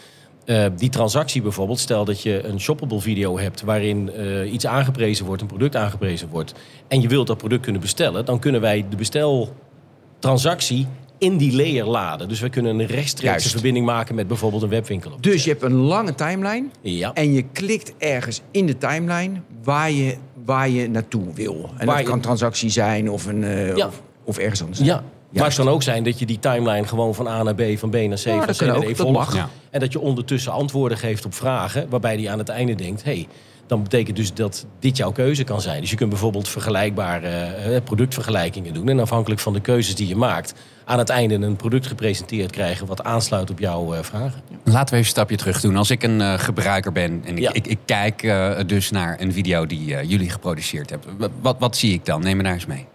eh, 0.50 0.66
die 0.76 0.88
transactie 0.88 1.42
bijvoorbeeld, 1.42 1.78
stel 1.78 2.04
dat 2.04 2.22
je 2.22 2.44
een 2.44 2.60
shoppable 2.60 3.00
video 3.00 3.38
hebt 3.38 3.62
waarin 3.62 4.10
eh, 4.12 4.52
iets 4.52 4.66
aangeprezen 4.66 5.26
wordt, 5.26 5.42
een 5.42 5.48
product 5.48 5.76
aangeprezen 5.76 6.28
wordt, 6.28 6.54
en 6.88 7.00
je 7.00 7.08
wilt 7.08 7.26
dat 7.26 7.36
product 7.38 7.62
kunnen 7.62 7.80
bestellen, 7.80 8.24
dan 8.24 8.38
kunnen 8.38 8.60
wij 8.60 8.84
de 8.90 8.96
besteltransactie 8.96 10.86
in 11.18 11.36
die 11.36 11.56
layer 11.56 11.86
laden. 11.86 12.28
Dus 12.28 12.40
we 12.40 12.48
kunnen 12.48 12.78
een 12.78 12.86
rechtstreekse 12.86 13.48
verbinding 13.48 13.86
maken 13.86 14.14
met 14.14 14.28
bijvoorbeeld 14.28 14.62
een 14.62 14.68
webwinkel. 14.68 15.12
op. 15.12 15.22
Dus 15.22 15.44
je 15.44 15.50
hebt 15.50 15.62
een 15.62 15.72
lange 15.74 16.14
timeline 16.14 16.66
Ja. 16.80 17.12
en 17.14 17.32
je 17.32 17.42
klikt 17.52 17.92
ergens 17.98 18.40
in 18.50 18.66
de 18.66 18.78
timeline 18.78 19.40
waar 19.64 19.90
je, 19.90 20.16
waar 20.44 20.68
je 20.68 20.88
naartoe 20.88 21.34
wil. 21.34 21.70
En 21.78 21.86
Waar 21.86 21.96
dat 21.96 22.04
je- 22.04 22.10
kan 22.10 22.20
transactie 22.20 22.70
zijn 22.70 23.10
of, 23.10 23.26
een, 23.26 23.44
eh, 23.44 23.76
Ja. 23.76 23.86
of, 23.86 24.02
of 24.24 24.38
ergens 24.38 24.60
anders. 24.62 24.78
Ja. 24.80 25.04
Maar 25.32 25.44
het 25.44 25.54
kan 25.54 25.68
ook 25.68 25.82
zijn 25.82 26.04
dat 26.04 26.18
je 26.18 26.26
die 26.26 26.38
timeline 26.38 26.86
gewoon 26.86 27.14
van 27.14 27.26
A 27.28 27.42
naar 27.42 27.54
B, 27.54 27.62
van 27.76 27.90
B 27.90 27.94
naar 27.94 28.18
C, 28.18 28.24
Ja, 28.24 28.36
van 28.36 28.46
dat 28.46 28.56
C 28.56 28.60
naar 28.60 28.80
D 28.80 28.84
dat 28.86 28.96
volgt. 28.96 29.34
Ja. 29.34 29.48
En 29.70 29.80
dat 29.80 29.92
je 29.92 30.00
ondertussen 30.00 30.52
antwoorden 30.52 30.98
geeft 30.98 31.24
op 31.24 31.34
vragen, 31.34 31.86
waarbij 31.88 32.16
die 32.16 32.30
aan 32.30 32.38
het 32.38 32.48
einde 32.48 32.74
denkt... 32.74 33.04
hey, 33.04 33.26
dan 33.66 33.82
betekent 33.82 34.16
dus 34.16 34.34
dat 34.34 34.66
dit 34.78 34.96
jouw 34.96 35.12
keuze 35.12 35.44
kan 35.44 35.60
zijn. 35.60 35.80
Dus 35.80 35.90
je 35.90 35.96
kunt 35.96 36.10
bijvoorbeeld 36.10 36.48
vergelijkbare 36.48 37.28
eh, 37.28 37.80
productvergelijkingen 37.84 38.74
doen. 38.74 38.88
En 38.88 39.00
afhankelijk 39.00 39.40
van 39.40 39.52
de 39.52 39.60
keuzes 39.60 39.94
die 39.94 40.08
je 40.08 40.16
maakt... 40.16 40.54
aan 40.84 40.98
het 40.98 41.08
einde 41.08 41.34
een 41.34 41.56
product 41.56 41.86
gepresenteerd 41.86 42.50
krijgen... 42.50 42.86
wat 42.86 43.04
aansluit 43.04 43.50
op 43.50 43.58
jouw 43.58 43.94
eh, 43.94 44.02
vragen. 44.02 44.40
Laten 44.64 44.78
we 44.80 44.84
even 44.84 44.96
een 44.98 45.04
stapje 45.04 45.36
terug 45.36 45.60
doen. 45.60 45.76
Als 45.76 45.90
ik 45.90 46.02
een 46.02 46.20
eh, 46.20 46.38
gebruiker 46.38 46.92
ben 46.92 47.22
en 47.24 47.36
ik, 47.36 47.42
Ja. 47.42 47.52
ik, 47.52 47.66
ik 47.66 47.78
kijk 47.84 48.22
eh, 48.22 48.50
dus 48.66 48.90
naar 48.90 49.20
een 49.20 49.32
video 49.32 49.66
die 49.66 49.96
eh, 49.96 50.10
jullie 50.10 50.30
geproduceerd 50.30 50.90
hebben. 50.90 51.10
Wa- 51.18 51.28
Wat, 51.40 51.56
wat 51.58 51.76
zie 51.76 51.92
ik 51.92 52.04
dan? 52.04 52.22
Neem 52.22 52.36
me 52.36 52.42
daar 52.42 52.52
eens 52.52 52.66
mee. 52.66 52.86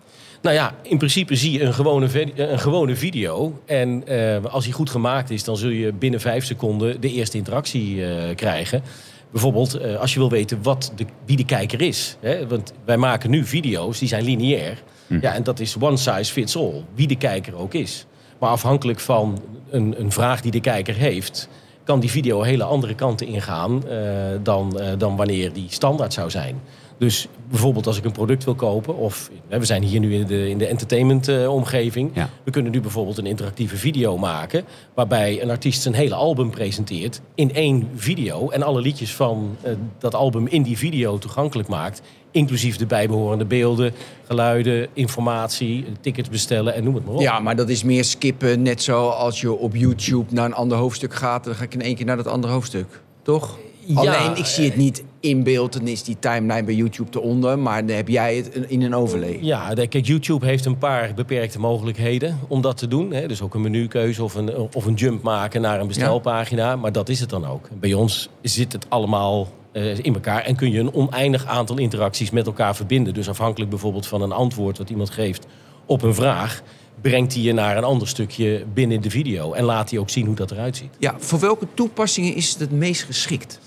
Nou 0.46 0.58
ja, 0.58 0.76
in 0.82 0.98
principe 0.98 1.36
zie 1.36 1.52
je 1.52 1.62
een 1.64 1.74
gewone, 1.74 2.08
vi- 2.08 2.34
een 2.36 2.60
gewone 2.60 2.96
video. 2.96 3.60
En 3.66 4.08
eh, 4.08 4.46
als 4.46 4.64
die 4.64 4.74
goed 4.74 4.90
gemaakt 4.90 5.30
is, 5.30 5.44
dan 5.44 5.58
zul 5.58 5.70
je 5.70 5.94
binnen 5.94 6.20
vijf 6.20 6.46
seconden 6.46 7.02
de 7.02 7.12
eerste 7.12 7.38
interactie 7.38 8.06
eh, 8.06 8.36
krijgen. 8.36 8.84
Bijvoorbeeld 9.32 9.74
eh, 9.74 9.96
als 10.00 10.14
je 10.14 10.20
wil 10.20 10.30
weten 10.30 10.60
wat 10.64 10.92
de, 10.96 11.06
wie 11.26 11.38
de 11.38 11.46
kijker 11.46 11.82
is. 11.82 12.18
Hè? 12.20 12.48
Want 12.48 12.74
wij 12.86 12.98
maken 12.98 13.30
nu 13.30 13.46
video's, 13.46 14.00
die 14.00 14.08
zijn 14.08 14.24
lineair. 14.24 14.84
Ja, 15.22 15.34
en 15.34 15.44
dat 15.44 15.60
is 15.60 15.76
one 15.80 15.98
size 15.98 16.32
fits 16.32 16.58
all, 16.58 16.84
wie 16.96 17.08
de 17.08 17.16
kijker 17.18 17.56
ook 17.56 17.74
is. 17.74 18.06
Maar 18.40 18.50
afhankelijk 18.50 19.00
van 19.00 19.42
een, 19.70 19.96
een 19.98 20.12
vraag 20.12 20.42
die 20.42 20.52
de 20.52 20.62
kijker 20.62 20.96
heeft... 20.96 21.50
kan 21.84 22.00
die 22.00 22.10
video 22.10 22.42
hele 22.42 22.64
andere 22.64 22.96
kanten 22.96 23.28
ingaan 23.28 23.88
eh, 23.88 23.98
dan, 24.44 24.80
eh, 24.80 24.92
dan 24.98 25.16
wanneer 25.16 25.54
die 25.54 25.68
standaard 25.70 26.14
zou 26.14 26.30
zijn. 26.30 26.62
Dus 26.98 27.28
bijvoorbeeld 27.50 27.88
als 27.88 27.98
ik 27.98 28.06
een 28.06 28.12
product 28.12 28.44
wil 28.44 28.56
kopen... 28.56 28.98
of 28.98 29.32
hè, 29.48 29.60
we 29.60 29.66
zijn 29.66 29.84
hier 29.84 30.00
nu 30.00 30.14
in 30.16 30.26
de, 30.26 30.50
in 30.50 30.58
de 30.58 30.66
entertainment-omgeving... 30.66 32.12
Ja. 32.14 32.30
we 32.44 32.52
kunnen 32.52 32.72
nu 32.72 32.82
bijvoorbeeld 32.82 33.18
een 33.18 33.26
interactieve 33.26 33.78
video 33.78 34.18
maken... 34.18 34.64
waarbij 34.94 35.42
een 35.42 35.50
artiest 35.50 35.82
zijn 35.82 35.94
hele 35.94 36.16
album 36.16 36.50
presenteert 36.50 37.22
in 37.36 37.54
één 37.54 37.90
video... 37.96 38.50
en 38.50 38.64
alle 38.64 38.82
liedjes 38.82 39.14
van 39.14 39.58
eh, 39.62 39.74
dat 40.00 40.16
album 40.16 40.48
in 40.48 40.64
die 40.64 40.78
video 40.78 41.18
toegankelijk 41.18 41.68
maakt... 41.68 42.02
inclusief 42.32 42.78
de 42.78 42.86
bijbehorende 42.86 43.46
beelden, 43.46 43.94
geluiden, 44.28 44.88
informatie, 44.94 45.86
tickets 46.02 46.30
bestellen 46.30 46.74
en 46.74 46.84
noem 46.84 46.96
het 46.96 47.06
maar 47.06 47.16
op. 47.16 47.22
Ja, 47.22 47.40
maar 47.40 47.56
dat 47.56 47.70
is 47.70 47.84
meer 47.84 48.04
skippen. 48.04 48.62
Net 48.62 48.82
zo 48.82 49.08
als 49.08 49.42
je 49.42 49.54
op 49.54 49.76
YouTube 49.76 50.34
naar 50.34 50.46
een 50.46 50.54
ander 50.54 50.78
hoofdstuk 50.78 51.14
gaat... 51.14 51.44
dan 51.44 51.56
ga 51.56 51.64
ik 51.64 51.74
in 51.74 51.82
één 51.82 51.96
keer 51.96 52.06
naar 52.06 52.18
dat 52.18 52.28
andere 52.28 52.54
hoofdstuk. 52.54 53.02
Toch? 53.22 53.58
Ja, 53.86 53.96
Alleen, 53.96 54.38
ik 54.38 54.46
zie 54.46 54.66
het 54.66 54.76
niet 54.76 55.04
in 55.20 55.44
beeld. 55.44 55.74
Dan 55.74 55.88
is 55.88 56.04
die 56.04 56.18
timeline 56.20 56.64
bij 56.64 56.74
YouTube 56.74 57.20
eronder. 57.20 57.60
Maar 57.60 57.86
dan 57.86 57.96
heb 57.96 58.08
jij 58.08 58.36
het 58.36 58.56
in 58.68 58.82
een 58.82 58.96
overlay. 58.96 59.38
Ja, 59.42 59.74
kijk, 59.74 60.06
YouTube 60.06 60.46
heeft 60.46 60.66
een 60.66 60.78
paar 60.78 61.14
beperkte 61.14 61.60
mogelijkheden 61.60 62.40
om 62.48 62.62
dat 62.62 62.78
te 62.78 62.88
doen. 62.88 63.12
Hè. 63.12 63.28
Dus 63.28 63.42
ook 63.42 63.54
een 63.54 63.62
menukeuze 63.62 64.24
of 64.24 64.36
een, 64.36 64.56
of 64.74 64.86
een 64.86 64.94
jump 64.94 65.22
maken 65.22 65.62
naar 65.62 65.80
een 65.80 65.88
bestelpagina. 65.88 66.76
Maar 66.76 66.92
dat 66.92 67.10
is 67.10 67.20
het 67.20 67.30
dan 67.30 67.46
ook. 67.46 67.70
Bij 67.80 67.94
ons 67.94 68.30
zit 68.42 68.72
het 68.72 68.86
allemaal 68.90 69.48
eh, 69.72 69.98
in 69.98 70.14
elkaar. 70.14 70.44
En 70.44 70.56
kun 70.56 70.72
je 70.72 70.80
een 70.80 70.94
oneindig 70.94 71.46
aantal 71.46 71.78
interacties 71.78 72.32
met 72.32 72.46
elkaar 72.46 72.76
verbinden. 72.76 73.14
Dus 73.14 73.30
afhankelijk 73.30 73.70
bijvoorbeeld 73.70 74.08
van 74.08 74.22
een 74.22 74.32
antwoord 74.32 74.78
wat 74.78 74.90
iemand 74.90 75.10
geeft 75.10 75.46
op 75.86 76.02
een 76.02 76.16
vraag... 76.16 76.62
brengt 77.02 77.34
hij 77.34 77.42
je 77.42 77.54
naar 77.54 77.78
een 77.78 77.84
ander 77.84 78.08
stukje 78.08 78.66
binnen 78.74 79.02
de 79.02 79.10
video. 79.10 79.54
En 79.54 79.64
laat 79.64 79.90
hij 79.90 80.00
ook 80.00 80.10
zien 80.10 80.26
hoe 80.26 80.36
dat 80.36 80.52
eruit 80.52 80.78
ziet. 80.78 80.96
Ja, 81.00 81.16
voor 81.18 81.40
welke 81.40 81.68
toepassingen 81.74 82.36
is 82.36 82.50
het 82.50 82.60
het 82.60 82.72
meest 82.72 83.04
geschikt? 83.04 83.60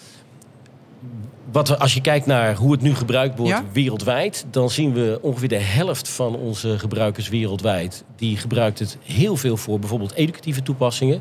Wat 1.52 1.78
als 1.78 1.94
je 1.94 2.00
kijkt 2.00 2.26
naar 2.26 2.54
hoe 2.54 2.72
het 2.72 2.80
nu 2.80 2.94
gebruikt 2.94 3.38
wordt 3.38 3.52
Ja? 3.52 3.64
wereldwijd, 3.72 4.46
dan 4.50 4.70
zien 4.70 4.92
we 4.92 5.18
ongeveer 5.22 5.48
de 5.48 5.58
helft 5.58 6.08
van 6.08 6.36
onze 6.36 6.78
gebruikers 6.78 7.28
wereldwijd. 7.28 8.04
Die 8.16 8.36
gebruikt 8.36 8.78
het 8.78 8.98
heel 9.02 9.36
veel 9.36 9.56
voor 9.56 9.78
bijvoorbeeld 9.78 10.12
educatieve 10.12 10.62
toepassingen. 10.62 11.20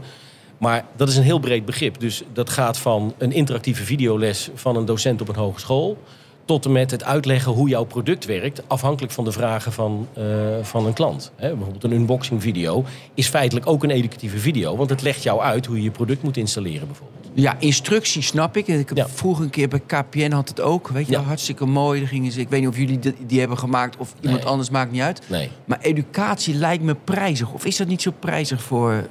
Maar 0.58 0.86
dat 0.96 1.10
is 1.10 1.18
een 1.18 1.24
heel 1.24 1.40
breed 1.40 1.66
begrip. 1.66 2.00
Dus 2.00 2.24
dat 2.34 2.50
gaat 2.50 2.78
van 2.78 3.14
een 3.18 3.32
interactieve 3.32 3.84
videoles 3.84 4.50
van 4.54 4.76
een 4.76 4.86
docent 4.86 5.22
op 5.22 5.28
een 5.28 5.36
hogeschool. 5.36 5.98
Tot 6.46 6.66
en 6.66 6.72
met 6.72 6.92
het 6.92 7.04
uitleggen 7.04 7.52
hoe 7.52 7.70
jouw 7.70 7.84
product 7.84 8.26
werkt, 8.26 8.62
afhankelijk 8.68 9.14
van 9.14 9.24
de 9.24 9.32
vragen 9.32 9.72
van, 9.72 10.08
eh, 10.14 10.24
van 10.62 10.86
een 10.86 10.94
klant. 10.94 11.32
Bijvoorbeeld 11.38 11.84
een 11.84 11.92
unboxing 11.92 12.42
video 12.42 12.86
is 13.14 13.28
feitelijk 13.28 13.68
ook 13.68 13.84
een 13.84 13.90
educatieve 13.90 14.38
video, 14.38 14.76
want 14.76 14.90
het 14.90 15.02
legt 15.02 15.24
jou 15.24 15.42
uit 15.42 15.66
hoe 15.66 15.76
je 15.76 15.84
je 15.84 15.92
product 15.92 16.24
moet 16.24 16.38
installeren 16.38 16.88
bijvoorbeeld. 16.88 17.27
Ja, 17.42 17.56
instructie 17.60 18.22
snap 18.22 18.58
ik. 18.58 18.68
Ik 18.68 18.88
heb 18.88 18.98
Ja. 18.98 19.08
vroeger 19.08 19.44
een 19.44 19.50
keer 19.50 19.68
bij 19.68 19.80
KPN 19.86 20.32
had 20.32 20.50
het 20.50 20.62
ook. 20.62 20.88
Weet 20.90 21.06
je, 21.06 21.12
Ja. 21.12 21.18
wel, 21.18 21.28
hartstikke 21.28 21.66
mooi. 21.66 22.00
Daar 22.00 22.10
gingen 22.10 22.32
ze, 22.32 22.40
ik 22.40 22.50
weet 22.50 22.60
niet 22.60 22.70
of 22.70 22.78
jullie 22.78 23.00
die, 23.00 23.14
die 23.28 23.40
hebben 23.40 23.58
gemaakt 23.58 23.98
of 23.98 24.14
iemand 24.22 24.42
Nee. 24.42 24.50
anders, 24.52 24.70
maakt 24.70 24.92
niet 24.92 25.02
uit. 25.02 25.22
Nee. 25.28 25.50
Maar 25.66 25.80
educatie 25.82 26.54
lijkt 26.56 26.84
me 26.84 26.96
prijzig. 27.04 27.54
Of 27.54 27.66
is 27.66 27.78
dat 27.78 27.88
niet 27.88 28.02
zo 28.02 28.12
prijzig 28.20 28.62
voor, 28.62 29.08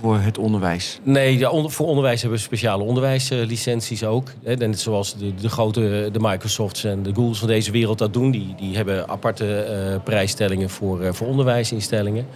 voor 0.00 0.18
het 0.18 0.38
onderwijs? 0.38 1.00
Nee, 1.02 1.38
ja, 1.38 1.50
voor 1.68 1.86
onderwijs 1.86 2.20
hebben 2.20 2.38
we 2.38 2.44
speciale 2.44 2.82
onderwijslicenties 2.82 4.04
ook. 4.04 4.32
Hè, 4.44 4.54
Net 4.56 4.80
zoals 4.80 5.16
de, 5.16 5.34
de 5.34 5.48
grote 5.48 6.08
de 6.12 6.18
Microsofts 6.20 6.84
en 6.84 7.02
de 7.02 7.14
Googles 7.14 7.38
van 7.38 7.48
deze 7.48 7.70
wereld 7.70 7.98
dat 7.98 8.12
doen. 8.12 8.30
Die, 8.30 8.54
die 8.58 8.76
hebben 8.76 9.08
aparte 9.08 9.56
eh, 9.62 10.02
prijsstellingen 10.04 10.70
voor, 10.70 11.00
eh, 11.02 11.12
voor 11.12 11.26
onderwijsinstellingen. 11.26 12.26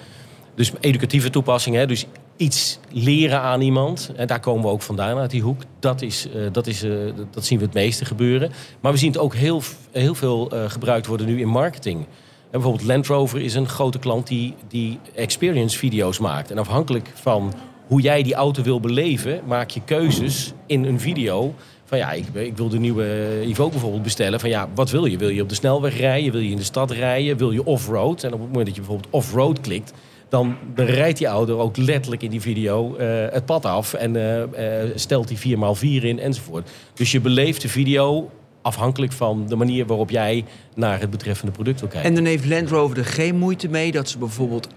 Dus 0.55 0.73
educatieve 0.81 1.31
toepassingen, 1.31 1.89
dus 1.89 2.07
iets 2.41 2.79
leren 2.91 3.41
aan 3.41 3.61
iemand. 3.61 4.13
En 4.17 4.27
daar 4.27 4.41
komen 4.41 4.63
we 4.63 4.71
ook 4.71 4.83
vandaan 4.83 5.19
uit 5.19 5.31
die 5.31 5.43
hoek. 5.43 5.63
Dat, 5.79 6.03
is, 6.03 6.27
eh, 6.35 6.43
dat, 6.53 6.67
is, 6.67 6.83
eh, 6.83 6.91
dat 7.31 7.45
zien 7.45 7.59
we 7.59 7.65
het 7.65 7.75
meeste 7.75 8.05
gebeuren. 8.05 8.53
Maar 8.81 8.93
we 8.93 8.99
zien 8.99 9.13
het 9.13 9.21
ook 9.21 9.35
heel, 9.35 9.63
heel 9.93 10.15
veel 10.15 10.51
eh, 10.51 10.71
gebruikt 10.71 11.07
worden 11.07 11.27
nu 11.27 11.41
in 11.41 11.49
marketing. 11.49 11.99
En 11.99 12.07
bijvoorbeeld 12.51 12.87
Land 12.87 13.07
Rover 13.07 13.41
is 13.41 13.55
een 13.55 13.69
grote 13.69 13.99
klant 13.99 14.27
die, 14.27 14.55
die 14.69 14.99
experience 15.15 15.79
video's 15.79 16.19
maakt. 16.19 16.51
En 16.51 16.59
afhankelijk 16.59 17.11
van 17.15 17.53
hoe 17.87 18.01
jij 18.01 18.23
die 18.23 18.35
auto 18.35 18.63
wil 18.63 18.81
beleven, 18.81 19.41
maak 19.47 19.71
je 19.71 19.81
keuzes 19.85 20.53
in 20.67 20.85
een 20.85 21.01
video. 21.01 21.55
Van 21.85 21.99
ja, 21.99 22.13
ik, 22.13 22.27
ik 22.33 22.57
wil 22.57 22.69
de 22.69 22.79
nieuwe 22.79 23.41
Evoque 23.41 23.71
bijvoorbeeld 23.71 24.03
bestellen. 24.03 24.41
Van 24.41 24.49
ja, 24.49 24.69
wat 24.75 24.91
wil 24.91 25.05
je? 25.05 25.19
Wil 25.19 25.29
je 25.29 25.43
op 25.43 25.49
de 25.49 25.55
snelweg 25.55 25.99
rijden? 25.99 26.33
Wil 26.33 26.41
je 26.41 26.51
in 26.51 26.57
de 26.57 26.63
stad 26.63 26.91
rijden? 26.91 27.37
Wil 27.37 27.51
je 27.51 27.65
off-road? 27.65 28.25
En 28.25 28.33
op 28.33 28.39
het 28.41 28.49
moment 28.49 28.67
dat 28.67 28.75
je 28.75 28.81
bijvoorbeeld 28.81 29.13
off-road 29.13 29.61
klikt, 29.61 29.93
dan, 30.31 30.57
rijdt 30.75 31.19
die 31.19 31.27
auto 31.27 31.59
ook 31.59 31.77
letterlijk 31.77 32.23
in 32.23 32.31
die 32.31 32.41
video 32.41 32.97
eh, 32.97 33.33
het 33.33 33.45
pad 33.47 33.65
af. 33.65 33.95
En 33.95 34.17
eh, 34.17 34.83
eh, 34.83 34.91
stelt 34.95 35.29
die 35.29 35.57
4x4 35.57 36.05
in 36.05 36.19
enzovoort. 36.19 36.71
Dus 36.95 37.13
je 37.13 37.21
beleeft 37.21 37.63
de 37.63 37.69
video 37.69 38.31
afhankelijk 38.63 39.13
van 39.13 39.47
de 39.47 39.57
manier 39.57 39.87
waarop 39.87 40.11
jij 40.11 40.45
naar 40.75 41.01
het 41.01 41.11
betreffende 41.11 41.53
product 41.53 41.81
wil 41.81 41.89
kijken. 41.89 42.09
En 42.09 42.15
dan 42.15 42.25
heeft 42.25 42.47
Land 42.47 42.71
Rover 42.71 42.99
er 42.99 43.05
geen 43.05 43.37
moeite 43.37 43.69
mee 43.69 43.93
dat 43.93 44.09
ze 44.09 44.19
bijvoorbeeld 44.19 44.69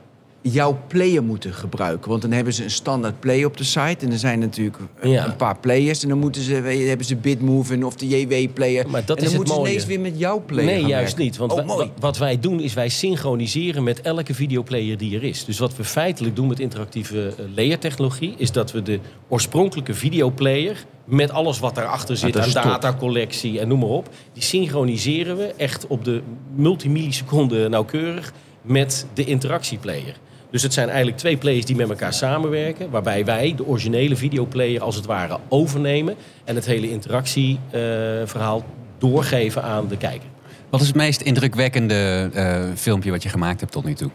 jouw 0.51 0.79
player 0.88 1.23
moeten 1.23 1.53
gebruiken. 1.53 2.10
Want 2.10 2.21
dan 2.21 2.32
hebben 2.32 2.53
ze 2.53 2.63
een 2.63 2.71
standaard 2.71 3.19
player 3.19 3.45
op 3.45 3.58
de 3.58 3.63
site. 3.63 4.06
En 4.06 4.12
er 4.12 4.17
zijn 4.17 4.39
natuurlijk 4.39 4.77
Ja. 5.01 5.25
een 5.25 5.36
paar 5.36 5.58
players. 5.60 6.03
En 6.03 6.10
dan 6.10 6.17
moeten 6.17 6.41
ze, 6.41 6.53
hebben 6.88 7.06
ze 7.06 7.15
Bitmove 7.15 7.86
of 7.86 7.95
de 7.95 8.08
JW-player. 8.08 8.89
Maar 8.89 9.06
dat 9.06 9.17
en 9.17 9.23
is 9.23 9.29
dan 9.32 9.39
het 9.39 9.47
moeten 9.49 9.53
ze 9.53 9.60
mooie. 9.60 9.69
ineens 9.71 9.86
weer 9.86 9.99
met 9.99 10.19
jouw 10.19 10.43
player 10.45 10.65
Nee, 10.71 10.86
juist 10.86 11.06
werken. 11.06 11.23
niet. 11.23 11.38
Want 11.38 11.51
oh, 11.51 11.77
wa- 11.77 11.88
wat 11.99 12.17
wij 12.17 12.39
doen 12.39 12.60
is 12.60 12.73
wij 12.73 12.89
synchroniseren 12.89 13.84
met 13.84 14.01
elke 14.01 14.34
videoplayer 14.34 14.97
die 14.97 15.15
er 15.15 15.23
is. 15.23 15.45
Dus 15.45 15.60
wat 15.60 15.75
we 15.75 15.84
feitelijk 15.84 16.36
doen 16.36 16.47
met 16.47 16.60
interactieve 16.60 17.27
eh, 17.38 17.45
layer-technologie... 17.56 18.34
is 18.38 18.51
dat 18.51 18.71
we 18.71 18.82
de 18.82 18.99
oorspronkelijke 19.29 19.93
videoplayer... 19.93 20.86
met 21.06 21.32
alles 21.32 21.60
wat 21.60 21.75
daarachter 21.75 22.17
zit 22.17 22.38
aan 22.38 22.45
is 22.47 22.53
top. 22.53 22.63
datacollectie 22.63 23.60
en 23.60 23.67
noem 23.67 23.79
maar 23.79 23.89
op... 23.89 24.10
die 24.34 24.43
synchroniseren 24.43 25.38
we 25.38 25.53
echt 25.58 25.88
op 25.88 26.06
de 26.06 26.21
multimilliseconden 26.56 27.69
nauwkeurig... 27.71 28.34
met 28.62 29.06
de 29.13 29.23
interactieplayer. 29.25 30.15
Dus 30.53 30.63
het 30.63 30.73
zijn 30.73 30.87
eigenlijk 30.87 31.17
twee 31.17 31.37
players 31.37 31.65
die 31.65 31.75
met 31.75 31.89
elkaar 31.89 32.13
samenwerken... 32.13 32.89
waarbij 32.89 33.25
wij 33.25 33.53
de 33.55 33.65
originele 33.65 34.15
videoplayer 34.15 34.81
als 34.81 34.95
het 34.95 35.05
ware 35.05 35.39
overnemen... 35.49 36.15
en 36.43 36.55
het 36.55 36.65
hele 36.65 36.89
interactieverhaal 36.89 38.65
doorgeven 38.97 39.63
aan 39.63 39.87
de 39.87 39.97
kijker. 39.97 40.27
Wat 40.69 40.81
is 40.81 40.87
het 40.87 40.95
meest 40.95 41.21
indrukwekkende 41.21 42.29
eh, 42.33 42.63
filmpje 42.75 43.11
wat 43.11 43.23
je 43.23 43.29
gemaakt 43.29 43.59
hebt 43.59 43.71
tot 43.71 43.83
nu 43.83 43.93
toe? 43.93 44.09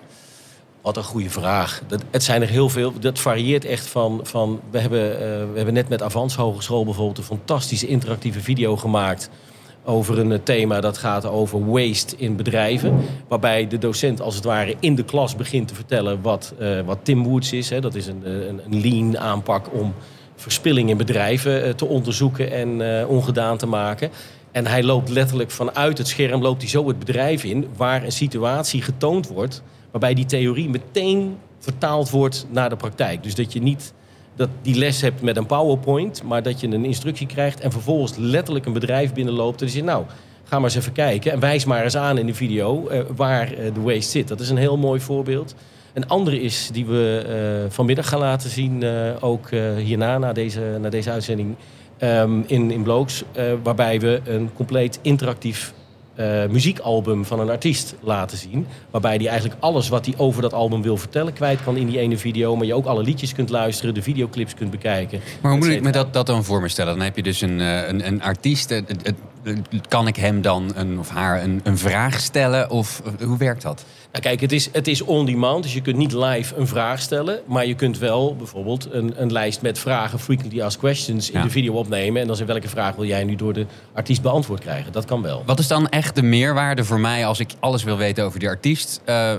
Wat 0.82 0.96
een 0.96 1.04
goede 1.04 1.30
vraag. 1.30 1.82
Dat, 1.86 2.02
het 2.10 2.22
zijn 2.22 2.42
er 2.42 2.48
heel 2.48 2.68
veel. 2.68 2.98
Dat 2.98 3.18
varieert 3.18 3.64
echt 3.64 3.86
van. 3.86 4.20
van 4.22 4.60
we, 4.70 4.78
hebben, 4.78 5.14
eh, 5.14 5.20
we 5.20 5.52
hebben 5.54 5.74
net 5.74 5.88
met 5.88 6.02
Avans 6.02 6.36
Hogeschool 6.36 6.84
bijvoorbeeld 6.84 7.18
een 7.18 7.24
fantastische 7.24 7.86
interactieve 7.86 8.40
video 8.40 8.76
gemaakt. 8.76 9.30
Over 9.88 10.18
een 10.18 10.32
eh, 10.32 10.38
thema 10.42 10.80
dat 10.80 10.98
gaat 10.98 11.26
over 11.26 11.70
waste 11.70 12.16
in 12.16 12.36
bedrijven. 12.36 13.00
Waarbij 13.28 13.66
de 13.66 13.78
docent 13.78 14.20
als 14.20 14.34
het 14.34 14.44
ware 14.44 14.74
in 14.80 14.94
de 14.94 15.04
klas 15.04 15.36
begint 15.36 15.68
te 15.68 15.74
vertellen 15.74 16.22
wat, 16.22 16.54
eh, 16.58 16.80
wat 16.80 16.98
Tim 17.02 17.24
Woods 17.24 17.52
is. 17.52 17.70
Hè. 17.70 17.80
Dat 17.80 17.94
is 17.94 18.06
een, 18.06 18.24
eh, 18.24 18.32
een, 18.32 18.60
een 18.64 18.80
lean 18.80 19.18
aanpak 19.18 19.72
om 19.72 19.94
verspilling 20.36 20.90
in 20.90 20.96
bedrijven 20.96 21.76
te 21.76 21.86
onderzoeken 21.86 22.50
en 22.52 23.06
ongedaan 23.06 23.56
te 23.56 23.66
maken. 23.66 24.10
En 24.52 24.66
hij 24.66 24.82
loopt 24.82 25.08
letterlijk 25.08 25.50
vanuit 25.50 25.98
het 25.98 26.08
scherm, 26.08 26.42
loopt 26.42 26.60
hij 26.60 26.70
zo 26.70 26.88
het 26.88 26.98
bedrijf 26.98 27.44
in, 27.44 27.66
waar 27.76 28.04
een 28.04 28.12
situatie 28.12 28.82
getoond 28.82 29.28
wordt, 29.28 29.62
waarbij 29.90 30.14
die 30.14 30.26
theorie 30.26 30.68
meteen 30.68 31.36
vertaald 31.58 32.10
wordt 32.10 32.46
naar 32.50 32.68
de 32.68 32.76
praktijk. 32.76 33.22
Dus 33.22 33.34
dat 33.34 33.52
je 33.52 33.60
niet 33.60 33.92
dat 34.38 34.48
die 34.62 34.74
les 34.74 35.00
hebt 35.00 35.22
met 35.22 35.36
een 35.36 35.46
PowerPoint, 35.46 36.22
maar 36.22 36.42
dat 36.42 36.60
je 36.60 36.66
een 36.66 36.84
instructie 36.84 37.26
krijgt 37.26 37.60
en 37.60 37.72
vervolgens 37.72 38.12
letterlijk 38.16 38.66
een 38.66 38.72
bedrijf 38.72 39.12
binnenloopt 39.12 39.60
en 39.60 39.66
die 39.66 39.74
zegt, 39.74 39.86
nou, 39.86 40.04
ga 40.44 40.56
maar 40.56 40.64
eens 40.64 40.78
even 40.78 40.92
kijken 40.92 41.32
en 41.32 41.40
wijs 41.40 41.64
maar 41.64 41.84
eens 41.84 41.96
aan 41.96 42.18
in 42.18 42.26
de 42.26 42.34
video 42.34 42.86
eh, 42.86 43.00
waar 43.16 43.52
eh, 43.52 43.74
de 43.74 43.80
waste 43.80 44.10
zit. 44.10 44.28
Dat 44.28 44.40
is 44.40 44.50
een 44.50 44.56
heel 44.56 44.76
mooi 44.76 45.00
voorbeeld. 45.00 45.54
Een 45.92 46.08
andere 46.08 46.40
is 46.40 46.70
die 46.72 46.86
we 46.86 47.24
eh, 47.26 47.70
vanmiddag 47.70 48.08
gaan 48.08 48.18
laten 48.18 48.50
zien, 48.50 48.84
ook 49.20 49.50
hierna, 49.76 50.18
na 50.18 50.32
deze, 50.32 50.78
na 50.80 50.88
deze 50.88 51.10
uitzending, 51.10 51.54
ehm, 51.98 52.40
in, 52.46 52.70
in 52.70 52.82
Blokes, 52.82 53.24
waarbij 53.62 54.00
we 54.00 54.20
een 54.24 54.50
compleet 54.52 54.98
interactief 55.02 55.72
eh, 56.18 56.46
muziekalbum 56.50 57.24
van 57.24 57.40
een 57.40 57.50
artiest 57.50 57.94
laten 58.00 58.38
zien. 58.38 58.66
Waarbij 58.90 59.18
die 59.18 59.28
eigenlijk 59.28 59.62
alles 59.62 59.88
wat 59.88 60.06
hij 60.06 60.14
over 60.16 60.42
dat 60.42 60.52
album 60.52 60.82
wil 60.82 60.96
vertellen 60.96 61.32
kwijt 61.32 61.62
kan 61.64 61.76
in 61.76 61.86
die 61.86 61.98
ene 61.98 62.18
video. 62.18 62.56
Maar 62.56 62.66
je 62.66 62.74
ook 62.74 62.86
alle 62.86 63.02
liedjes 63.02 63.32
kunt 63.32 63.50
luisteren, 63.50 63.94
de 63.94 64.02
videoclips 64.02 64.54
kunt 64.54 64.70
bekijken. 64.70 65.20
Maar 65.40 65.50
hoe 65.50 65.60
moet 65.60 65.68
et 65.68 65.74
ik 65.74 65.82
me 65.82 65.90
dat, 65.92 66.12
dat 66.12 66.26
dan 66.26 66.44
voor 66.44 66.60
me 66.60 66.68
stellen? 66.68 66.94
Dan 66.96 67.04
heb 67.04 67.16
je 67.16 67.22
dus 67.22 67.40
een, 67.40 67.60
eh, 67.60 67.88
een, 67.88 68.06
een 68.06 68.22
artiest. 68.22 68.70
Het- 68.70 68.88
het- 68.88 69.02
het- 69.42 69.88
kan 69.88 70.06
ik 70.06 70.16
hem 70.16 70.42
dan 70.42 70.72
een, 70.74 70.98
of 70.98 71.08
haar 71.08 71.42
een, 71.42 71.60
een 71.64 71.78
vraag 71.78 72.20
stellen? 72.20 72.70
Of 72.70 73.02
eh, 73.18 73.26
hoe 73.26 73.38
werkt 73.38 73.62
dat? 73.62 73.84
Nou, 74.12 74.22
kijk, 74.22 74.40
het 74.40 74.52
is, 74.52 74.68
het 74.72 74.88
is 74.88 75.02
on 75.02 75.26
demand, 75.26 75.62
dus 75.62 75.74
je 75.74 75.80
kunt 75.80 75.96
niet 75.96 76.12
live 76.12 76.56
een 76.56 76.66
vraag 76.66 77.00
stellen. 77.00 77.40
Maar 77.46 77.66
je 77.66 77.74
kunt 77.74 77.98
wel 77.98 78.36
bijvoorbeeld 78.36 78.88
een, 78.92 79.12
een 79.22 79.32
lijst 79.32 79.62
met 79.62 79.78
vragen, 79.78 80.18
frequently 80.18 80.60
asked 80.60 80.80
questions, 80.80 81.30
in 81.30 81.38
Ja. 81.38 81.44
de 81.44 81.50
video 81.50 81.72
opnemen. 81.74 82.20
En 82.20 82.26
dan 82.26 82.36
zeggen 82.36 82.54
welke 82.54 82.70
vraag 82.70 82.94
wil 82.94 83.04
jij 83.04 83.24
nu 83.24 83.36
door 83.36 83.52
de 83.52 83.66
artiest 83.94 84.22
beantwoord 84.22 84.60
krijgen. 84.60 84.92
Dat 84.92 85.04
kan 85.04 85.22
wel. 85.22 85.42
Wat 85.46 85.58
is 85.58 85.66
dan 85.68 85.88
echt 85.88 86.14
de 86.14 86.22
meerwaarde 86.22 86.84
voor 86.84 87.00
mij 87.00 87.26
als 87.26 87.40
ik 87.40 87.50
alles 87.60 87.84
wil 87.84 87.96
weten 87.96 88.24
over 88.24 88.38
die 88.38 88.48
artiest? 88.48 89.00
Eh, 89.04 89.32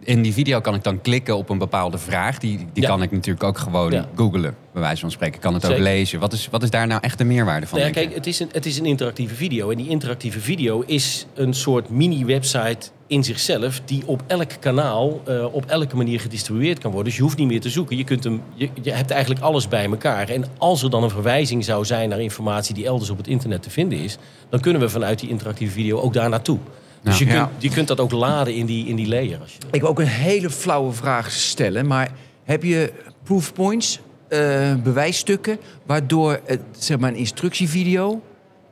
in 0.00 0.22
die 0.22 0.32
video 0.32 0.60
kan 0.60 0.74
ik 0.74 0.84
dan 0.84 1.00
klikken 1.00 1.36
op 1.36 1.48
een 1.48 1.58
bepaalde 1.58 1.98
vraag. 1.98 2.38
Die, 2.38 2.56
die 2.72 2.82
Ja. 2.82 2.88
kan 2.88 3.02
ik 3.02 3.10
natuurlijk 3.10 3.44
ook 3.44 3.58
gewoon 3.58 3.90
Ja. 3.92 4.08
googlen, 4.14 4.54
bij 4.72 4.82
wijze 4.82 5.00
van 5.00 5.10
spreken. 5.10 5.34
Ik 5.34 5.40
kan 5.40 5.54
het 5.54 5.66
ook 5.70 5.78
lezen. 5.78 6.20
Wat 6.20 6.32
is, 6.32 6.48
wat 6.50 6.62
is 6.62 6.70
daar 6.70 6.86
nou 6.86 7.00
echt 7.02 7.18
de 7.18 7.24
meerwaarde 7.24 7.66
van? 7.66 7.78
Nou 7.78 7.90
ja, 7.90 8.00
kijk, 8.00 8.14
het 8.14 8.26
is, 8.26 8.40
een, 8.40 8.48
het 8.52 8.66
is 8.66 8.78
een 8.78 8.86
interactieve 8.86 9.34
video. 9.34 9.70
En 9.70 9.76
die 9.76 9.88
interactieve 9.88 10.40
video 10.40 10.82
is 10.86 11.26
een 11.34 11.54
soort 11.54 11.90
mini-website 11.90 12.90
in 13.08 13.24
zichzelf... 13.24 13.80
die 13.84 14.02
op 14.06 14.22
elk 14.26 14.50
kanaal 14.60 15.20
eh, 15.24 15.54
op 15.54 15.64
elke 15.66 15.96
manier 15.96 16.20
gedistribueerd 16.20 16.78
kan 16.78 16.90
worden. 16.90 17.08
Dus 17.08 17.16
je 17.16 17.22
hoeft 17.22 17.36
niet 17.38 17.46
meer 17.48 17.60
te 17.60 17.70
zoeken. 17.70 17.96
Je, 17.96 18.04
kunt 18.04 18.24
hem, 18.24 18.42
je, 18.54 18.68
je 18.82 18.92
hebt 18.92 19.10
eigenlijk 19.10 19.42
alles 19.42 19.68
bij 19.68 19.84
elkaar. 19.84 20.28
En 20.28 20.44
als 20.58 20.82
er 20.82 20.90
dan 20.90 21.02
een 21.02 21.10
verwijzing 21.10 21.64
zou 21.64 21.84
zijn 21.84 22.08
naar 22.08 22.20
informatie... 22.20 22.74
die 22.74 22.86
elders 22.86 23.10
op 23.10 23.16
het 23.16 23.26
internet 23.26 23.62
te 23.62 23.70
vinden 23.70 23.98
is... 23.98 24.18
dan 24.48 24.60
kunnen 24.60 24.82
we 24.82 24.88
vanuit 24.88 25.18
die 25.18 25.28
interactieve 25.28 25.72
video 25.72 26.00
ook 26.00 26.12
daar 26.12 26.28
naartoe. 26.28 26.58
Dus 27.02 27.18
je, 27.18 27.26
Ja. 27.26 27.44
kunt, 27.44 27.62
je 27.62 27.70
kunt 27.70 27.88
dat 27.88 28.00
ook 28.00 28.12
laden 28.12 28.54
in 28.54 28.66
die, 28.66 28.86
in 28.86 28.96
die 28.96 29.08
layer. 29.08 29.38
Als 29.40 29.52
je 29.52 29.58
Ik 29.70 29.80
wil 29.80 29.90
ook 29.90 29.98
een 30.00 30.06
hele 30.06 30.50
flauwe 30.50 30.92
vraag 30.92 31.30
stellen, 31.30 31.86
maar 31.86 32.10
heb 32.44 32.62
je 32.62 32.92
proofpoints, 33.22 34.00
eh 34.28 34.74
bewijsstukken, 34.82 35.58
waardoor 35.86 36.40
het, 36.44 36.60
zeg 36.78 36.98
maar 36.98 37.10
een 37.10 37.16
instructievideo 37.16 38.20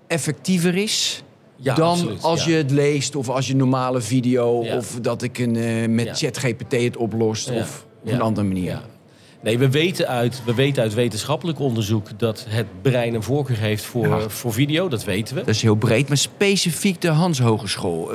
effectiever 0.07 0.77
is 0.77 1.23
Ja, 1.57 1.75
dan 1.75 1.89
absoluut, 1.89 2.23
als 2.23 2.45
ja. 2.45 2.51
je 2.51 2.57
het 2.57 2.71
leest 2.71 3.17
of 3.17 3.29
als 3.29 3.47
je 3.47 3.53
een 3.53 3.59
normale 3.59 4.01
video 4.01 4.65
Ja. 4.65 4.77
of 4.77 4.99
dat 5.03 5.23
ik 5.23 5.39
een, 5.39 5.57
eh, 5.57 5.89
met. 5.89 6.19
ChatGPT 6.19 6.73
het 6.73 6.97
oplost 6.97 7.51
of 7.51 7.87
op 8.03 8.11
een 8.13 8.21
andere 8.21 8.47
manier. 8.47 8.81
Nee, 9.43 9.59
we 9.59 9.71
weten, 9.71 10.09
uit, 10.09 10.43
we 10.45 10.55
weten 10.55 10.83
uit 10.83 10.95
wetenschappelijk 10.95 11.59
onderzoek 11.59 12.19
dat 12.19 12.47
het 12.49 12.67
brein 12.83 13.15
een 13.15 13.23
voorkeur 13.23 13.59
heeft 13.59 13.85
voor, 13.85 14.31
voor 14.31 14.53
video. 14.53 14.89
Dat 14.89 15.05
weten 15.05 15.35
we. 15.35 15.41
Dat 15.41 15.55
is 15.55 15.63
heel 15.63 15.75
breed, 15.75 16.09
maar 16.09 16.17
specifiek 16.17 17.01
de 17.01 17.09
Hans 17.09 17.39
Hogeschool. 17.39 18.11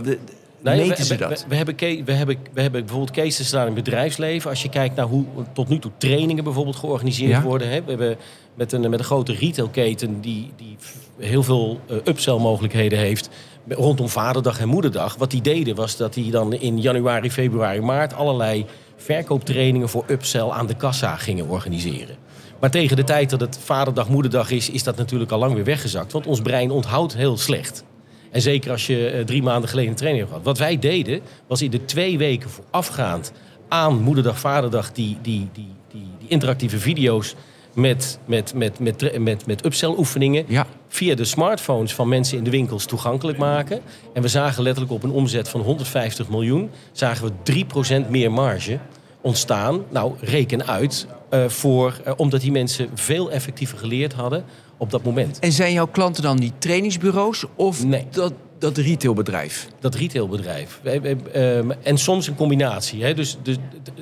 Nee, 0.64 0.78
meten 0.80 0.98
we, 0.98 1.04
ze 1.04 1.16
dat? 1.16 1.30
We, 1.30 1.46
we 1.48 1.56
hebben, 1.56 1.76
we, 2.06 2.12
hebben, 2.12 2.38
we 2.54 2.62
hebben 2.62 2.82
bijvoorbeeld 2.82 3.12
cases 3.12 3.50
gedaan 3.50 3.68
in 3.68 3.76
het 3.76 3.84
bedrijfsleven. 3.84 4.50
Als 4.50 4.62
je 4.62 4.70
kijkt 4.70 4.96
naar 4.96 5.06
hoe 5.06 5.26
tot 5.54 5.70
nu 5.70 5.80
toe 5.80 5.92
trainingen 5.98 6.44
bijvoorbeeld 6.44 6.76
georganiseerd 6.76 7.32
Ja. 7.32 7.42
worden. 7.42 7.70
Hè. 7.70 7.84
We 7.84 7.90
hebben 7.90 8.18
met 8.56 8.72
een, 8.72 8.90
met 8.90 9.00
een 9.00 9.06
grote 9.06 9.34
retailketen 9.34 10.22
die, 10.22 10.52
die 10.56 10.78
heel 11.22 11.44
veel 11.44 11.80
uh, 11.90 11.98
upsell 12.04 12.38
mogelijkheden 12.38 13.00
heeft. 13.00 13.30
Rondom 13.68 14.10
Vaderdag 14.10 14.60
en 14.60 14.68
Moederdag. 14.68 15.16
Wat 15.16 15.32
die 15.32 15.42
deden 15.42 15.76
was 15.76 15.98
dat 15.98 16.14
die 16.14 16.32
dan 16.32 16.54
in 16.54 16.82
januari, 16.82 17.32
februari, 17.32 17.82
maart 17.82 18.14
allerlei 18.14 18.66
verkooptrainingen 18.96 19.90
voor 19.90 20.04
upsell 20.08 20.50
aan 20.50 20.68
de 20.68 20.76
kassa 20.76 21.16
gingen 21.16 21.48
organiseren. 21.48 22.16
Maar 22.60 22.72
tegen 22.72 22.96
de 22.96 23.04
tijd 23.04 23.30
dat 23.30 23.40
het 23.40 23.60
Vaderdag, 23.64 24.10
Moederdag 24.10 24.52
is, 24.52 24.70
is 24.70 24.84
dat 24.84 24.98
natuurlijk 24.98 25.32
al 25.32 25.40
lang 25.40 25.54
weer 25.54 25.64
weggezakt. 25.64 26.12
Want 26.12 26.28
ons 26.28 26.42
brein 26.42 26.72
onthoudt 26.72 27.16
heel 27.16 27.38
slecht. 27.38 27.84
En 28.32 28.42
zeker 28.42 28.72
als 28.72 28.88
je 28.88 29.08
eh, 29.08 29.26
drie 29.26 29.44
maanden 29.44 29.70
geleden 29.70 29.90
een 29.90 29.98
training 29.98 30.28
gehad. 30.28 30.44
Wat 30.44 30.58
wij 30.58 30.80
deden, 30.80 31.22
was 31.48 31.62
in 31.62 31.72
de 31.72 31.86
twee 31.86 32.18
weken 32.18 32.50
voorafgaand 32.50 33.32
aan 33.68 34.02
Moederdag, 34.02 34.40
Vaderdag... 34.40 34.92
die, 34.92 35.18
die, 35.22 35.50
die, 35.54 35.74
die, 35.92 36.08
die 36.20 36.28
interactieve 36.28 36.80
video's 36.80 37.36
met, 37.74 38.20
met, 38.26 38.54
met, 38.54 38.80
met, 38.80 39.18
met, 39.20 39.46
met 39.46 39.66
upsell 39.66 39.94
oefeningen... 39.98 40.46
Ja. 40.48 40.68
via 40.88 41.16
de 41.16 41.26
smartphones 41.26 41.94
van 41.94 42.08
mensen 42.10 42.38
in 42.38 42.44
de 42.44 42.50
winkels 42.50 42.86
toegankelijk 42.86 43.38
maken. 43.38 43.82
En 44.14 44.22
we 44.22 44.28
zagen 44.28 44.64
letterlijk 44.64 44.94
op 44.94 45.04
een 45.04 45.12
omzet 45.12 45.50
van 45.50 45.62
150 45.62 46.30
miljoen... 46.30 46.70
zagen 46.92 47.32
we 47.44 47.64
3% 48.06 48.10
meer 48.10 48.32
marge 48.32 48.80
ontstaan. 49.22 49.82
Nou, 49.90 50.14
reken 50.20 50.68
uit. 50.68 51.08
eh, 51.30 51.48
voor, 51.48 52.00
eh, 52.06 52.14
omdat 52.18 52.42
die 52.42 52.52
mensen 52.52 52.90
veel 52.94 53.32
effectiever 53.32 53.78
geleerd 53.78 54.14
hadden 54.14 54.44
op 54.78 54.90
dat 54.90 55.04
moment. 55.04 55.40
En 55.40 55.52
zijn 55.52 55.74
jouw 55.74 55.88
klanten 55.88 56.24
dan 56.24 56.38
die 56.38 56.52
trainingsbureaus 56.58 57.46
of 57.56 57.84
Nee. 57.86 58.08
dat, 58.12 58.34
dat 58.62 58.78
retailbedrijf? 58.78 59.67
dat 59.80 59.95
retailbedrijf. 59.95 60.80
Ehm, 60.84 61.71
en 61.84 61.97
soms 61.97 62.28
een 62.28 62.36
combinatie. 62.36 63.04
Hè? 63.04 63.13
Dus, 63.13 63.38
dus, 63.43 63.56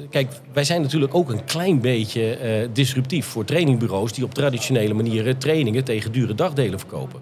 kijk, 0.10 0.32
wij 0.54 0.64
zijn 0.64 0.82
natuurlijk 0.82 1.16
ook 1.16 1.30
een 1.30 1.44
klein 1.46 1.82
beetje 1.82 2.36
eh, 2.36 2.68
disruptief 2.74 3.26
voor 3.26 3.46
trainingbureaus 3.46 4.14
die 4.14 4.24
op 4.24 4.34
traditionele 4.34 4.94
manieren 4.94 5.38
trainingen 5.38 5.84
tegen 5.84 6.12
dure 6.12 6.36
dagdelen 6.36 6.80
verkopen. 6.80 7.20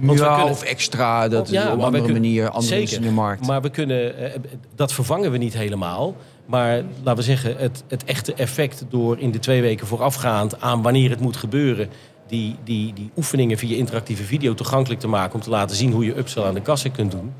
Want 0.00 0.18
we 0.18 0.24
ja, 0.24 0.34
kunnen- 0.34 0.52
of 0.52 0.62
extra, 0.62 1.28
dat 1.28 1.50
Ja, 1.50 1.66
op 1.66 1.78
een 1.78 1.84
andere 1.84 2.04
kunnen- 2.04 2.20
manier, 2.22 2.48
anders 2.48 2.66
Zeker. 2.68 2.96
in 2.96 3.02
de 3.02 3.10
markt. 3.10 3.46
Maar 3.46 3.62
we 3.62 3.70
kunnen, 3.70 4.18
eh, 4.18 4.40
dat 4.74 4.92
vervangen 4.92 5.30
we 5.30 5.38
niet 5.38 5.54
helemaal. 5.54 6.16
Maar 6.46 6.82
laten 7.02 7.16
we 7.16 7.22
zeggen, 7.22 7.56
het, 7.56 7.84
het 7.88 8.04
echte 8.04 8.34
effect 8.34 8.84
door 8.88 9.18
in 9.18 9.30
de 9.30 9.38
twee 9.38 9.60
weken 9.60 9.86
voorafgaand 9.86 10.60
aan 10.60 10.82
wanneer 10.82 11.10
het 11.10 11.20
moet 11.20 11.36
gebeuren, 11.36 11.88
die, 12.30 12.56
die, 12.64 12.92
die 12.92 13.10
oefeningen 13.16 13.58
via 13.58 13.76
interactieve 13.76 14.22
video 14.22 14.54
toegankelijk 14.54 15.00
te 15.00 15.08
maken 15.08 15.34
om 15.34 15.40
te 15.40 15.50
laten 15.50 15.76
zien 15.76 15.92
hoe 15.92 16.04
je 16.04 16.18
upsell 16.18 16.42
aan 16.42 16.54
de 16.54 16.62
kassen 16.62 16.92
kunt 16.92 17.10
doen. 17.10 17.32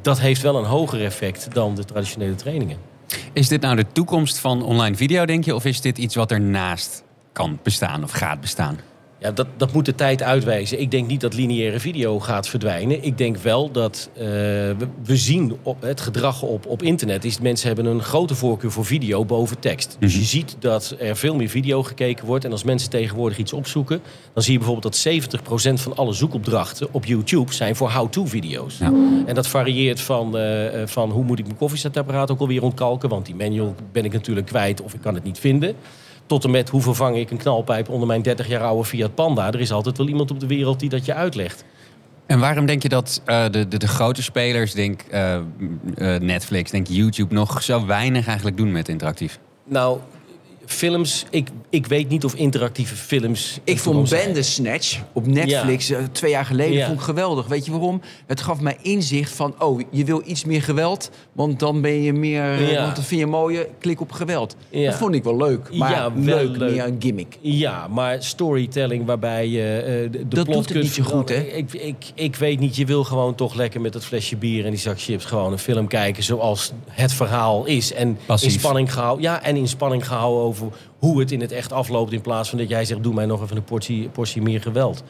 Dat 0.00 0.20
heeft 0.20 0.42
wel 0.42 0.56
een 0.56 0.64
hoger 0.64 1.04
effect 1.04 1.54
dan 1.54 1.74
de 1.74 1.84
traditionele 1.84 2.34
trainingen. 2.34 2.78
Is 3.32 3.48
dit 3.48 3.60
nou 3.60 3.76
de 3.76 3.86
toekomst 3.92 4.38
van 4.38 4.62
online 4.62 4.96
video, 4.96 5.26
denk 5.26 5.44
je? 5.44 5.54
Of 5.54 5.64
is 5.64 5.80
dit 5.80 5.98
iets 5.98 6.14
wat 6.14 6.30
ernaast 6.30 7.04
kan 7.32 7.58
bestaan 7.62 8.02
of 8.02 8.10
gaat 8.10 8.40
bestaan? 8.40 8.78
Ja, 9.22 9.30
dat, 9.30 9.46
dat 9.56 9.72
moet 9.72 9.84
de 9.84 9.94
tijd 9.94 10.22
uitwijzen. 10.22 10.80
Ik 10.80 10.90
denk 10.90 11.08
niet 11.08 11.20
dat 11.20 11.34
lineaire 11.34 11.80
video 11.80 12.20
gaat 12.20 12.48
verdwijnen. 12.48 13.04
Ik 13.04 13.18
denk 13.18 13.36
wel 13.36 13.70
dat 13.70 14.10
eh, 14.14 14.24
we, 14.24 14.88
we 15.04 15.16
zien 15.16 15.56
op 15.62 15.82
het 15.82 16.00
gedrag 16.00 16.42
op, 16.42 16.66
op 16.66 16.82
internet 16.82 17.24
is 17.24 17.40
mensen 17.40 17.66
hebben 17.66 17.86
een 17.86 18.02
grote 18.02 18.34
voorkeur 18.34 18.70
voor 18.70 18.84
video 18.84 19.24
boven 19.24 19.58
tekst. 19.58 19.96
Dus 19.98 20.14
je 20.14 20.22
ziet 20.22 20.56
dat 20.58 20.96
er 20.98 21.16
veel 21.16 21.34
meer 21.34 21.48
video 21.48 21.82
gekeken 21.82 22.26
wordt. 22.26 22.44
En 22.44 22.50
als 22.50 22.64
mensen 22.64 22.90
tegenwoordig 22.90 23.38
iets 23.38 23.52
opzoeken, 23.52 24.00
dan 24.32 24.42
zie 24.42 24.52
je 24.52 24.58
bijvoorbeeld 24.58 25.02
dat 25.02 25.40
70% 25.78 25.82
van 25.82 25.96
alle 25.96 26.12
zoekopdrachten 26.12 26.88
op 26.90 27.04
YouTube 27.04 27.52
zijn 27.52 27.76
voor 27.76 27.90
how-to 27.90 28.26
video's. 28.26 28.78
Ja. 28.78 28.92
En 29.26 29.34
dat 29.34 29.48
varieert 29.48 30.00
van, 30.00 30.36
eh, 30.36 30.82
eh, 30.82 30.88
van 30.88 31.10
hoe 31.10 31.24
moet 31.24 31.38
ik 31.38 31.44
mijn 31.44 31.58
koffiezetapparaat 31.58 32.30
ook 32.30 32.40
alweer 32.40 32.62
ontkalken, 32.62 33.08
want 33.08 33.26
die 33.26 33.34
manual 33.34 33.74
ben 33.92 34.04
ik 34.04 34.12
natuurlijk 34.12 34.46
kwijt 34.46 34.82
of 34.82 34.94
ik 34.94 35.00
kan 35.00 35.14
het 35.14 35.24
niet 35.24 35.38
vinden. 35.38 35.76
Tot 36.26 36.44
en 36.44 36.50
met 36.50 36.68
hoe 36.68 36.82
vervang 36.82 37.16
ik 37.16 37.30
een 37.30 37.36
knalpijp 37.36 37.88
onder 37.88 38.06
mijn 38.06 38.22
30 38.22 38.48
jaar 38.48 38.62
oude 38.62 38.84
Fiat 38.84 39.14
Panda. 39.14 39.52
Er 39.52 39.60
is 39.60 39.72
altijd 39.72 39.98
wel 39.98 40.08
iemand 40.08 40.30
op 40.30 40.40
de 40.40 40.46
wereld 40.46 40.80
die 40.80 40.88
dat 40.88 41.04
je 41.04 41.14
uitlegt. 41.14 41.64
En 42.26 42.38
waarom 42.38 42.66
denk 42.66 42.82
je 42.82 42.88
dat 42.88 43.22
eh, 43.24 43.44
de, 43.50 43.68
de, 43.68 43.76
de 43.76 43.88
grote 43.88 44.22
spelers, 44.22 44.72
denk 44.72 45.02
eh, 45.02 45.34
eh, 45.34 45.42
Netflix, 46.20 46.70
denk 46.70 46.86
YouTube, 46.86 47.34
nog 47.34 47.62
zo 47.62 47.86
weinig 47.86 48.26
eigenlijk 48.26 48.56
doen 48.56 48.72
met 48.72 48.88
interactief? 48.88 49.38
Nou, 49.64 49.98
films, 50.66 51.24
ik, 51.30 51.48
ik 51.70 51.86
weet 51.86 52.08
niet 52.08 52.24
of 52.24 52.34
interactieve 52.34 52.94
films... 52.96 53.58
Ik 53.64 53.78
vond. 53.78 54.10
Bandersnatch 54.10 54.98
op 55.12 55.26
Netflix 55.26 55.90
eh, 55.90 55.98
twee 56.12 56.30
jaar 56.30 56.44
geleden 56.44 56.72
Ja. 56.76 56.86
vond 56.86 56.98
ik 56.98 57.04
geweldig. 57.04 57.46
Weet 57.46 57.64
je 57.64 57.70
waarom? 57.70 58.00
Het 58.26 58.40
gaf 58.40 58.60
mij 58.60 58.76
inzicht 58.82 59.32
van, 59.32 59.54
oh, 59.58 59.80
je 59.90 60.04
wil 60.04 60.22
iets 60.26 60.44
meer 60.44 60.62
geweld, 60.62 61.10
want 61.32 61.58
dan 61.58 61.80
ben 61.80 62.02
je 62.02 62.12
meer, 62.12 62.70
Ja. 62.70 62.82
want 62.82 62.94
dan 62.96 63.04
vind 63.04 63.20
je 63.20 63.26
mooier, 63.26 63.66
klik 63.78 64.00
op 64.00 64.12
geweld. 64.12 64.56
Ja. 64.70 64.90
Dat 64.90 64.98
vond 64.98 65.14
ik 65.14 65.24
wel 65.24 65.36
leuk, 65.36 65.74
maar 65.76 65.90
Ja, 65.90 66.12
wel 66.14 66.24
leuk, 66.36 66.56
leuk. 66.56 66.70
meer 66.70 66.84
een 66.84 66.96
gimmick. 66.98 67.38
Ja, 67.40 67.88
maar 67.88 68.22
storytelling 68.22 69.06
waarbij 69.06 69.48
je 69.48 69.78
eh, 69.80 69.92
de, 69.92 70.10
de 70.10 70.28
Dat 70.28 70.44
plot 70.44 70.46
doet 70.46 70.56
het 70.56 70.66
kunt 70.72 70.82
niet 70.84 70.92
zo 70.92 71.02
goed, 71.02 71.28
hè? 71.28 71.34
Ik, 71.40 71.72
ik, 71.72 71.96
ik 72.14 72.36
weet 72.36 72.58
niet, 72.60 72.76
je 72.76 72.86
wil 72.86 73.04
gewoon 73.04 73.34
toch 73.34 73.54
lekker 73.54 73.80
met 73.80 73.92
dat 73.92 74.04
flesje 74.04 74.36
bier 74.36 74.64
en 74.64 74.70
die 74.70 74.80
zak 74.80 75.00
chips 75.00 75.24
gewoon 75.24 75.52
een 75.52 75.58
film 75.58 75.86
kijken 75.86 76.22
zoals 76.22 76.72
het 76.90 77.12
verhaal 77.12 77.64
is. 77.64 77.92
En 77.92 78.18
Passief. 78.26 78.52
in 78.52 78.58
spanning 78.58 78.92
gehouden. 78.92 79.22
Ja, 79.24 79.42
en 79.42 79.56
in 79.56 79.68
spanning 79.68 80.06
gehouden 80.06 80.42
over 80.52 80.78
hoe 80.98 81.20
het 81.20 81.32
in 81.32 81.40
het 81.40 81.52
echt 81.52 81.72
afloopt. 81.72 82.12
In 82.12 82.20
plaats 82.20 82.48
van 82.48 82.58
dat 82.58 82.68
jij 82.68 82.84
zegt, 82.84 83.02
doe 83.02 83.14
mij 83.14 83.26
nog 83.26 83.42
even 83.42 83.56
een 83.56 83.64
portie, 83.64 84.08
portie 84.08 84.42
meer 84.42 84.60
geweld. 84.60 85.02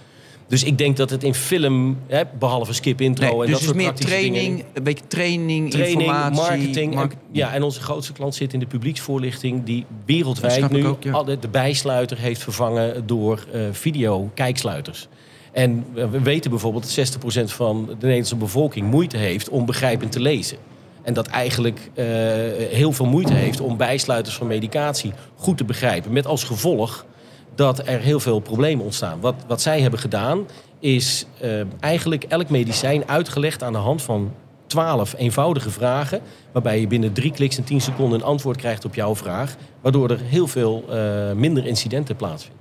Dus 0.46 0.62
ik 0.64 0.78
denk 0.78 0.96
dat 0.96 1.10
het 1.10 1.22
in 1.22 1.34
film, 1.34 1.98
hè, 2.06 2.22
behalve 2.38 2.72
skip 2.72 3.00
intro 3.00 3.24
Nee, 3.24 3.32
en 3.34 3.40
dus 3.40 3.50
dat 3.50 3.60
soort 3.60 3.76
meer 3.76 3.94
dingen- 3.94 4.06
training, 4.10 4.64
een 4.72 4.82
beetje 4.82 5.06
training, 5.06 5.70
training, 5.70 6.00
informatie. 6.00 6.40
marketing. 6.40 6.94
mark- 6.94 7.12
en, 7.12 7.18
ja, 7.32 7.52
en 7.52 7.62
onze 7.62 7.80
grootste 7.80 8.12
klant 8.12 8.34
zit 8.34 8.52
in 8.52 8.58
de 8.58 8.66
publieksvoorlichting... 8.66 9.64
die 9.64 9.86
wereldwijd 10.04 10.70
nu 10.70 10.86
ook, 10.86 11.02
ja. 11.02 11.22
de 11.22 11.48
bijsluiter 11.50 12.18
heeft 12.18 12.42
vervangen 12.42 13.06
door 13.06 13.46
eh 13.52 13.60
video-kijksluiters. 13.70 15.08
En 15.52 15.84
we 15.92 16.08
we 16.08 16.20
weten 16.20 16.50
bijvoorbeeld 16.50 16.94
dat 16.96 17.16
60% 17.16 17.44
van 17.44 17.86
de 17.86 17.94
Nederlandse 17.94 18.36
bevolking 18.36 18.90
moeite 18.90 19.16
heeft 19.16 19.48
om 19.48 19.66
begrijpend 19.66 20.12
te 20.12 20.20
lezen. 20.20 20.56
En 21.02 21.14
dat 21.14 21.26
eigenlijk 21.26 21.90
eh, 21.94 22.06
heel 22.70 22.92
veel 22.92 23.06
moeite 23.06 23.32
heeft 23.34 23.60
om 23.60 23.76
bijsluiters 23.76 24.34
van 24.34 24.46
medicatie 24.46 25.12
goed 25.36 25.56
te 25.56 25.64
begrijpen. 25.64 26.12
Met 26.12 26.26
als 26.26 26.44
gevolg 26.44 27.04
dat 27.54 27.86
er 27.88 28.00
heel 28.00 28.20
veel 28.20 28.40
problemen 28.40 28.84
ontstaan. 28.84 29.20
Wat, 29.20 29.34
wat 29.46 29.60
zij 29.60 29.80
hebben 29.80 30.00
gedaan 30.00 30.46
is 30.80 31.26
eh, 31.40 31.50
eigenlijk 31.80 32.24
elk 32.24 32.48
medicijn 32.48 33.08
uitgelegd 33.08 33.62
aan 33.62 33.72
de 33.72 33.78
hand 33.78 34.02
van 34.02 34.32
12 34.66 35.14
eenvoudige 35.16 35.70
vragen. 35.70 36.20
Waarbij 36.52 36.80
je 36.80 36.86
binnen 36.86 37.12
drie 37.12 37.32
kliks 37.32 37.56
en 37.56 37.64
10 37.64 37.80
seconden 37.80 38.20
een 38.20 38.26
antwoord 38.26 38.56
krijgt 38.56 38.84
op 38.84 38.94
jouw 38.94 39.16
vraag. 39.16 39.54
Waardoor 39.80 40.10
er 40.10 40.20
heel 40.20 40.46
veel 40.46 40.84
eh, 40.90 41.32
minder 41.32 41.66
incidenten 41.66 42.16
plaatsvinden. 42.16 42.60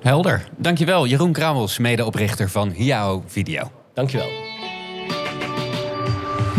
Helder. 0.00 0.48
Dankjewel, 0.56 1.06
Jeroen 1.06 1.32
Kramels, 1.32 1.78
medeoprichter 1.78 2.50
van 2.50 2.70
Hiao 2.70 3.22
Video. 3.26 3.70
Dankjewel. 3.94 4.28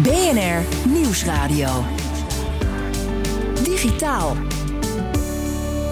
BNR 0.05 0.87
Nieuwsradio. 0.87 1.83
Digitaal. 3.63 4.35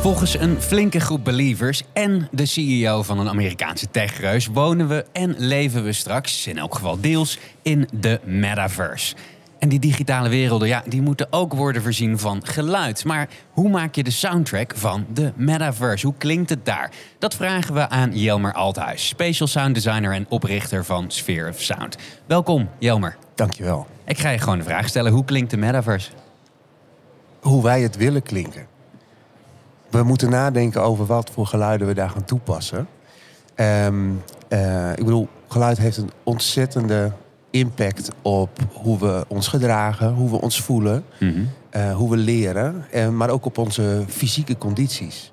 Volgens 0.01 0.39
een 0.39 0.61
flinke 0.61 0.99
groep 0.99 1.23
believers 1.23 1.83
en 1.93 2.27
de 2.31 2.45
CEO 2.45 3.03
van 3.03 3.19
een 3.19 3.29
Amerikaanse 3.29 3.91
techreus 3.91 4.47
wonen 4.47 4.87
we 4.87 5.05
en 5.11 5.35
leven 5.37 5.83
we 5.83 5.93
straks, 5.93 6.47
in 6.47 6.57
elk 6.57 6.75
geval 6.75 7.01
deels, 7.01 7.39
in 7.61 7.87
de 7.93 8.19
metaverse. 8.23 9.15
En 9.63 9.69
die 9.69 9.79
digitale 9.79 10.29
werelden, 10.29 10.67
ja, 10.67 10.83
die 10.87 11.01
moeten 11.01 11.27
ook 11.29 11.53
worden 11.53 11.81
voorzien 11.81 12.19
van 12.19 12.45
geluid. 12.45 13.05
Maar 13.05 13.29
hoe 13.51 13.69
maak 13.69 13.95
je 13.95 14.03
de 14.03 14.11
soundtrack 14.11 14.73
van 14.75 15.05
de 15.13 15.31
metaverse? 15.35 16.05
Hoe 16.05 16.15
klinkt 16.17 16.49
het 16.49 16.65
daar? 16.65 16.91
Dat 17.19 17.35
vragen 17.35 17.73
we 17.73 17.89
aan 17.89 18.17
Jelmer 18.17 18.53
Althuis, 18.53 19.07
special 19.07 19.47
sound 19.47 19.75
designer 19.75 20.13
en 20.13 20.25
oprichter 20.29 20.85
van 20.85 21.11
Sphere 21.11 21.49
of 21.49 21.59
Sound. 21.59 21.97
Welkom, 22.25 22.69
Jelmer. 22.79 23.17
Dankjewel. 23.35 23.87
Ik 24.05 24.17
ga 24.17 24.29
je 24.29 24.37
gewoon 24.37 24.57
de 24.57 24.63
vraag 24.63 24.87
stellen, 24.87 25.11
hoe 25.11 25.25
klinkt 25.25 25.51
de 25.51 25.57
metaverse? 25.57 26.11
Hoe 27.41 27.63
wij 27.63 27.81
het 27.81 27.97
willen 27.97 28.23
klinken. 28.23 28.65
We 29.89 30.03
moeten 30.03 30.29
nadenken 30.29 30.81
over 30.81 31.05
wat 31.05 31.29
voor 31.29 31.47
geluiden 31.47 31.87
we 31.87 31.93
daar 31.93 32.09
gaan 32.09 32.25
toepassen. 32.25 32.87
Ehm, 33.55 34.09
eh, 34.47 34.91
ik 34.91 35.03
bedoel, 35.03 35.27
geluid 35.47 35.77
heeft 35.77 35.97
een 35.97 36.11
ontzettende 36.23 37.11
impact 37.53 38.09
op 38.21 38.49
hoe 38.73 38.99
we 38.99 39.25
ons 39.27 39.47
gedragen, 39.47 40.13
hoe 40.13 40.29
we 40.29 40.41
ons 40.41 40.61
voelen, 40.61 41.03
eh, 41.69 41.95
hoe 41.95 42.09
we 42.09 42.17
leren, 42.17 42.85
eh, 42.91 43.09
maar 43.09 43.29
ook 43.29 43.45
op 43.45 43.57
onze 43.57 44.03
fysieke 44.07 44.57
condities. 44.57 45.31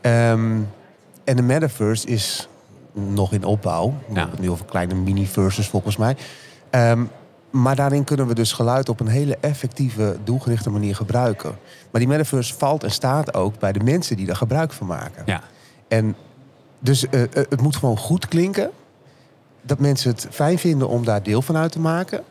Ehm, 0.00 0.58
en 1.24 1.36
de 1.36 1.42
metaverse 1.42 2.06
is 2.06 2.48
nog 2.92 3.32
in 3.32 3.44
opbouw. 3.44 3.94
We 4.08 4.14
Ja. 4.14 4.20
hebben 4.20 4.40
nu 4.40 4.50
over 4.50 4.64
kleine 4.64 4.94
mini-verses 4.94 5.66
volgens 5.68 5.96
mij. 5.96 6.16
Ehm, 6.70 7.04
maar 7.50 7.76
daarin 7.76 8.04
kunnen 8.04 8.26
we 8.26 8.34
dus 8.34 8.52
geluid 8.52 8.88
op 8.88 9.00
een 9.00 9.08
hele 9.08 9.36
effectieve, 9.40 10.16
doelgerichte 10.24 10.70
manier 10.70 10.94
gebruiken. 10.96 11.50
Maar 11.90 12.00
die 12.00 12.08
metaverse 12.10 12.54
valt 12.54 12.84
en 12.84 12.90
staat 12.90 13.34
ook 13.34 13.58
bij 13.58 13.72
de 13.72 13.80
mensen 13.84 14.16
die 14.16 14.26
daar 14.26 14.36
gebruik 14.36 14.72
van 14.72 14.86
maken. 14.86 15.22
Ja. 15.26 15.42
En 15.88 16.14
dus 16.78 17.08
eh, 17.08 17.20
het 17.32 17.60
moet 17.60 17.76
gewoon 17.76 17.98
goed 17.98 18.28
klinken. 18.28 18.70
Dat 19.66 19.78
mensen 19.78 20.10
het 20.10 20.26
fijn 20.30 20.58
vinden 20.58 20.88
om 20.88 21.04
daar 21.04 21.22
deel 21.22 21.42
van 21.42 21.56
uit 21.56 21.72
te 21.72 21.80
maken. 21.80 22.24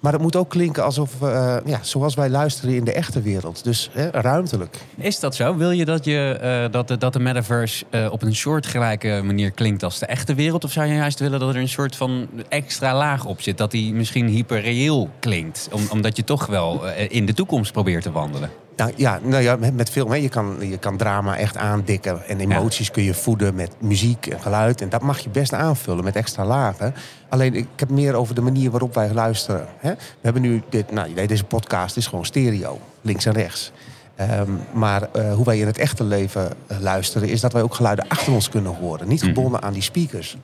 Maar 0.00 0.12
het 0.12 0.24
moet 0.24 0.36
ook 0.36 0.48
klinken 0.48 0.84
alsof, 0.84 1.22
eh, 1.22 1.56
ja, 1.64 1.78
zoals 1.82 2.14
wij 2.14 2.28
luisteren 2.28 2.74
in 2.74 2.84
de 2.84 2.92
echte 2.92 3.22
wereld. 3.22 3.64
Dus 3.64 3.90
hè, 3.92 4.10
ruimtelijk. 4.10 4.76
Is 4.96 5.20
dat 5.20 5.34
zo? 5.34 5.56
Wil 5.56 5.70
je 5.70 5.84
dat, 5.84 6.04
je, 6.04 6.38
eh, 6.40 6.72
dat, 6.72 6.88
de, 6.88 6.96
dat 6.96 7.12
de 7.12 7.18
metaverse 7.18 7.84
eh, 7.90 8.08
op 8.12 8.22
een 8.22 8.34
soortgelijke 8.34 9.20
manier 9.24 9.50
klinkt 9.50 9.82
als 9.82 9.98
de 9.98 10.06
echte 10.06 10.34
wereld? 10.34 10.64
Of 10.64 10.72
zou 10.72 10.86
je 10.86 10.94
juist 10.94 11.18
willen 11.18 11.40
dat 11.40 11.48
er 11.48 11.60
een 11.60 11.68
soort 11.68 11.96
van 11.96 12.28
extra 12.48 12.96
laag 12.96 13.24
op 13.24 13.40
zit? 13.40 13.58
Dat 13.58 13.70
die 13.70 13.94
misschien 13.94 14.26
hyperreëel 14.26 15.08
klinkt? 15.20 15.68
Om, 15.72 15.82
omdat 15.90 16.16
je 16.16 16.24
toch 16.24 16.46
wel 16.46 16.88
in 17.08 17.26
de 17.26 17.34
toekomst 17.34 17.72
probeert 17.72 18.02
te 18.02 18.12
wandelen. 18.12 18.50
Nou 18.76 18.92
ja, 18.96 19.18
nou 19.22 19.42
ja 19.42 19.56
met, 19.72 19.90
film, 19.90 20.10
hè, 20.10 20.16
je, 20.16 20.28
kan, 20.28 20.56
je 20.60 20.78
kan 20.78 20.96
drama 20.96 21.36
echt 21.36 21.56
aandikken. 21.56 22.26
En 22.26 22.40
emoties 22.40 22.90
kun 22.90 23.02
je 23.02 23.14
voeden 23.14 23.54
met 23.54 23.70
muziek 23.78 24.26
en 24.26 24.40
geluid. 24.40 24.80
En 24.80 24.88
dat 24.88 25.02
mag 25.02 25.18
je 25.18 25.28
best 25.28 25.52
aanvullen 25.52 26.04
met 26.04 26.16
extra 26.16 26.44
lagen. 26.44 26.94
Alleen 27.28 27.54
ik 27.54 27.66
heb 27.76 27.90
meer 27.90 28.14
over 28.14 28.34
de 28.34 28.40
manier 28.40 28.70
waarop 28.70 28.94
wij 28.94 29.12
luisteren. 29.12 29.66
Hè. 29.78 29.90
We 29.94 30.20
hebben 30.20 30.42
nu 30.42 30.62
dit, 30.68 30.90
nou, 30.90 31.26
deze 31.26 31.44
podcast 31.44 31.96
is 31.96 32.06
gewoon 32.06 32.24
stereo, 32.24 32.80
links 33.00 33.26
en 33.26 33.32
rechts. 33.32 33.72
Ehm, 34.16 34.50
maar 34.72 35.02
eh, 35.12 35.34
hoe 35.34 35.44
wij 35.44 35.58
in 35.58 35.66
het 35.66 35.78
echte 35.78 36.04
leven 36.04 36.52
eh, 36.66 36.78
luisteren, 36.80 37.28
is 37.28 37.40
dat 37.40 37.52
wij 37.52 37.62
ook 37.62 37.74
geluiden 37.74 38.08
achter 38.08 38.32
ons 38.32 38.48
kunnen 38.48 38.74
horen. 38.74 39.08
Niet 39.08 39.22
gebonden 39.22 39.62
aan 39.62 39.72
die 39.72 39.82
speakers. 39.82 40.36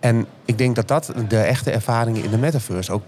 En 0.00 0.26
ik 0.44 0.58
denk 0.58 0.76
dat 0.76 0.88
dat 0.88 1.12
de 1.28 1.40
echte 1.40 1.70
ervaringen 1.70 2.24
in 2.24 2.30
de 2.30 2.38
metaverse 2.38 2.92
ook 2.92 3.02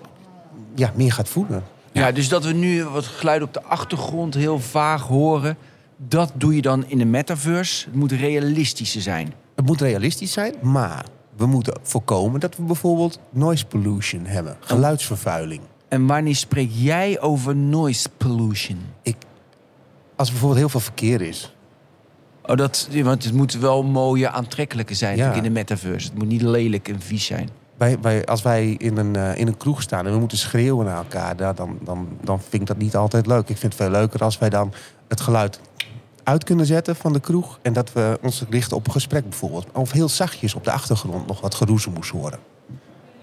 ja, 0.74 0.92
meer 0.94 1.12
gaat 1.12 1.28
voeden. 1.28 1.62
Ja. 1.92 2.12
dus 2.12 2.28
dat 2.28 2.44
we 2.44 2.52
nu 2.52 2.84
wat 2.84 3.04
geluid 3.04 3.42
op 3.42 3.52
de 3.54 3.62
achtergrond 3.62 4.34
heel 4.34 4.58
vaag 4.60 5.02
horen. 5.02 5.56
Dat 5.96 6.32
doe 6.34 6.54
je 6.54 6.62
dan 6.62 6.84
in 6.86 6.98
de 6.98 7.04
metaverse. 7.04 7.84
Het 7.84 7.94
moet 7.94 8.12
realistischer 8.12 9.00
zijn. 9.02 9.32
Het 9.56 9.66
moet 9.66 9.80
realistisch 9.80 10.32
zijn, 10.32 10.54
maar 10.62 11.04
we 11.36 11.46
moeten 11.46 11.78
voorkomen 11.82 12.40
dat 12.40 12.56
we 12.56 12.62
bijvoorbeeld 12.62 13.18
noise 13.30 13.66
pollution 13.66 14.26
hebben. 14.26 14.56
Geluidsvervuiling. 14.60 15.60
En 15.88 16.06
wanneer 16.06 16.36
spreek 16.36 16.70
jij 16.72 17.20
over 17.20 17.56
noise 17.56 18.08
pollution? 18.16 18.78
Ik, 19.02 19.16
als 20.16 20.26
er 20.26 20.32
bijvoorbeeld 20.32 20.60
heel 20.60 20.68
veel 20.68 20.80
verkeer 20.80 21.20
is. 21.20 21.54
Oh, 22.46 22.56
dat, 22.56 22.88
want 23.02 23.24
het 23.24 23.32
moet 23.34 23.52
wel 23.52 23.82
mooie, 23.82 24.30
aantrekkelijke 24.30 24.94
zijn 24.94 25.16
Ja. 25.16 25.32
in 25.32 25.42
de 25.42 25.50
metaverse. 25.50 26.08
Het 26.08 26.18
moet 26.18 26.28
niet 26.28 26.42
lelijk 26.42 26.88
en 26.88 27.00
vies 27.00 27.24
zijn. 27.24 27.48
Wij, 27.80 27.98
wij, 28.00 28.24
als 28.24 28.42
wij 28.42 28.68
in 28.78 28.96
een, 28.96 29.16
eh, 29.16 29.38
in 29.38 29.46
een 29.46 29.56
kroeg 29.56 29.82
staan 29.82 30.06
en 30.06 30.12
we 30.12 30.18
moeten 30.18 30.38
schreeuwen 30.38 30.86
naar 30.86 30.96
elkaar, 30.96 31.36
dan, 31.36 31.78
dan, 31.82 32.08
dan 32.22 32.40
vind 32.40 32.62
ik 32.62 32.68
dat 32.68 32.76
niet 32.76 32.96
altijd 32.96 33.26
leuk. 33.26 33.48
Ik 33.48 33.56
vind 33.56 33.72
het 33.72 33.82
veel 33.82 33.90
leuker 33.90 34.24
als 34.24 34.38
wij 34.38 34.50
dan 34.50 34.72
het 35.08 35.20
geluid 35.20 35.60
uit 36.22 36.44
kunnen 36.44 36.66
zetten 36.66 36.96
van 36.96 37.12
de 37.12 37.20
kroeg. 37.20 37.58
En 37.62 37.72
dat 37.72 37.92
we 37.92 38.18
ons 38.22 38.44
richten 38.50 38.76
op 38.76 38.86
een 38.86 38.92
gesprek 38.92 39.28
bijvoorbeeld. 39.28 39.66
Of 39.72 39.92
heel 39.92 40.08
zachtjes 40.08 40.54
op 40.54 40.64
de 40.64 40.70
achtergrond 40.70 41.26
nog 41.26 41.40
wat 41.40 41.54
geroezemoes 41.54 42.08
horen. 42.10 42.38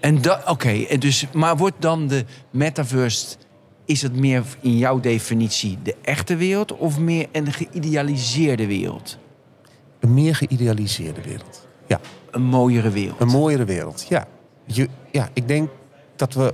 En 0.00 0.22
dat, 0.22 0.48
oké, 0.48 0.70
en 0.82 1.00
dus, 1.00 1.26
maar 1.32 1.56
wordt 1.56 1.76
dan 1.78 2.06
de 2.06 2.24
metaverse, 2.50 3.36
is 3.84 4.02
het 4.02 4.16
meer 4.16 4.42
in 4.60 4.76
jouw 4.76 5.00
definitie 5.00 5.78
de 5.82 5.94
echte 6.02 6.36
wereld 6.36 6.76
of 6.76 6.98
meer 6.98 7.26
een 7.32 7.52
geïdealiseerde 7.52 8.66
wereld? 8.66 9.18
Een 10.00 10.14
meer 10.14 10.34
geïdealiseerde 10.34 11.22
wereld. 11.22 11.66
Ja, 11.86 12.00
Een 12.30 12.42
mooiere 12.42 12.90
wereld. 12.90 13.20
een 13.20 13.28
mooiere 13.28 13.64
wereld. 13.64 14.06
Ja. 14.08 14.26
Je, 14.74 14.88
ja, 15.10 15.28
ik 15.32 15.48
denk 15.48 15.68
dat 16.16 16.34
we 16.34 16.52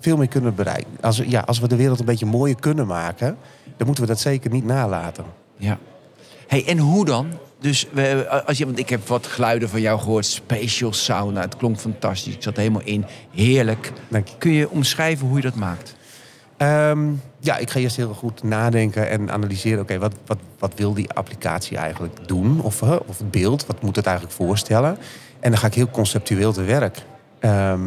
veel 0.00 0.16
meer 0.16 0.28
kunnen 0.28 0.54
bereiken. 0.54 0.90
Als, 1.00 1.18
we- 1.18 1.30
ja, 1.30 1.40
als 1.40 1.58
we 1.58 1.68
de 1.68 1.76
wereld 1.76 1.98
een 1.98 2.04
beetje 2.04 2.26
mooier 2.26 2.56
kunnen 2.60 2.86
maken, 2.86 3.36
dan 3.76 3.86
moeten 3.86 4.04
we 4.04 4.10
dat 4.10 4.20
zeker 4.20 4.50
niet 4.50 4.64
nalaten. 4.64 5.24
Ja. 5.56 5.78
Hey, 6.46 6.66
en 6.66 6.78
hoe 6.78 7.04
dan? 7.04 7.26
Dus 7.60 7.86
we, 7.92 8.28
als 8.46 8.58
je, 8.58 8.64
want 8.66 8.78
ik 8.78 8.88
heb 8.88 9.06
wat 9.08 9.26
geluiden 9.26 9.68
van 9.68 9.80
jou 9.80 9.98
gehoord. 10.00 10.26
Spatial 10.26 10.92
sound. 10.92 11.32
Nou, 11.32 11.44
het 11.44 11.56
klonk 11.56 11.78
fantastisch. 11.78 12.34
Ik 12.34 12.42
zat 12.42 12.54
er 12.54 12.60
helemaal 12.60 12.82
in. 12.84 13.04
Heerlijk. 13.34 13.92
Dank 14.08 14.28
je. 14.28 14.34
Kun 14.38 14.52
je 14.52 14.70
omschrijven 14.70 15.26
hoe 15.26 15.36
je 15.36 15.42
dat 15.42 15.54
maakt? 15.54 15.96
Ehm, 16.56 17.08
ja, 17.40 17.56
ik 17.56 17.70
ga 17.70 17.78
eerst 17.80 17.96
heel 17.96 18.14
goed 18.14 18.42
nadenken 18.42 19.08
en 19.10 19.30
analyseren. 19.30 19.80
Oké, 19.82 19.98
wat, 19.98 20.14
wat, 20.26 20.38
wat 20.58 20.72
wil 20.76 20.94
die 20.94 21.10
applicatie 21.10 21.76
eigenlijk 21.76 22.28
doen? 22.28 22.60
Of, 22.62 22.82
of 22.82 23.18
het 23.18 23.30
beeld, 23.30 23.66
wat 23.66 23.82
moet 23.82 23.96
het 23.96 24.06
eigenlijk 24.06 24.36
voorstellen? 24.36 24.98
En 25.40 25.50
dan 25.50 25.58
ga 25.60 25.66
ik 25.66 25.74
heel 25.74 25.90
conceptueel 25.90 26.52
te 26.52 26.62
werk. 26.62 27.02
Ehm, 27.44 27.80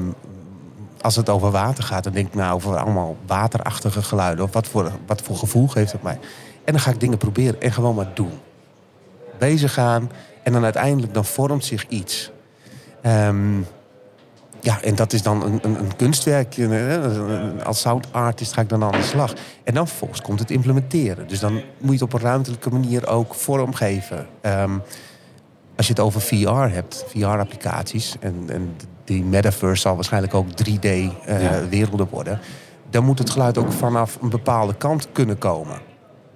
als 1.01 1.15
het 1.15 1.29
over 1.29 1.51
water 1.51 1.83
gaat, 1.83 2.03
dan 2.03 2.13
denk 2.13 2.27
ik 2.27 2.33
nou 2.33 2.53
over 2.53 2.77
allemaal 2.77 3.17
waterachtige 3.25 4.01
geluiden. 4.01 4.45
Of 4.45 4.53
wat 4.53 4.67
voor, 4.67 4.91
wat 5.05 5.21
voor 5.21 5.35
gevoel 5.35 5.67
geeft 5.67 5.91
het 5.91 6.03
mij? 6.03 6.19
En 6.63 6.73
dan 6.73 6.79
ga 6.79 6.91
ik 6.91 6.99
dingen 6.99 7.17
proberen 7.17 7.61
en 7.61 7.71
gewoon 7.71 7.95
maar 7.95 8.11
doen. 8.13 8.31
Bezig 9.37 9.73
gaan 9.73 10.11
en 10.43 10.53
dan 10.53 10.63
uiteindelijk 10.63 11.13
dan 11.13 11.25
vormt 11.25 11.65
zich 11.65 11.87
iets. 11.87 12.31
Ehm, 13.01 13.59
ja, 14.59 14.81
en 14.81 14.95
dat 14.95 15.13
is 15.13 15.21
dan 15.21 15.43
een, 15.43 15.59
een, 15.61 15.79
een 15.79 15.95
kunstwerkje. 15.95 17.59
Als 17.63 17.79
sound 17.79 18.13
artist 18.13 18.53
ga 18.53 18.61
ik 18.61 18.69
dan 18.69 18.83
aan 18.83 18.91
de 18.91 19.03
slag. 19.03 19.33
En 19.63 19.73
dan 19.73 19.87
vervolgens 19.87 20.21
komt 20.21 20.39
het 20.39 20.51
implementeren. 20.51 21.27
Dus 21.27 21.39
dan 21.39 21.53
moet 21.53 21.63
je 21.81 21.91
het 21.91 22.01
op 22.01 22.13
een 22.13 22.27
ruimtelijke 22.27 22.69
manier 22.69 23.07
ook 23.07 23.33
vormgeven. 23.33 24.27
Ehm, 24.41 24.77
als 25.75 25.87
je 25.87 25.93
het 25.93 26.01
over 26.01 26.21
VR 26.21 26.73
hebt, 26.73 27.05
VR-applicaties... 27.07 28.15
En, 28.19 28.43
en 28.47 28.75
die 29.07 29.23
metaverse 29.23 29.81
zal 29.81 29.95
waarschijnlijk 29.95 30.33
ook 30.33 30.47
3D-werelden 30.47 32.07
worden... 32.09 32.39
dan 32.89 33.03
moet 33.03 33.19
het 33.19 33.29
geluid 33.29 33.57
ook 33.57 33.71
vanaf 33.71 34.17
een 34.21 34.29
bepaalde 34.29 34.75
kant 34.75 35.07
kunnen 35.11 35.37
komen. 35.37 35.75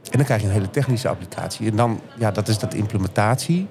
En 0.10 0.18
dan 0.18 0.26
krijg 0.26 0.42
je 0.42 0.48
een 0.48 0.54
hele 0.54 0.70
technische 0.70 1.08
applicatie. 1.08 1.70
En 1.70 1.76
dan, 1.76 2.00
ja, 2.18 2.32
dat 2.32 2.48
is 2.48 2.60
dat 2.60 2.74
implementatie. 2.74 3.68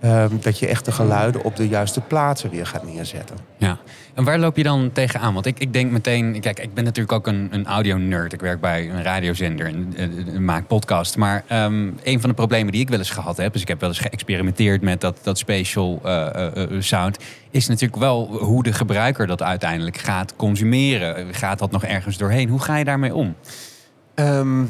Ehm, 0.00 0.36
dat 0.40 0.58
je 0.58 0.66
echt 0.66 0.84
de 0.84 0.92
geluiden 0.92 1.44
op 1.44 1.56
de 1.56 1.68
juiste 1.68 2.00
plaatsen 2.00 2.50
weer 2.50 2.66
gaat 2.66 2.84
neerzetten. 2.84 3.36
Ja. 3.56 3.78
En 4.14 4.24
waar 4.24 4.38
loop 4.38 4.56
je 4.56 4.62
dan 4.62 4.92
tegenaan? 4.92 5.34
Want 5.34 5.46
ik, 5.46 5.58
ik 5.58 5.72
denk 5.72 5.90
meteen, 5.90 6.40
kijk, 6.40 6.58
ik 6.58 6.74
ben 6.74 6.84
natuurlijk 6.84 7.12
ook 7.12 7.26
een, 7.26 7.48
een 7.50 7.66
audio-nerd. 7.66 8.32
Ik 8.32 8.40
werk 8.40 8.60
bij 8.60 8.90
een 8.90 9.02
radiozender 9.02 9.66
en 9.66 10.44
maak 10.44 10.66
podcast. 10.66 11.16
Maar 11.16 11.44
ehm, 11.46 11.90
een 12.02 12.20
van 12.20 12.28
de 12.28 12.34
problemen 12.34 12.72
die 12.72 12.80
ik 12.80 12.88
wel 12.88 12.98
eens 12.98 13.10
gehad 13.10 13.36
heb, 13.36 13.52
dus 13.52 13.62
ik 13.62 13.68
heb 13.68 13.80
wel 13.80 13.88
eens 13.88 13.98
geëxperimenteerd 13.98 14.82
met 14.82 15.00
dat, 15.00 15.18
dat 15.22 15.38
spatial 15.38 16.00
eh, 16.04 16.26
eh, 16.26 16.62
eh, 16.62 16.80
sound, 16.80 17.18
is 17.50 17.66
natuurlijk 17.66 18.00
wel 18.00 18.26
hoe 18.26 18.62
de 18.62 18.72
gebruiker 18.72 19.26
dat 19.26 19.42
uiteindelijk 19.42 19.96
gaat 19.96 20.36
consumeren. 20.36 21.34
Gaat 21.34 21.58
dat 21.58 21.70
nog 21.70 21.84
ergens 21.84 22.16
doorheen? 22.16 22.48
Hoe 22.48 22.60
ga 22.60 22.76
je 22.76 22.84
daarmee 22.84 23.14
om? 23.14 23.34
Ehm, 24.14 24.64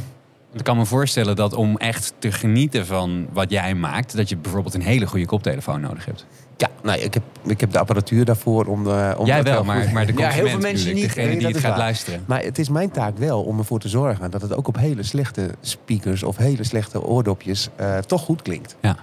ik 0.59 0.65
kan 0.65 0.77
me 0.77 0.85
voorstellen 0.87 1.37
dat 1.37 1.55
om 1.55 1.77
echt 1.77 2.13
te 2.19 2.33
genieten 2.33 2.87
van 2.87 3.27
wat 3.33 3.51
jij 3.51 3.75
maakt, 3.75 4.17
dat 4.17 4.29
je 4.29 4.37
bijvoorbeeld 4.37 4.75
een 4.75 4.83
hele 4.83 5.07
goede 5.07 5.27
koptelefoon 5.27 5.81
nodig 5.81 6.05
hebt. 6.05 6.27
ja, 6.57 6.69
nou, 6.83 6.99
ik, 7.01 7.15
heb, 7.15 7.23
ik 7.47 7.61
heb 7.61 7.73
de 7.73 7.79
apparatuur 7.79 8.25
daarvoor 8.25 8.65
om, 8.67 8.85
de, 8.85 9.15
om 9.19 9.27
jij 9.27 9.43
wel, 9.43 9.65
maar, 9.65 9.91
maar 9.93 10.07
de 10.07 10.13
Ja, 10.17 10.19
heel 10.29 10.43
consument 10.43 10.51
veel 10.51 10.71
mensen 10.71 10.95
niet. 10.95 11.03
degene 11.03 11.27
Nee, 11.27 11.35
die 11.37 11.43
dat 11.43 11.53
het 11.53 11.61
gaat 11.61 11.71
waar. 11.71 11.79
luisteren. 11.81 12.23
Maar 12.27 12.43
het 12.43 12.59
is 12.59 12.69
mijn 12.69 12.91
taak 12.91 13.19
wel 13.19 13.43
om 13.43 13.59
ervoor 13.59 13.81
te 13.81 13.89
zorgen 13.89 14.31
dat 14.31 14.43
het 14.43 14.55
ook 14.55 14.69
op 14.69 14.77
hele 14.79 15.03
slechte 15.03 15.51
speakers 15.61 16.23
of 16.23 16.37
hele 16.37 16.65
slechte 16.65 17.03
oordopjes 17.03 17.69
eh, 17.77 17.99
toch 17.99 18.23
goed 18.23 18.43
klinkt. 18.43 18.77
Ja. 18.81 18.97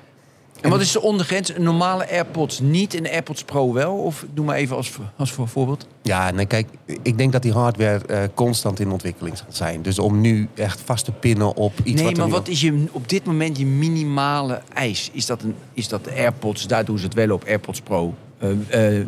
En 0.65 0.71
wat 0.71 0.81
is 0.81 0.91
de 0.91 1.01
ondergrens? 1.01 1.55
Een 1.55 1.63
normale 1.63 2.09
AirPods 2.09 2.59
niet 2.59 2.93
en 2.93 3.03
de 3.03 3.11
AirPods 3.11 3.43
Pro 3.43 3.73
wel? 3.73 3.93
Of 3.95 4.25
doe 4.33 4.45
maar 4.45 4.55
even 4.55 4.75
als, 4.75 4.91
als 5.17 5.31
voor 5.31 5.47
voorbeeld. 5.47 5.87
Ja, 6.01 6.31
nee, 6.31 6.45
kijk, 6.45 6.67
ik 7.01 7.17
denk 7.17 7.31
dat 7.31 7.41
die 7.41 7.51
hardware 7.51 8.05
eh, 8.05 8.23
constant 8.33 8.79
in 8.79 8.91
ontwikkeling 8.91 9.37
zal 9.37 9.47
zijn. 9.49 9.81
Dus 9.81 9.99
om 9.99 10.21
nu 10.21 10.47
echt 10.53 10.81
vast 10.85 11.05
te 11.05 11.11
pinnen 11.11 11.55
op 11.55 11.73
iets 11.83 12.01
nee, 12.01 12.09
wat 12.09 12.17
maar 12.17 12.29
wat 12.29 12.47
is 12.47 12.61
je, 12.61 12.85
op 12.91 13.09
dit 13.09 13.25
moment 13.25 13.57
je 13.57 13.65
minimale 13.65 14.61
eis? 14.73 15.09
Is 15.13 15.25
dat, 15.25 15.43
een, 15.43 15.55
is 15.73 15.87
dat 15.87 16.03
de 16.03 16.11
AirPods, 16.11 16.67
daar 16.67 16.85
doen 16.85 16.97
ze 16.97 17.05
het 17.05 17.13
wel 17.13 17.31
op, 17.31 17.43
AirPods 17.43 17.81
Pro. 17.81 18.13
Eh, 18.39 18.49
eh, 18.69 19.01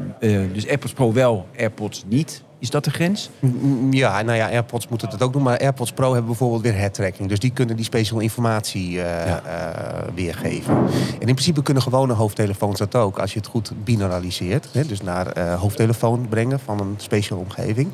eh, 0.43 0.53
dus 0.53 0.67
AirPods 0.67 0.93
Pro 0.93 1.13
wel, 1.13 1.47
AirPods 1.57 2.03
niet. 2.07 2.43
Is 2.59 2.69
dat 2.69 2.83
de 2.83 2.89
grens? 2.89 3.29
Mm, 3.39 3.93
Ja, 3.93 4.21
nou 4.21 4.37
ja, 4.37 4.49
AirPods 4.49 4.87
moeten 4.87 5.09
het 5.09 5.21
ook 5.21 5.33
doen. 5.33 5.41
Maar 5.43 5.57
AirPods 5.59 5.91
Pro 5.91 6.07
hebben 6.09 6.25
bijvoorbeeld 6.25 6.61
weer 6.61 6.75
headtracking. 6.77 7.29
Dus 7.29 7.39
die 7.39 7.51
kunnen 7.51 7.75
die 7.75 7.85
special 7.85 8.19
informatie 8.19 8.99
weergeven. 10.15 10.75
En 11.19 11.27
in 11.27 11.33
principe 11.33 11.61
kunnen 11.61 11.83
gewone 11.83 12.13
hoofdtelefoons 12.13 12.79
dat 12.79 12.95
ook. 12.95 13.19
Als 13.19 13.33
je 13.33 13.39
het 13.39 13.47
goed 13.47 13.71
binauraliseert. 13.83 14.67
Hè, 14.71 14.85
dus 14.85 15.01
naar 15.01 15.39
hoofdtelefoon 15.57 16.25
brengen 16.29 16.59
van 16.59 16.79
een 16.79 16.93
special 16.97 17.39
omgeving. 17.39 17.89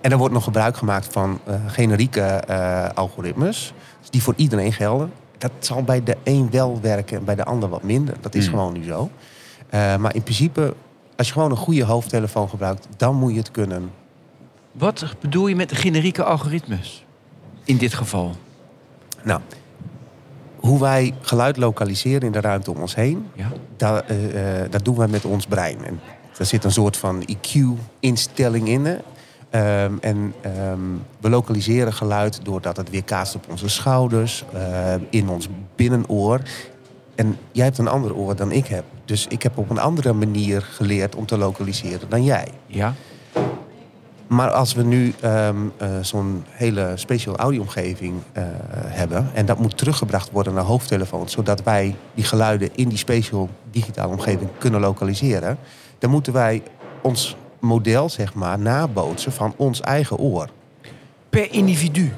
En 0.00 0.10
er 0.10 0.18
wordt 0.18 0.34
nog 0.34 0.44
gebruik 0.44 0.76
gemaakt 0.76 1.06
van 1.12 1.40
generieke 1.66 2.44
algoritmes. 2.94 3.72
Dus 4.00 4.10
die 4.10 4.22
voor 4.22 4.34
iedereen 4.36 4.72
gelden. 4.72 5.12
Dat 5.38 5.52
zal 5.58 5.82
bij 5.82 6.02
de 6.02 6.16
een 6.24 6.48
wel 6.50 6.78
werken 6.82 7.18
en 7.18 7.24
bij 7.24 7.34
de 7.34 7.44
ander 7.44 7.68
wat 7.68 7.82
minder. 7.82 8.14
Dat 8.20 8.34
is 8.34 8.46
Hmm. 8.46 8.54
gewoon 8.54 8.72
nu 8.72 8.84
zo. 8.84 9.10
Eh, 9.68 9.96
maar 9.96 10.14
in 10.14 10.22
principe, 10.22 10.74
als 11.16 11.26
je 11.26 11.32
gewoon 11.32 11.50
een 11.50 11.56
goede 11.56 11.84
hoofdtelefoon 11.84 12.48
gebruikt... 12.48 12.86
dan 12.96 13.14
moet 13.14 13.32
je 13.32 13.38
het 13.38 13.50
kunnen 13.50 13.90
Wat 14.72 15.14
bedoel 15.20 15.46
je 15.46 15.56
met 15.56 15.72
generieke 15.72 16.24
algoritmes? 16.24 17.04
In 17.64 17.76
dit 17.76 17.94
geval. 17.94 18.34
Nou, 19.22 19.40
hoe 20.56 20.80
wij 20.80 21.14
geluid 21.20 21.56
lokaliseren 21.56 22.22
in 22.22 22.32
de 22.32 22.40
ruimte 22.40 22.70
om 22.70 22.80
ons 22.80 22.94
heen, 22.94 23.26
Ja. 23.34 23.52
dat, 23.76 24.04
eh, 24.06 24.62
eh, 24.62 24.70
dat 24.70 24.84
doen 24.84 24.96
wij 24.96 25.08
met 25.08 25.24
ons 25.24 25.46
brein. 25.46 25.84
En 25.84 26.00
daar 26.36 26.46
zit 26.46 26.64
een 26.64 26.72
soort 26.72 26.96
van 26.96 27.22
EQ-instelling 27.26 28.68
in. 28.68 28.86
Ehm, 29.50 29.92
en 30.00 30.34
ehm, 30.40 30.80
we 31.20 31.28
lokaliseren 31.30 31.92
geluid 31.92 32.44
doordat 32.44 32.76
het 32.76 32.90
weerkaatst 32.90 33.34
op 33.34 33.44
onze 33.50 33.68
schouders, 33.68 34.44
in 35.10 35.28
ons 35.28 35.48
binnenoor. 35.76 36.40
En 37.16 37.38
jij 37.52 37.64
hebt 37.64 37.78
een 37.78 37.88
ander 37.88 38.14
oor 38.14 38.36
dan 38.36 38.52
ik 38.52 38.66
heb. 38.66 38.84
Dus 39.04 39.26
ik 39.26 39.42
heb 39.42 39.58
op 39.58 39.70
een 39.70 39.78
andere 39.78 40.12
manier 40.12 40.62
geleerd 40.62 41.14
om 41.14 41.26
te 41.26 41.38
lokaliseren 41.38 42.08
dan 42.08 42.24
jij. 42.24 42.48
Ja. 42.66 42.94
Maar 44.26 44.50
als 44.50 44.74
we 44.74 44.82
nu 44.82 45.14
ehm, 45.20 45.56
eh, 45.76 45.88
zo'n 46.00 46.44
hele 46.50 46.92
special 46.94 47.36
audioomgeving 47.36 48.14
eh, 48.32 48.44
hebben... 48.70 49.30
en 49.34 49.46
dat 49.46 49.58
moet 49.58 49.76
teruggebracht 49.76 50.30
worden 50.30 50.54
naar 50.54 50.64
hoofdtelefoons... 50.64 51.32
zodat 51.32 51.62
wij 51.62 51.96
die 52.14 52.24
geluiden 52.24 52.70
in 52.74 52.88
die 52.88 52.98
special 52.98 53.48
digitale 53.70 54.12
omgeving 54.12 54.50
kunnen 54.58 54.80
lokaliseren... 54.80 55.58
dan 55.98 56.10
moeten 56.10 56.32
wij 56.32 56.62
ons 57.02 57.36
model, 57.60 58.08
zeg 58.08 58.34
maar, 58.34 58.58
nabootsen 58.58 59.32
van 59.32 59.54
ons 59.56 59.80
eigen 59.80 60.18
oor. 60.18 60.48
Per 61.30 61.52
individu. 61.52 62.12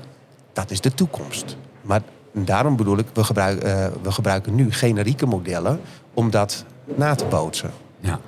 Dat 0.53 0.70
is 0.70 0.80
de 0.80 0.94
toekomst. 0.94 1.57
Maar 1.82 2.03
daarom 2.45 2.76
bedoel 2.76 2.99
ik, 2.99 3.07
we, 3.12 3.24
gebruik, 3.24 3.62
eh, 3.62 3.86
we 4.03 4.12
gebruiken 4.12 4.55
nu 4.55 4.72
generieke 4.72 5.26
modellen... 5.26 5.80
om 6.14 6.30
dat 6.30 6.64
na 6.97 7.14
te 7.14 7.24
bootsen. 7.24 7.70
Ja. 8.01 8.20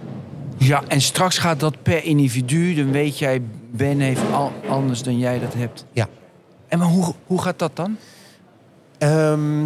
Ja, 0.56 0.82
en 0.88 1.00
straks 1.00 1.38
gaat 1.38 1.60
dat 1.60 1.82
per 1.82 2.04
individu. 2.04 2.74
Dan 2.74 2.92
weet 2.92 3.18
jij, 3.18 3.42
Ben 3.70 4.00
heeft 4.00 4.32
al 4.32 4.52
anders 4.68 5.02
dan 5.02 5.18
jij 5.18 5.38
dat 5.38 5.54
hebt. 5.54 5.84
Ja. 5.92 6.08
En 6.68 6.78
maar 6.78 6.88
hoe, 6.88 7.14
hoe 7.26 7.42
gaat 7.42 7.58
dat 7.58 7.76
dan? 7.76 7.96
Ehm, 8.98 9.60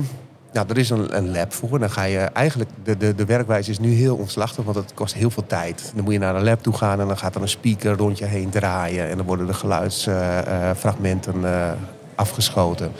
nou, 0.52 0.68
er 0.68 0.78
is 0.78 0.90
een, 0.90 1.16
een 1.16 1.32
lab 1.32 1.52
voor. 1.52 1.78
Dan 1.78 1.90
ga 1.90 2.02
je 2.02 2.18
eigenlijk, 2.18 2.70
de, 2.84 2.96
de, 2.96 3.14
de 3.14 3.24
werkwijze 3.24 3.70
is 3.70 3.78
nu 3.78 3.92
heel 3.92 4.16
omslachtig, 4.16 4.64
want 4.64 4.76
het 4.76 4.94
kost 4.94 5.14
heel 5.14 5.30
veel 5.30 5.46
tijd. 5.46 5.92
Dan 5.94 6.04
moet 6.04 6.12
je 6.12 6.18
naar 6.18 6.34
een 6.34 6.44
lab 6.44 6.62
toe 6.62 6.74
gaan 6.74 7.00
en 7.00 7.06
dan 7.06 7.18
gaat 7.18 7.34
er 7.34 7.42
een 7.42 7.48
speaker 7.48 7.96
rond 7.96 8.18
je 8.18 8.24
heen 8.24 8.50
draaien. 8.50 9.08
En 9.08 9.16
dan 9.16 9.26
worden 9.26 9.46
de 9.46 9.54
geluidsfragmenten 9.54 11.44
eh, 11.44 11.72
afgeschoten. 12.14 12.92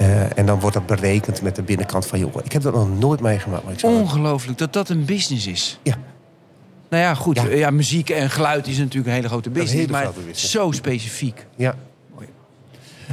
Eh, 0.00 0.38
en 0.38 0.46
dan 0.46 0.60
wordt 0.60 0.76
dat 0.76 0.86
berekend 0.86 1.42
met 1.42 1.56
de 1.56 1.62
binnenkant 1.62 2.06
van 2.06 2.18
je 2.18 2.34
oor. 2.34 2.40
Ik 2.44 2.52
heb 2.52 2.62
dat 2.62 2.74
nog 2.74 2.98
nooit 2.98 3.20
meegemaakt. 3.20 3.64
Maar 3.64 3.72
ik 3.72 3.82
Ongelooflijk 3.82 4.58
dat 4.58 4.72
dat 4.72 4.88
een 4.88 5.04
business 5.04 5.46
is. 5.46 5.78
Ja. 5.82 5.94
Nou 6.90 7.02
ja, 7.02 7.14
goed. 7.14 7.36
Ja. 7.36 7.48
Ja. 7.48 7.70
muziek 7.70 8.10
en 8.10 8.30
geluid 8.30 8.66
is 8.66 8.78
natuurlijk 8.78 9.06
een 9.06 9.12
hele 9.12 9.28
grote 9.28 9.50
business. 9.50 9.74
hele 9.74 9.92
maar 9.92 10.02
grote 10.02 10.20
business. 10.20 10.50
zo 10.50 10.70
specifiek. 10.70 11.46
ja. 11.56 11.74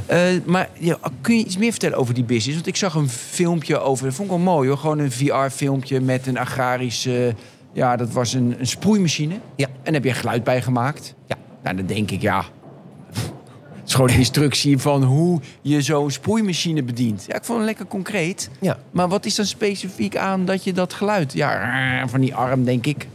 Eh, 0.06 0.18
maar 0.44 0.68
ja, 0.78 0.98
kun 1.20 1.36
je 1.36 1.44
iets 1.44 1.56
meer 1.56 1.70
vertellen 1.70 1.98
over 1.98 2.14
die 2.14 2.24
business? 2.24 2.54
Want 2.54 2.66
ik 2.66 2.76
zag 2.76 2.94
een 2.94 3.08
filmpje 3.08 3.78
over, 3.78 4.04
dat 4.04 4.14
vond 4.14 4.30
ik 4.30 4.36
wel 4.36 4.44
mooi 4.44 4.68
hoor. 4.68 4.78
Gewoon 4.78 4.98
een 4.98 5.12
VR-filmpje 5.12 6.00
met 6.00 6.26
een 6.26 6.38
agrarische, 6.38 7.34
ja, 7.72 7.96
dat 7.96 8.10
was 8.10 8.32
een, 8.32 8.56
een 8.58 8.66
sproeimachine. 8.66 9.34
Ja. 9.56 9.66
En 9.66 9.72
daar 9.84 9.92
heb 9.92 10.04
je 10.04 10.12
geluid 10.12 10.44
bij 10.44 10.62
gemaakt. 10.62 11.14
Ja. 11.26 11.36
Nou, 11.62 11.76
dan 11.76 11.86
denk 11.86 12.10
ik, 12.10 12.20
ja. 12.20 12.44
Is 13.88 13.94
gewoon 13.94 14.10
een 14.10 14.16
instructie 14.16 14.78
van 14.78 15.02
hoe 15.02 15.40
je 15.60 15.82
zo'n 15.82 16.10
sproeimachine 16.10 16.82
bedient. 16.82 17.24
Ja, 17.26 17.34
ik 17.34 17.44
vond 17.44 17.58
het 17.58 17.66
lekker 17.66 17.86
concreet. 17.86 18.50
ja. 18.60 18.78
Maar 18.90 19.08
wat 19.08 19.24
is 19.24 19.34
dan 19.34 19.46
specifiek 19.46 20.16
aan 20.16 20.44
dat 20.44 20.64
je 20.64 20.72
dat 20.72 20.92
geluid... 20.92 21.32
Ja, 21.32 22.08
van 22.08 22.20
die 22.20 22.34
arm, 22.34 22.64
denk 22.64 22.86
ik. 22.86 23.06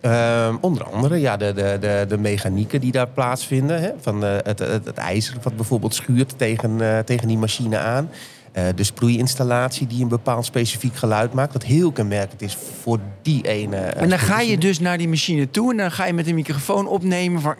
Ehm, 0.00 0.56
onder 0.60 0.84
andere 0.84 1.20
ja, 1.20 1.36
de, 1.36 1.52
de, 1.52 1.76
de, 1.80 2.04
de 2.08 2.18
mechanieken 2.18 2.80
die 2.80 2.92
daar 2.92 3.08
plaatsvinden. 3.08 3.80
Hè? 3.80 3.90
Van, 4.00 4.24
eh, 4.24 4.36
het, 4.42 4.58
het, 4.58 4.84
het 4.84 4.96
ijzer 4.96 5.36
wat 5.42 5.56
bijvoorbeeld 5.56 5.94
schuurt 5.94 6.38
tegen, 6.38 6.80
eh, 6.80 6.98
tegen 6.98 7.28
die 7.28 7.38
machine 7.38 7.78
aan. 7.78 8.10
Eh, 8.54 8.64
de 8.74 8.84
sproeiinstallatie 8.84 9.86
die 9.86 10.02
een 10.02 10.08
bepaald 10.08 10.44
specifiek 10.44 10.96
geluid 10.96 11.32
maakt. 11.32 11.52
Dat 11.52 11.62
heel 11.62 11.92
kenmerkend 11.92 12.42
is 12.42 12.56
voor 12.82 12.98
die 13.22 13.46
ene. 13.48 13.76
eh, 13.76 14.02
En 14.02 14.08
dan 14.08 14.18
ga 14.18 14.40
je 14.40 14.58
dus 14.58 14.78
naar 14.80 14.98
die 14.98 15.08
machine 15.08 15.50
toe... 15.50 15.70
en 15.70 15.76
dan 15.76 15.90
ga 15.92 16.06
je 16.06 16.12
met 16.12 16.26
een 16.26 16.34
microfoon 16.34 16.86
opnemen 16.86 17.40
van... 17.40 17.54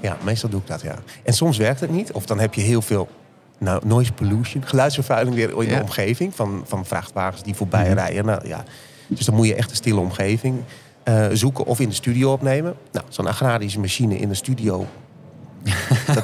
Ja, 0.00 0.16
meestal 0.24 0.48
doe 0.50 0.60
ik 0.60 0.66
dat, 0.66 0.80
ja. 0.82 0.94
En 1.22 1.32
soms 1.32 1.56
werkt 1.56 1.80
het 1.80 1.90
niet. 1.90 2.12
Of 2.12 2.26
dan 2.26 2.38
heb 2.40 2.54
je 2.54 2.60
heel 2.60 2.82
veel 2.82 3.08
nou, 3.58 3.86
noise 3.86 4.12
pollution, 4.12 4.66
geluidsvervuiling 4.66 5.36
weer 5.36 5.50
in 5.50 5.58
de 5.68 5.74
Ja. 5.74 5.80
omgeving. 5.80 6.34
Van, 6.34 6.62
van 6.66 6.86
vrachtwagens 6.86 7.42
die 7.42 7.54
voorbij 7.54 7.92
rijden. 7.92 8.24
Nou, 8.24 8.48
ja. 8.48 8.64
Dus 9.08 9.26
dan 9.26 9.34
moet 9.34 9.46
je 9.46 9.54
echt 9.54 9.70
een 9.70 9.76
stille 9.76 10.00
omgeving 10.00 10.56
eh, 11.02 11.26
zoeken 11.32 11.64
of 11.66 11.80
in 11.80 11.88
de 11.88 11.94
studio 11.94 12.32
opnemen. 12.32 12.74
Nou, 12.92 13.06
zo'n 13.08 13.26
agrarische 13.26 13.80
machine 13.80 14.18
in 14.18 14.28
de 14.28 14.34
studio 14.34 14.86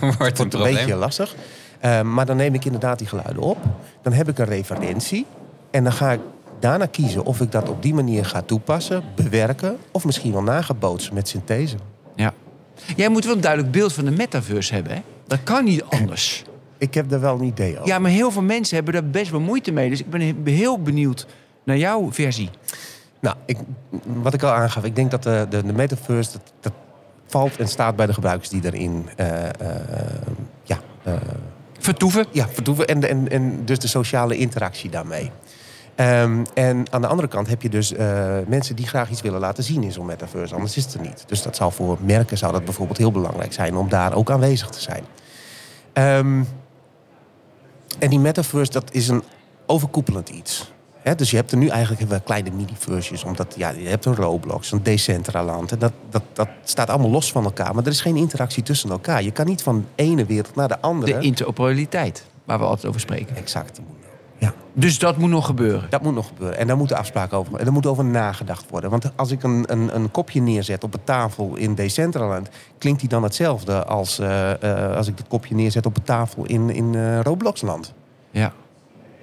Wordt 0.01 0.03
een 0.03 0.15
wordt 0.19 0.55
een 0.55 0.63
beetje 0.63 0.95
lastig. 0.95 1.35
Eh, 1.81 2.01
maar 2.03 2.27
dan 2.27 2.37
neem 2.37 2.55
ik 2.55 2.65
inderdaad 2.65 2.99
die 2.99 3.07
geluiden 3.07 3.43
op. 3.43 3.59
Dan 4.03 4.13
heb 4.13 4.29
ik 4.29 4.39
een 4.39 4.45
referentie. 4.45 5.27
En 5.71 5.85
dan 5.85 5.93
ga 5.93 6.13
ik 6.13 6.21
daarna 6.59 6.87
kiezen 6.87 7.25
of 7.25 7.41
ik 7.41 7.53
dat 7.53 7.69
op 7.69 7.83
die 7.83 7.95
manier 7.95 8.25
ga 8.25 8.43
toepassen, 8.43 9.03
bewerken... 9.15 9.77
of 9.91 10.05
misschien 10.05 10.33
wel 10.33 10.43
nagebootsen 10.43 11.15
met 11.15 11.29
synthese. 11.29 11.77
Ja. 12.15 12.33
Jij 12.97 13.09
moet 13.09 13.25
wel 13.25 13.35
een 13.35 13.41
duidelijk 13.41 13.73
beeld 13.73 13.93
van 13.93 14.05
de 14.05 14.11
metaverse 14.11 14.75
hebben, 14.75 14.93
hè? 14.93 15.01
Dat 15.27 15.43
kan 15.43 15.65
niet 15.65 15.85
anders. 15.85 16.45
Ik 16.79 16.95
heb 16.95 17.09
daar 17.09 17.21
wel 17.21 17.35
een 17.35 17.45
idee 17.45 17.75
over. 17.75 17.87
Ja, 17.87 17.99
maar 17.99 18.11
heel 18.11 18.31
veel 18.31 18.43
mensen 18.43 18.75
hebben 18.75 18.95
daar 18.95 19.05
best 19.05 19.31
wel 19.31 19.41
moeite 19.41 19.73
mee. 19.73 19.91
Dus 19.91 20.01
ik 20.01 20.11
ben 20.11 20.21
he- 20.21 20.53
heel 20.53 20.83
benieuwd 20.83 21.27
naar 21.65 21.77
jouw 21.77 22.13
versie. 22.13 22.51
Nou, 23.21 23.37
ik, 23.45 23.59
wat 24.05 24.35
ik 24.35 24.43
al 24.43 24.51
aangaf, 24.53 24.85
ik 24.85 24.97
denk 24.97 25.11
dat 25.11 25.23
de, 25.23 25.47
de, 25.51 25.65
de 25.65 25.73
metaverse... 25.73 26.33
Dat, 26.33 26.53
dat 26.61 26.73
valt 27.27 27.57
en 27.57 27.69
staat 27.69 27.97
bij 27.97 28.07
de 28.07 28.13
gebruikers 28.15 28.49
die 28.49 28.61
daarin 28.61 29.09
eh, 29.17 29.47
eh, 29.47 29.51
ja, 30.63 30.79
Vertoeven. 31.81 32.27
ja, 32.31 32.49
vertoeven. 32.49 32.87
En, 32.87 33.29
en, 33.31 33.65
dus 33.65 33.79
de 33.79 33.89
sociale 33.89 34.37
interactie 34.37 34.91
daarmee. 34.91 35.31
Ehm, 35.95 36.45
en 36.55 36.87
aan 36.91 37.01
de 37.01 37.07
andere 37.07 37.29
kant 37.29 37.49
heb 37.49 37.63
je 37.63 37.69
dus 37.69 37.93
eh, 37.93 38.39
mensen 38.47 38.77
die 38.77 38.87
graag 38.87 39.11
iets 39.11 39.21
willen 39.21 39.41
laten 39.41 39.65
zien 39.65 39.83
in 39.83 39.93
zo'n 39.93 40.07
metaverse. 40.07 40.55
Anders 40.55 40.77
is 40.77 40.85
het 40.85 40.95
er 40.95 41.01
niet. 41.01 41.25
Dus 41.27 41.43
dat 41.43 41.57
zal 41.57 41.71
voor 41.71 41.99
merken 42.01 42.39
zou 42.39 42.53
dat 42.53 42.65
bijvoorbeeld 42.65 42.99
heel 42.99 43.13
belangrijk 43.13 43.53
zijn 43.53 43.77
om 43.77 43.89
daar 43.89 44.15
ook 44.15 44.31
aanwezig 44.31 44.69
te 44.69 44.81
zijn. 44.81 45.05
Ehm, 45.93 46.43
en 47.99 48.11
die 48.11 48.19
metaverse, 48.19 48.73
dat 48.73 48.93
is 48.93 49.09
een 49.09 49.23
overkoepelend 49.67 50.29
iets. 50.29 50.73
Hè, 51.03 51.15
dus 51.15 51.31
je 51.31 51.37
hebt 51.37 51.53
er 51.53 51.59
nu 51.59 51.69
eigenlijk 51.69 52.09
wel 52.09 52.21
kleine 52.21 52.51
mini-versies. 52.51 53.25
Omdat 53.25 53.55
ja, 53.57 53.71
je 53.71 53.89
hebt 53.89 54.05
een 54.05 54.15
Roblox, 54.15 54.73
een 54.73 54.83
Decentraland. 54.83 55.73
En 55.73 55.79
dat, 55.79 55.93
dat, 56.11 56.23
dat 56.33 56.49
staat 56.65 56.91
allemaal 56.91 57.11
los 57.11 57.33
van 57.33 57.45
elkaar. 57.45 57.75
Maar 57.75 57.85
er 57.85 57.91
is 57.91 58.01
geen 58.01 58.17
interactie 58.17 58.63
tussen 58.63 58.91
elkaar. 58.91 59.23
Je 59.23 59.31
kan 59.31 59.47
niet 59.47 59.63
van 59.63 59.87
de 59.97 60.03
ene 60.03 60.25
wereld 60.25 60.55
naar 60.55 60.69
de 60.69 60.81
andere. 60.81 61.19
De 61.19 61.27
interoperabiliteit, 61.27 62.25
waar 62.45 62.59
we 62.59 62.65
altijd 62.65 62.87
over 62.87 63.01
spreken. 63.01 63.37
exact. 63.37 63.81
Dus 64.73 64.99
dat 64.99 65.17
moet 65.17 65.31
nog 65.31 65.47
gebeuren. 65.47 65.91
Dat 65.91 66.03
moet 66.03 66.15
nog 66.15 66.27
gebeuren. 66.27 66.59
En 66.59 66.67
daar 66.67 66.77
moeten 66.77 66.97
afspraken 66.97 67.39
over 67.39 67.59
En 67.59 67.65
daar 67.65 67.73
moet 67.73 67.87
over 67.87 68.05
nagedacht 68.05 68.71
worden. 68.71 68.91
Want 68.91 69.11
als 69.17 69.31
ik 69.31 69.43
een, 69.43 69.65
een, 69.67 69.95
een 69.95 70.11
kopje 70.11 70.41
neerzet 70.41 70.85
op 70.85 70.95
een 70.95 71.05
tafel 71.05 71.57
in 71.57 71.75
Decentraland... 71.75 72.49
klinkt 72.79 73.01
die 73.01 73.09
dan 73.09 73.23
hetzelfde 73.23 73.85
als 73.85 74.19
eh, 74.19 74.63
eh, 74.63 74.97
als 74.97 75.07
ik 75.09 75.17
dat 75.17 75.29
kopje 75.29 75.55
neerzet 75.55 75.87
op 75.87 75.97
een 75.97 76.03
tafel 76.03 76.45
in, 76.45 76.71
in 76.71 76.95
eh, 76.95 77.21
Robloxland. 77.21 77.93
Ja. 78.31 78.53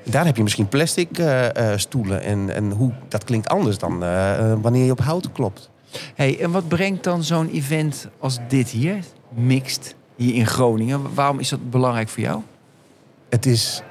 Daar 0.10 0.26
heb 0.26 0.36
je 0.38 0.44
misschien 0.44 0.68
plastic 0.68 1.18
eh, 1.18 1.72
eh, 1.72 1.78
stoelen. 1.80 2.22
En, 2.22 2.54
en 2.56 2.72
hoe, 2.72 2.92
dat 3.08 3.24
klinkt 3.24 3.48
anders 3.50 3.78
dan 3.78 4.04
eh, 4.04 4.54
wanneer 4.62 4.86
je 4.86 4.92
op 4.92 5.00
hout 5.02 5.32
klopt. 5.32 5.70
Hey, 6.16 6.40
en 6.40 6.52
wat 6.52 6.68
brengt 6.68 7.04
dan 7.04 7.24
zo'n 7.24 7.50
event 7.50 8.08
als 8.20 8.40
dit 8.48 8.70
hier, 8.70 9.04
mixed, 9.30 9.96
hier 10.16 10.34
in 10.36 10.46
Groningen? 10.46 11.14
Waarom 11.14 11.40
is 11.40 11.50
dat 11.50 11.70
belangrijk 11.70 12.10
voor 12.10 12.24
jou? 12.24 12.42
Het 13.30 13.46
is 13.46 13.84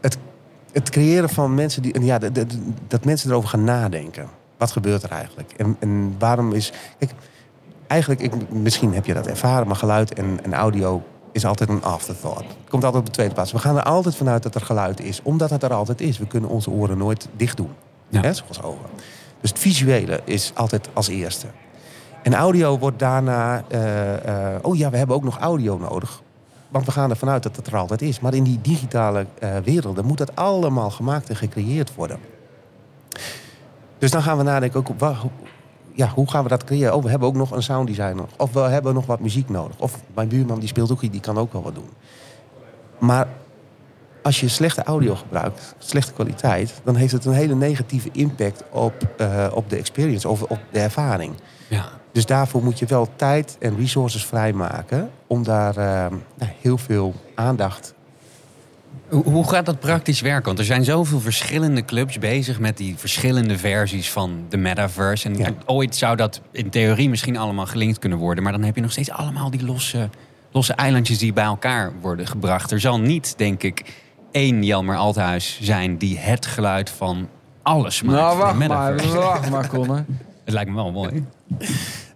het, 0.00 0.18
het 0.72 0.90
creëren 0.90 1.28
van 1.28 1.54
mensen 1.54 1.82
die. 1.82 2.00
Ja, 2.00 2.18
de- 2.18 2.46
dat 2.88 3.04
mensen 3.04 3.30
erover 3.30 3.48
gaan 3.48 3.64
nadenken. 3.64 4.28
Wat 4.56 4.70
gebeurt 4.70 5.02
er 5.02 5.10
eigenlijk? 5.10 5.52
En, 5.56 5.76
en 5.78 6.14
waarom 6.18 6.52
is. 6.52 6.72
Kijk, 6.98 7.12
eigenlijk, 7.86 8.20
ik, 8.20 8.50
misschien 8.50 8.94
heb 8.94 9.06
je 9.06 9.14
dat 9.14 9.26
ervaren, 9.26 9.66
maar 9.66 9.76
geluid 9.76 10.12
en, 10.12 10.38
en 10.42 10.54
audio 10.54 11.02
is 11.32 11.44
altijd 11.46 11.68
een 11.68 11.82
afterthought. 11.82 12.44
Het 12.48 12.68
komt 12.68 12.84
altijd 12.84 13.02
op 13.02 13.06
de 13.08 13.14
tweede 13.14 13.34
plaats. 13.34 13.52
We 13.52 13.58
gaan 13.58 13.76
er 13.76 13.82
altijd 13.82 14.16
vanuit 14.16 14.42
dat 14.42 14.54
er 14.54 14.60
geluid 14.60 15.00
is, 15.00 15.20
omdat 15.22 15.50
het 15.50 15.62
er 15.62 15.72
altijd 15.72 16.00
is. 16.00 16.18
We 16.18 16.26
kunnen 16.26 16.50
onze 16.50 16.70
oren 16.70 16.98
nooit 16.98 17.28
dicht 17.36 17.56
doen, 17.56 17.70
Ja. 18.08 18.20
hè, 18.20 18.32
zoals 18.32 18.62
ogen. 18.62 18.86
Dus 19.40 19.50
het 19.50 19.58
visuele 19.58 20.20
is 20.24 20.52
altijd 20.54 20.88
als 20.92 21.08
eerste. 21.08 21.46
En 22.22 22.34
audio 22.34 22.78
wordt 22.78 22.98
daarna. 22.98 23.64
eh, 23.68 24.54
eh, 24.54 24.58
oh 24.62 24.76
ja, 24.76 24.90
we 24.90 24.96
hebben 24.96 25.16
ook 25.16 25.24
nog 25.24 25.38
audio 25.38 25.78
nodig. 25.78 26.22
Want 26.68 26.84
we 26.86 26.92
gaan 26.92 27.10
ervan 27.10 27.28
uit 27.28 27.42
dat 27.42 27.56
het 27.56 27.66
er 27.66 27.76
altijd 27.76 28.02
is. 28.02 28.20
Maar 28.20 28.34
in 28.34 28.42
die 28.44 28.60
digitale 28.62 29.26
eh, 29.38 29.56
werelden 29.64 30.04
moet 30.04 30.18
dat 30.18 30.36
allemaal 30.36 30.90
gemaakt 30.90 31.28
en 31.28 31.36
gecreëerd 31.36 31.94
worden. 31.94 32.18
Dus 33.98 34.10
dan 34.10 34.22
gaan 34.22 34.36
we 34.36 34.42
nadenken, 34.42 34.78
ook, 34.80 34.88
hoe- 34.98 35.30
ja, 35.98 36.08
hoe 36.14 36.30
gaan 36.30 36.42
we 36.42 36.48
dat 36.48 36.64
creëren? 36.64 36.94
Oh, 36.94 37.02
we 37.02 37.10
hebben 37.10 37.28
ook 37.28 37.34
nog 37.34 37.50
een 37.50 37.62
sounddesigner. 37.62 38.24
Of 38.36 38.52
we 38.52 38.60
hebben 38.60 38.94
nog 38.94 39.06
wat 39.06 39.20
muziek 39.20 39.48
nodig. 39.48 39.78
Of 39.78 40.00
mijn 40.14 40.28
buurman 40.28 40.58
die 40.58 40.68
speelt 40.68 40.92
ook, 40.92 41.00
die 41.00 41.20
kan 41.20 41.38
ook 41.38 41.52
wel 41.52 41.62
wat 41.62 41.74
doen. 41.74 41.88
Maar 42.98 43.28
als 44.22 44.40
je 44.40 44.48
slechte 44.48 44.82
audio 44.82 45.14
gebruikt, 45.14 45.74
slechte 45.78 46.12
kwaliteit... 46.12 46.80
dan 46.84 46.94
heeft 46.94 47.12
het 47.12 47.24
een 47.24 47.32
hele 47.32 47.54
negatieve 47.54 48.08
impact 48.12 48.64
op, 48.70 48.94
eh, 49.16 49.46
op 49.54 49.70
de 49.70 49.76
experience, 49.76 50.28
of 50.28 50.42
op 50.42 50.58
de 50.70 50.80
ervaring. 50.80 51.34
Ja. 51.68 51.84
Dus 52.12 52.26
daarvoor 52.26 52.62
moet 52.62 52.78
je 52.78 52.86
wel 52.86 53.08
tijd 53.16 53.56
en 53.60 53.76
resources 53.76 54.26
vrijmaken... 54.26 55.10
om 55.26 55.42
daar 55.42 55.76
eh, 55.76 56.16
nou, 56.34 56.52
heel 56.60 56.78
veel 56.78 57.14
aandacht 57.34 57.94
Hoe, 59.10 59.48
gaat 59.48 59.66
dat 59.66 59.80
praktisch 59.80 60.20
werken? 60.20 60.44
Want 60.44 60.58
er 60.58 60.64
zijn 60.64 60.84
zoveel 60.84 61.20
verschillende 61.20 61.84
clubs 61.84 62.18
bezig 62.18 62.58
met 62.58 62.76
die 62.76 62.94
verschillende 62.96 63.58
versies 63.58 64.10
van 64.10 64.44
de 64.48 64.56
metaverse. 64.56 65.28
En 65.28 65.36
Ja. 65.36 65.50
ooit 65.66 65.96
zou 65.96 66.16
dat 66.16 66.40
in 66.52 66.70
theorie 66.70 67.08
misschien 67.08 67.36
allemaal 67.36 67.66
gelinkt 67.66 67.98
kunnen 67.98 68.18
worden. 68.18 68.42
Maar 68.44 68.52
dan 68.52 68.62
heb 68.62 68.74
je 68.74 68.80
nog 68.82 68.92
steeds 68.92 69.10
allemaal 69.10 69.50
die 69.50 69.64
losse, 69.64 70.08
losse 70.52 70.72
eilandjes 70.72 71.18
die 71.18 71.32
bij 71.32 71.44
elkaar 71.44 71.92
worden 72.00 72.26
gebracht. 72.26 72.70
Er 72.70 72.80
zal 72.80 73.00
niet, 73.00 73.34
denk 73.38 73.62
ik, 73.62 73.84
één 74.32 74.62
Jelmer 74.64 74.96
Althuis 74.96 75.58
zijn 75.62 75.98
die 75.98 76.18
het 76.18 76.46
geluid 76.46 76.90
van 76.90 77.28
alles 77.62 78.02
maakt. 78.02 78.18
Nou, 78.18 78.38
wacht 78.38 78.68
maar, 78.68 78.96
wacht 79.14 79.50
maar, 79.50 79.68
Conor. 79.68 80.04
Het 80.44 80.54
lijkt 80.56 80.70
me 80.70 80.76
wel 80.76 80.92
mooi. 80.92 81.24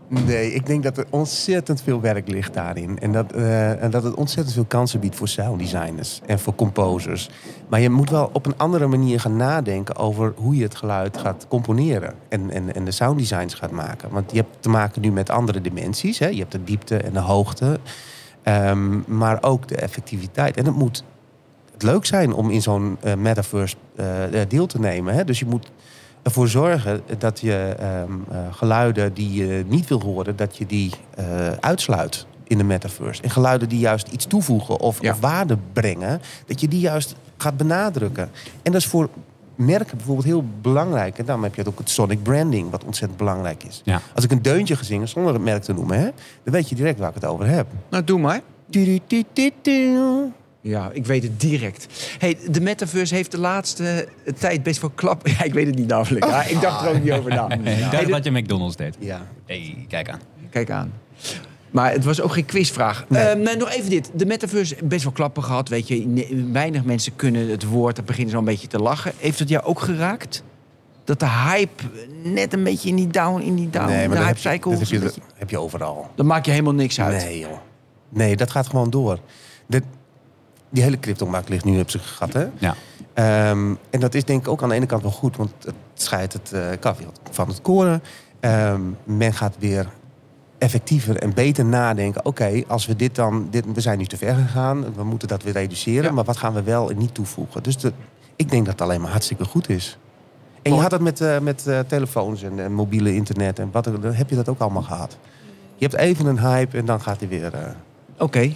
Nee, 0.09 0.55
ik 0.55 0.67
denk 0.67 0.83
dat 0.83 0.99
er 0.99 1.07
ontzettend 1.11 1.83
veel 1.83 2.01
werk 2.01 2.29
ligt 2.29 2.55
daarin. 2.55 2.99
En 2.99 3.13
dat, 3.13 3.33
eh, 3.33 3.83
en 3.83 3.91
dat 3.91 4.03
het 4.03 4.15
ontzettend 4.15 4.55
veel 4.55 4.65
kansen 4.65 5.01
biedt 5.01 5.17
voor 5.17 5.29
sounddesigners 5.29 6.21
en 6.27 6.39
voor 6.39 6.55
composers. 6.55 7.31
Maar 7.69 7.81
je 7.81 7.91
moet 7.91 8.11
wel 8.11 8.31
op 8.33 8.47
een 8.47 8.57
andere 8.57 8.87
manier 8.87 9.21
gaan 9.21 9.37
nadenken 9.37 9.97
over 9.97 10.33
hoe 10.37 10.57
je 10.57 10.63
het 10.63 10.75
geluid 10.75 11.17
gaat 11.17 11.47
componeren. 11.49 12.15
En, 12.29 12.51
en, 12.51 12.75
en 12.75 12.85
de 12.85 12.91
sounddesigns 12.91 13.55
gaat 13.55 13.71
maken. 13.71 14.11
Want 14.11 14.31
je 14.31 14.37
hebt 14.37 14.57
te 14.61 14.69
maken 14.69 15.03
nu 15.03 15.13
met 15.13 15.31
andere 15.31 15.61
dimensies. 15.61 16.19
Hè? 16.19 16.27
Je 16.27 16.39
hebt 16.39 16.53
de 16.53 16.65
diepte 16.65 16.97
en 16.97 17.13
de 17.13 17.21
hoogte. 17.21 17.81
Ehm, 18.43 19.17
maar 19.17 19.43
ook 19.43 19.69
de 19.69 19.77
effectiviteit. 19.77 20.57
En 20.57 20.65
het 20.65 20.75
moet 20.75 21.05
leuk 21.79 22.05
zijn 22.05 22.33
om 22.33 22.51
in 22.51 22.63
zo'n 22.63 22.97
eh, 23.01 23.15
metaverse 23.15 23.77
eh, 23.97 24.05
deel 24.49 24.67
te 24.67 24.81
nemen. 24.81 25.15
Hè? 25.15 25.25
Dus 25.25 25.39
je 25.39 25.47
moet 25.47 25.71
ervoor 26.23 26.49
zorgen 26.49 27.01
dat 27.19 27.41
je 27.41 27.75
ehm, 27.79 28.13
eh, 28.31 28.39
geluiden 28.51 29.15
die 29.15 29.33
je 29.33 29.65
niet 29.67 29.89
wil 29.89 30.01
horen, 30.01 30.37
dat 30.37 30.57
je 30.57 30.67
die 30.67 30.91
eh, 31.15 31.25
uitsluit 31.61 32.27
in 32.45 32.59
de 32.59 32.65
metaverse. 32.65 33.23
En 33.23 33.31
geluiden 33.31 33.69
die 33.69 33.79
juist 33.79 34.09
iets 34.09 34.27
toevoegen 34.27 34.81
of, 34.81 35.03
Ja. 35.03 35.13
of 35.13 35.21
waarde 35.21 35.59
brengen, 35.73 36.21
dat 36.47 36.61
je 36.61 36.69
die 36.69 36.81
juist 36.81 37.15
gaat 37.37 37.57
benadrukken. 37.57 38.31
En 38.63 38.73
dat 38.73 38.81
is 38.81 38.87
voor 38.87 39.09
merken 39.55 39.97
bijvoorbeeld 39.97 40.27
heel 40.27 40.45
belangrijk. 40.63 41.19
En 41.19 41.25
daarom 41.25 41.45
heb 41.45 41.55
je 41.55 41.67
ook 41.67 41.79
het 41.79 41.91
sonic 41.91 42.23
branding, 42.23 42.71
wat 42.71 42.85
ontzettend 42.85 43.19
belangrijk 43.19 43.65
is. 43.65 43.81
Ja. 43.85 44.01
Als 44.15 44.25
ik 44.25 44.31
een 44.31 44.43
deuntje 44.43 44.77
ga 44.77 44.85
zingen, 44.85 45.09
zonder 45.09 45.33
het 45.33 45.43
merk 45.43 45.63
te 45.63 45.73
noemen, 45.73 45.99
hè, 45.99 46.09
dan 46.45 46.53
weet 46.53 46.69
je 46.69 46.75
direct 46.75 46.99
waar 46.99 47.09
ik 47.09 47.15
het 47.15 47.25
over 47.25 47.47
heb. 47.47 47.67
Nou, 47.91 48.05
doe 48.05 48.19
maar. 48.19 48.41
Ja, 50.65 50.91
ik 50.93 51.07
weet 51.07 51.23
het 51.23 51.41
direct. 51.41 51.87
Hey, 52.19 52.39
de 52.51 52.61
metaverse 52.61 53.15
heeft 53.15 53.31
de 53.31 53.39
laatste 53.39 54.09
tijd 54.39 54.63
best 54.63 54.81
wel 54.81 54.91
klap. 54.95 55.27
Ja, 55.39 55.43
ik 55.43 55.53
weet 55.55 55.67
het 55.67 55.75
niet 55.75 55.87
namelijk. 55.89 56.25
Ja, 56.25 56.45
ik 56.45 56.61
dacht 56.61 56.87
er 56.87 56.95
ook 56.95 57.03
niet 57.03 57.13
over 57.13 57.31
na. 57.35 57.51
Ik 57.51 57.59
Hey, 57.65 57.91
dacht 57.91 58.05
de- 58.07 58.11
dat 58.13 58.25
je 58.25 58.31
McDonald's 58.31 58.77
deed. 58.77 58.97
Ja. 58.99 59.27
hey, 59.47 59.85
kijk 59.89 60.09
aan. 60.11 60.21
Kijk 60.51 60.71
aan. 60.71 60.93
Maar 61.71 61.93
het 61.93 62.05
was 62.05 62.21
ook 62.21 62.33
geen 62.33 62.45
quizvraag. 62.45 63.05
Nee. 63.09 63.35
Nee. 63.35 63.57
nog 63.57 63.71
even 63.71 63.91
dit. 63.91 64.11
De 64.15 64.27
metaverse 64.27 64.75
heeft 64.75 64.89
best 64.89 65.03
wel 65.03 65.13
klappen 65.13 65.43
gehad. 65.43 65.69
Weet 65.69 65.89
je, 65.89 66.49
weinig 66.53 66.85
mensen 66.85 67.17
kunnen 67.17 67.49
het 67.51 67.65
woord. 67.65 67.97
Dan 67.97 68.05
beginnen 68.05 68.31
ze 68.31 68.37
al 68.37 68.43
een 68.43 68.49
beetje 68.49 68.67
te 68.69 68.79
lachen. 68.79 69.13
Heeft 69.19 69.39
het 69.39 69.49
jou 69.49 69.65
ook 69.65 69.81
geraakt? 69.81 70.43
Dat 71.05 71.21
de 71.21 71.29
hype 71.29 71.83
net 72.23 72.53
een 72.53 72.63
beetje 72.65 72.89
in 72.89 72.97
die 72.97 73.07
down, 73.07 73.41
in 73.43 73.55
die 73.55 73.71
down, 73.71 73.87
Nee, 73.91 74.03
de 74.03 74.09
maar 74.09 74.17
dat 74.17 74.27
hype 74.27 74.39
cycle. 74.39 74.71
dat 74.71 74.81
heb, 74.81 74.89
je, 74.89 74.99
beetje- 74.99 75.21
heb 75.35 75.51
je 75.51 75.59
overal. 75.59 76.11
Dan 76.15 76.27
maak 76.27 76.45
je 76.45 76.51
helemaal 76.51 76.75
niks 76.75 77.01
uit. 77.01 77.25
Nee, 77.25 77.39
joh. 77.39 77.51
Nee, 78.09 78.37
dat 78.37 78.51
gaat 78.51 78.67
gewoon 78.67 78.91
door. 78.91 79.19
De, 79.67 79.83
die 80.73 80.83
hele 80.83 80.99
cryptomarkt 80.99 81.49
ligt 81.49 81.65
nu 81.65 81.81
op 81.81 81.91
zijn 81.91 82.03
gat, 82.03 82.33
hè? 82.33 82.47
Ja. 82.59 82.75
Ehm, 83.15 83.75
en 83.91 84.01
dat 84.01 84.15
is 84.15 84.25
denk 84.25 84.41
ik 84.41 84.49
ook 84.49 84.63
aan 84.63 84.69
de 84.69 84.75
ene 84.75 84.87
kant 84.87 85.03
wel 85.03 85.11
goed, 85.11 85.37
want 85.37 85.51
het 85.65 85.75
scheidt 85.95 86.33
het 86.33 86.79
kaf 86.81 86.99
van 87.31 87.49
het 87.49 87.61
koren. 87.61 88.03
Ehm, 88.41 88.81
men 89.05 89.33
gaat 89.33 89.55
weer 89.59 89.89
effectiever 90.59 91.17
en 91.17 91.35
beter 91.35 91.65
nadenken. 91.65 92.25
Oké, 92.25 92.63
als 92.67 92.87
we 92.87 92.97
dit 92.97 93.15
dan, 93.15 93.47
dit, 93.51 93.65
we 93.75 93.81
zijn 93.81 93.99
nu 93.99 94.05
te 94.07 94.17
ver 94.17 94.35
gegaan, 94.35 94.95
we 94.95 95.05
moeten 95.05 95.29
dat 95.29 95.43
weer 95.43 95.53
reduceren, 95.53 96.03
Ja. 96.05 96.13
maar 96.13 96.25
wat 96.25 96.37
gaan 96.37 96.55
we 96.55 96.63
wel 96.63 96.91
en 96.91 96.99
niet 96.99 97.15
toevoegen? 97.15 97.63
Dus 97.63 97.77
de, 97.77 97.93
ik 98.37 98.51
denk 98.51 98.65
dat 98.65 98.73
het 98.73 98.83
alleen 98.83 99.01
maar 99.01 99.11
hartstikke 99.11 99.45
goed 99.45 99.69
is. 99.69 99.99
En 100.63 100.75
je 100.75 100.81
had 100.81 100.91
dat 100.91 101.01
met, 101.01 101.21
eh, 101.21 101.39
met 101.39 101.67
eh, 101.67 101.79
telefoons 101.79 102.43
en, 102.43 102.59
en 102.61 102.73
mobiele 102.73 103.15
internet 103.15 103.59
en 103.59 103.69
wat 103.73 103.85
dan 103.85 104.15
heb 104.15 104.31
je 104.31 104.37
dat 104.37 104.49
ook 104.49 104.59
allemaal 104.61 104.83
gehad. 104.83 105.19
Je 105.77 105.87
hebt 105.89 106.01
even 106.01 106.27
een 106.27 106.41
hype 106.41 106.77
en 106.79 106.85
dan 106.85 107.01
gaat 107.01 107.19
hij 107.21 107.29
weer. 107.29 107.77
Oké. 108.19 108.53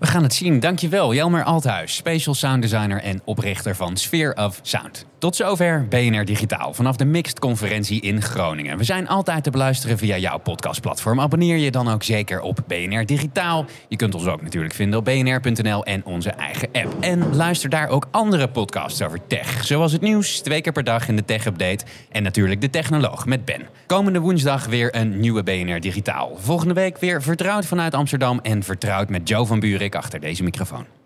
We 0.00 0.06
gaan 0.06 0.22
het 0.22 0.34
zien. 0.34 0.60
Dankjewel, 0.60 1.14
Jelmer 1.14 1.44
Althuis, 1.44 1.94
special 1.94 2.34
sound 2.34 2.62
designer 2.62 3.02
en 3.02 3.20
oprichter 3.24 3.76
van 3.76 3.96
Sphere 3.96 4.36
of 4.36 4.60
Sound. 4.62 5.09
Tot 5.20 5.36
zover 5.36 5.86
BNR 5.88 6.24
Digitaal 6.24 6.74
vanaf 6.74 6.96
de 6.96 7.04
Mixed 7.04 7.38
Conferentie 7.38 8.00
in 8.00 8.22
Groningen. 8.22 8.78
We 8.78 8.84
zijn 8.84 9.08
altijd 9.08 9.44
te 9.44 9.50
beluisteren 9.50 9.98
via 9.98 10.16
jouw 10.16 10.38
podcastplatform. 10.38 11.20
Abonneer 11.20 11.56
je 11.56 11.70
dan 11.70 11.88
ook 11.88 12.02
zeker 12.02 12.40
op 12.40 12.58
BNR 12.66 13.06
Digitaal. 13.06 13.64
Je 13.88 13.96
kunt 13.96 14.14
ons 14.14 14.26
ook 14.26 14.42
natuurlijk 14.42 14.74
vinden 14.74 14.98
op 14.98 15.04
bnr.nl 15.04 15.84
en 15.84 16.04
onze 16.04 16.30
eigen 16.30 16.68
app. 16.72 16.96
En 17.00 17.36
luister 17.36 17.70
daar 17.70 17.88
ook 17.88 18.08
andere 18.10 18.48
podcasts 18.48 19.02
over 19.02 19.26
tech. 19.26 19.64
Zoals 19.64 19.92
het 19.92 20.00
nieuws, 20.00 20.40
twee 20.40 20.60
keer 20.60 20.72
per 20.72 20.84
dag 20.84 21.08
in 21.08 21.16
de 21.16 21.24
Tech 21.24 21.46
Update. 21.46 21.84
En 22.10 22.22
natuurlijk 22.22 22.60
de 22.60 22.70
Technoloog 22.70 23.26
met 23.26 23.44
Ben. 23.44 23.68
Komende 23.86 24.18
woensdag 24.18 24.66
weer 24.66 24.96
een 24.96 25.20
nieuwe 25.20 25.42
BNR 25.42 25.80
Digitaal. 25.80 26.36
Volgende 26.36 26.74
week 26.74 26.98
weer 26.98 27.22
vertrouwd 27.22 27.66
vanuit 27.66 27.94
Amsterdam 27.94 28.38
en 28.42 28.62
vertrouwd 28.62 29.08
met 29.08 29.28
Joe 29.28 29.46
van 29.46 29.60
Buurik 29.60 29.94
achter 29.94 30.20
deze 30.20 30.42
microfoon. 30.42 30.99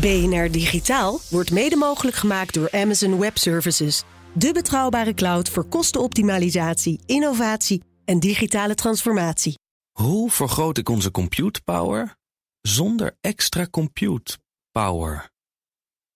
BNR 0.00 0.50
Digitaal 0.50 1.20
wordt 1.30 1.50
mede 1.50 1.76
mogelijk 1.76 2.16
gemaakt 2.16 2.54
door 2.54 2.70
Amazon 2.70 3.18
Web 3.18 3.38
Services. 3.38 4.02
De 4.34 4.52
betrouwbare 4.52 5.14
cloud 5.14 5.48
voor 5.48 5.64
kostenoptimalisatie, 5.64 7.00
innovatie 7.06 7.82
en 8.04 8.20
digitale 8.20 8.74
transformatie. 8.74 9.58
Hoe 9.92 10.30
vergroot 10.30 10.78
ik 10.78 10.88
onze 10.88 11.10
compute 11.10 11.62
power 11.62 12.16
zonder 12.60 13.16
extra 13.20 13.66
compute 13.66 14.38
power? 14.70 15.30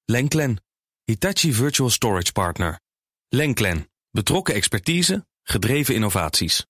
Lenklen, 0.05 0.65
Hitachi 1.05 1.53
Virtual 1.53 1.91
Storage 1.91 2.33
Partner. 2.33 2.81
Lenklen, 3.29 3.91
betrokken 4.11 4.55
expertise, 4.55 5.27
gedreven 5.43 5.95
innovaties. 5.95 6.67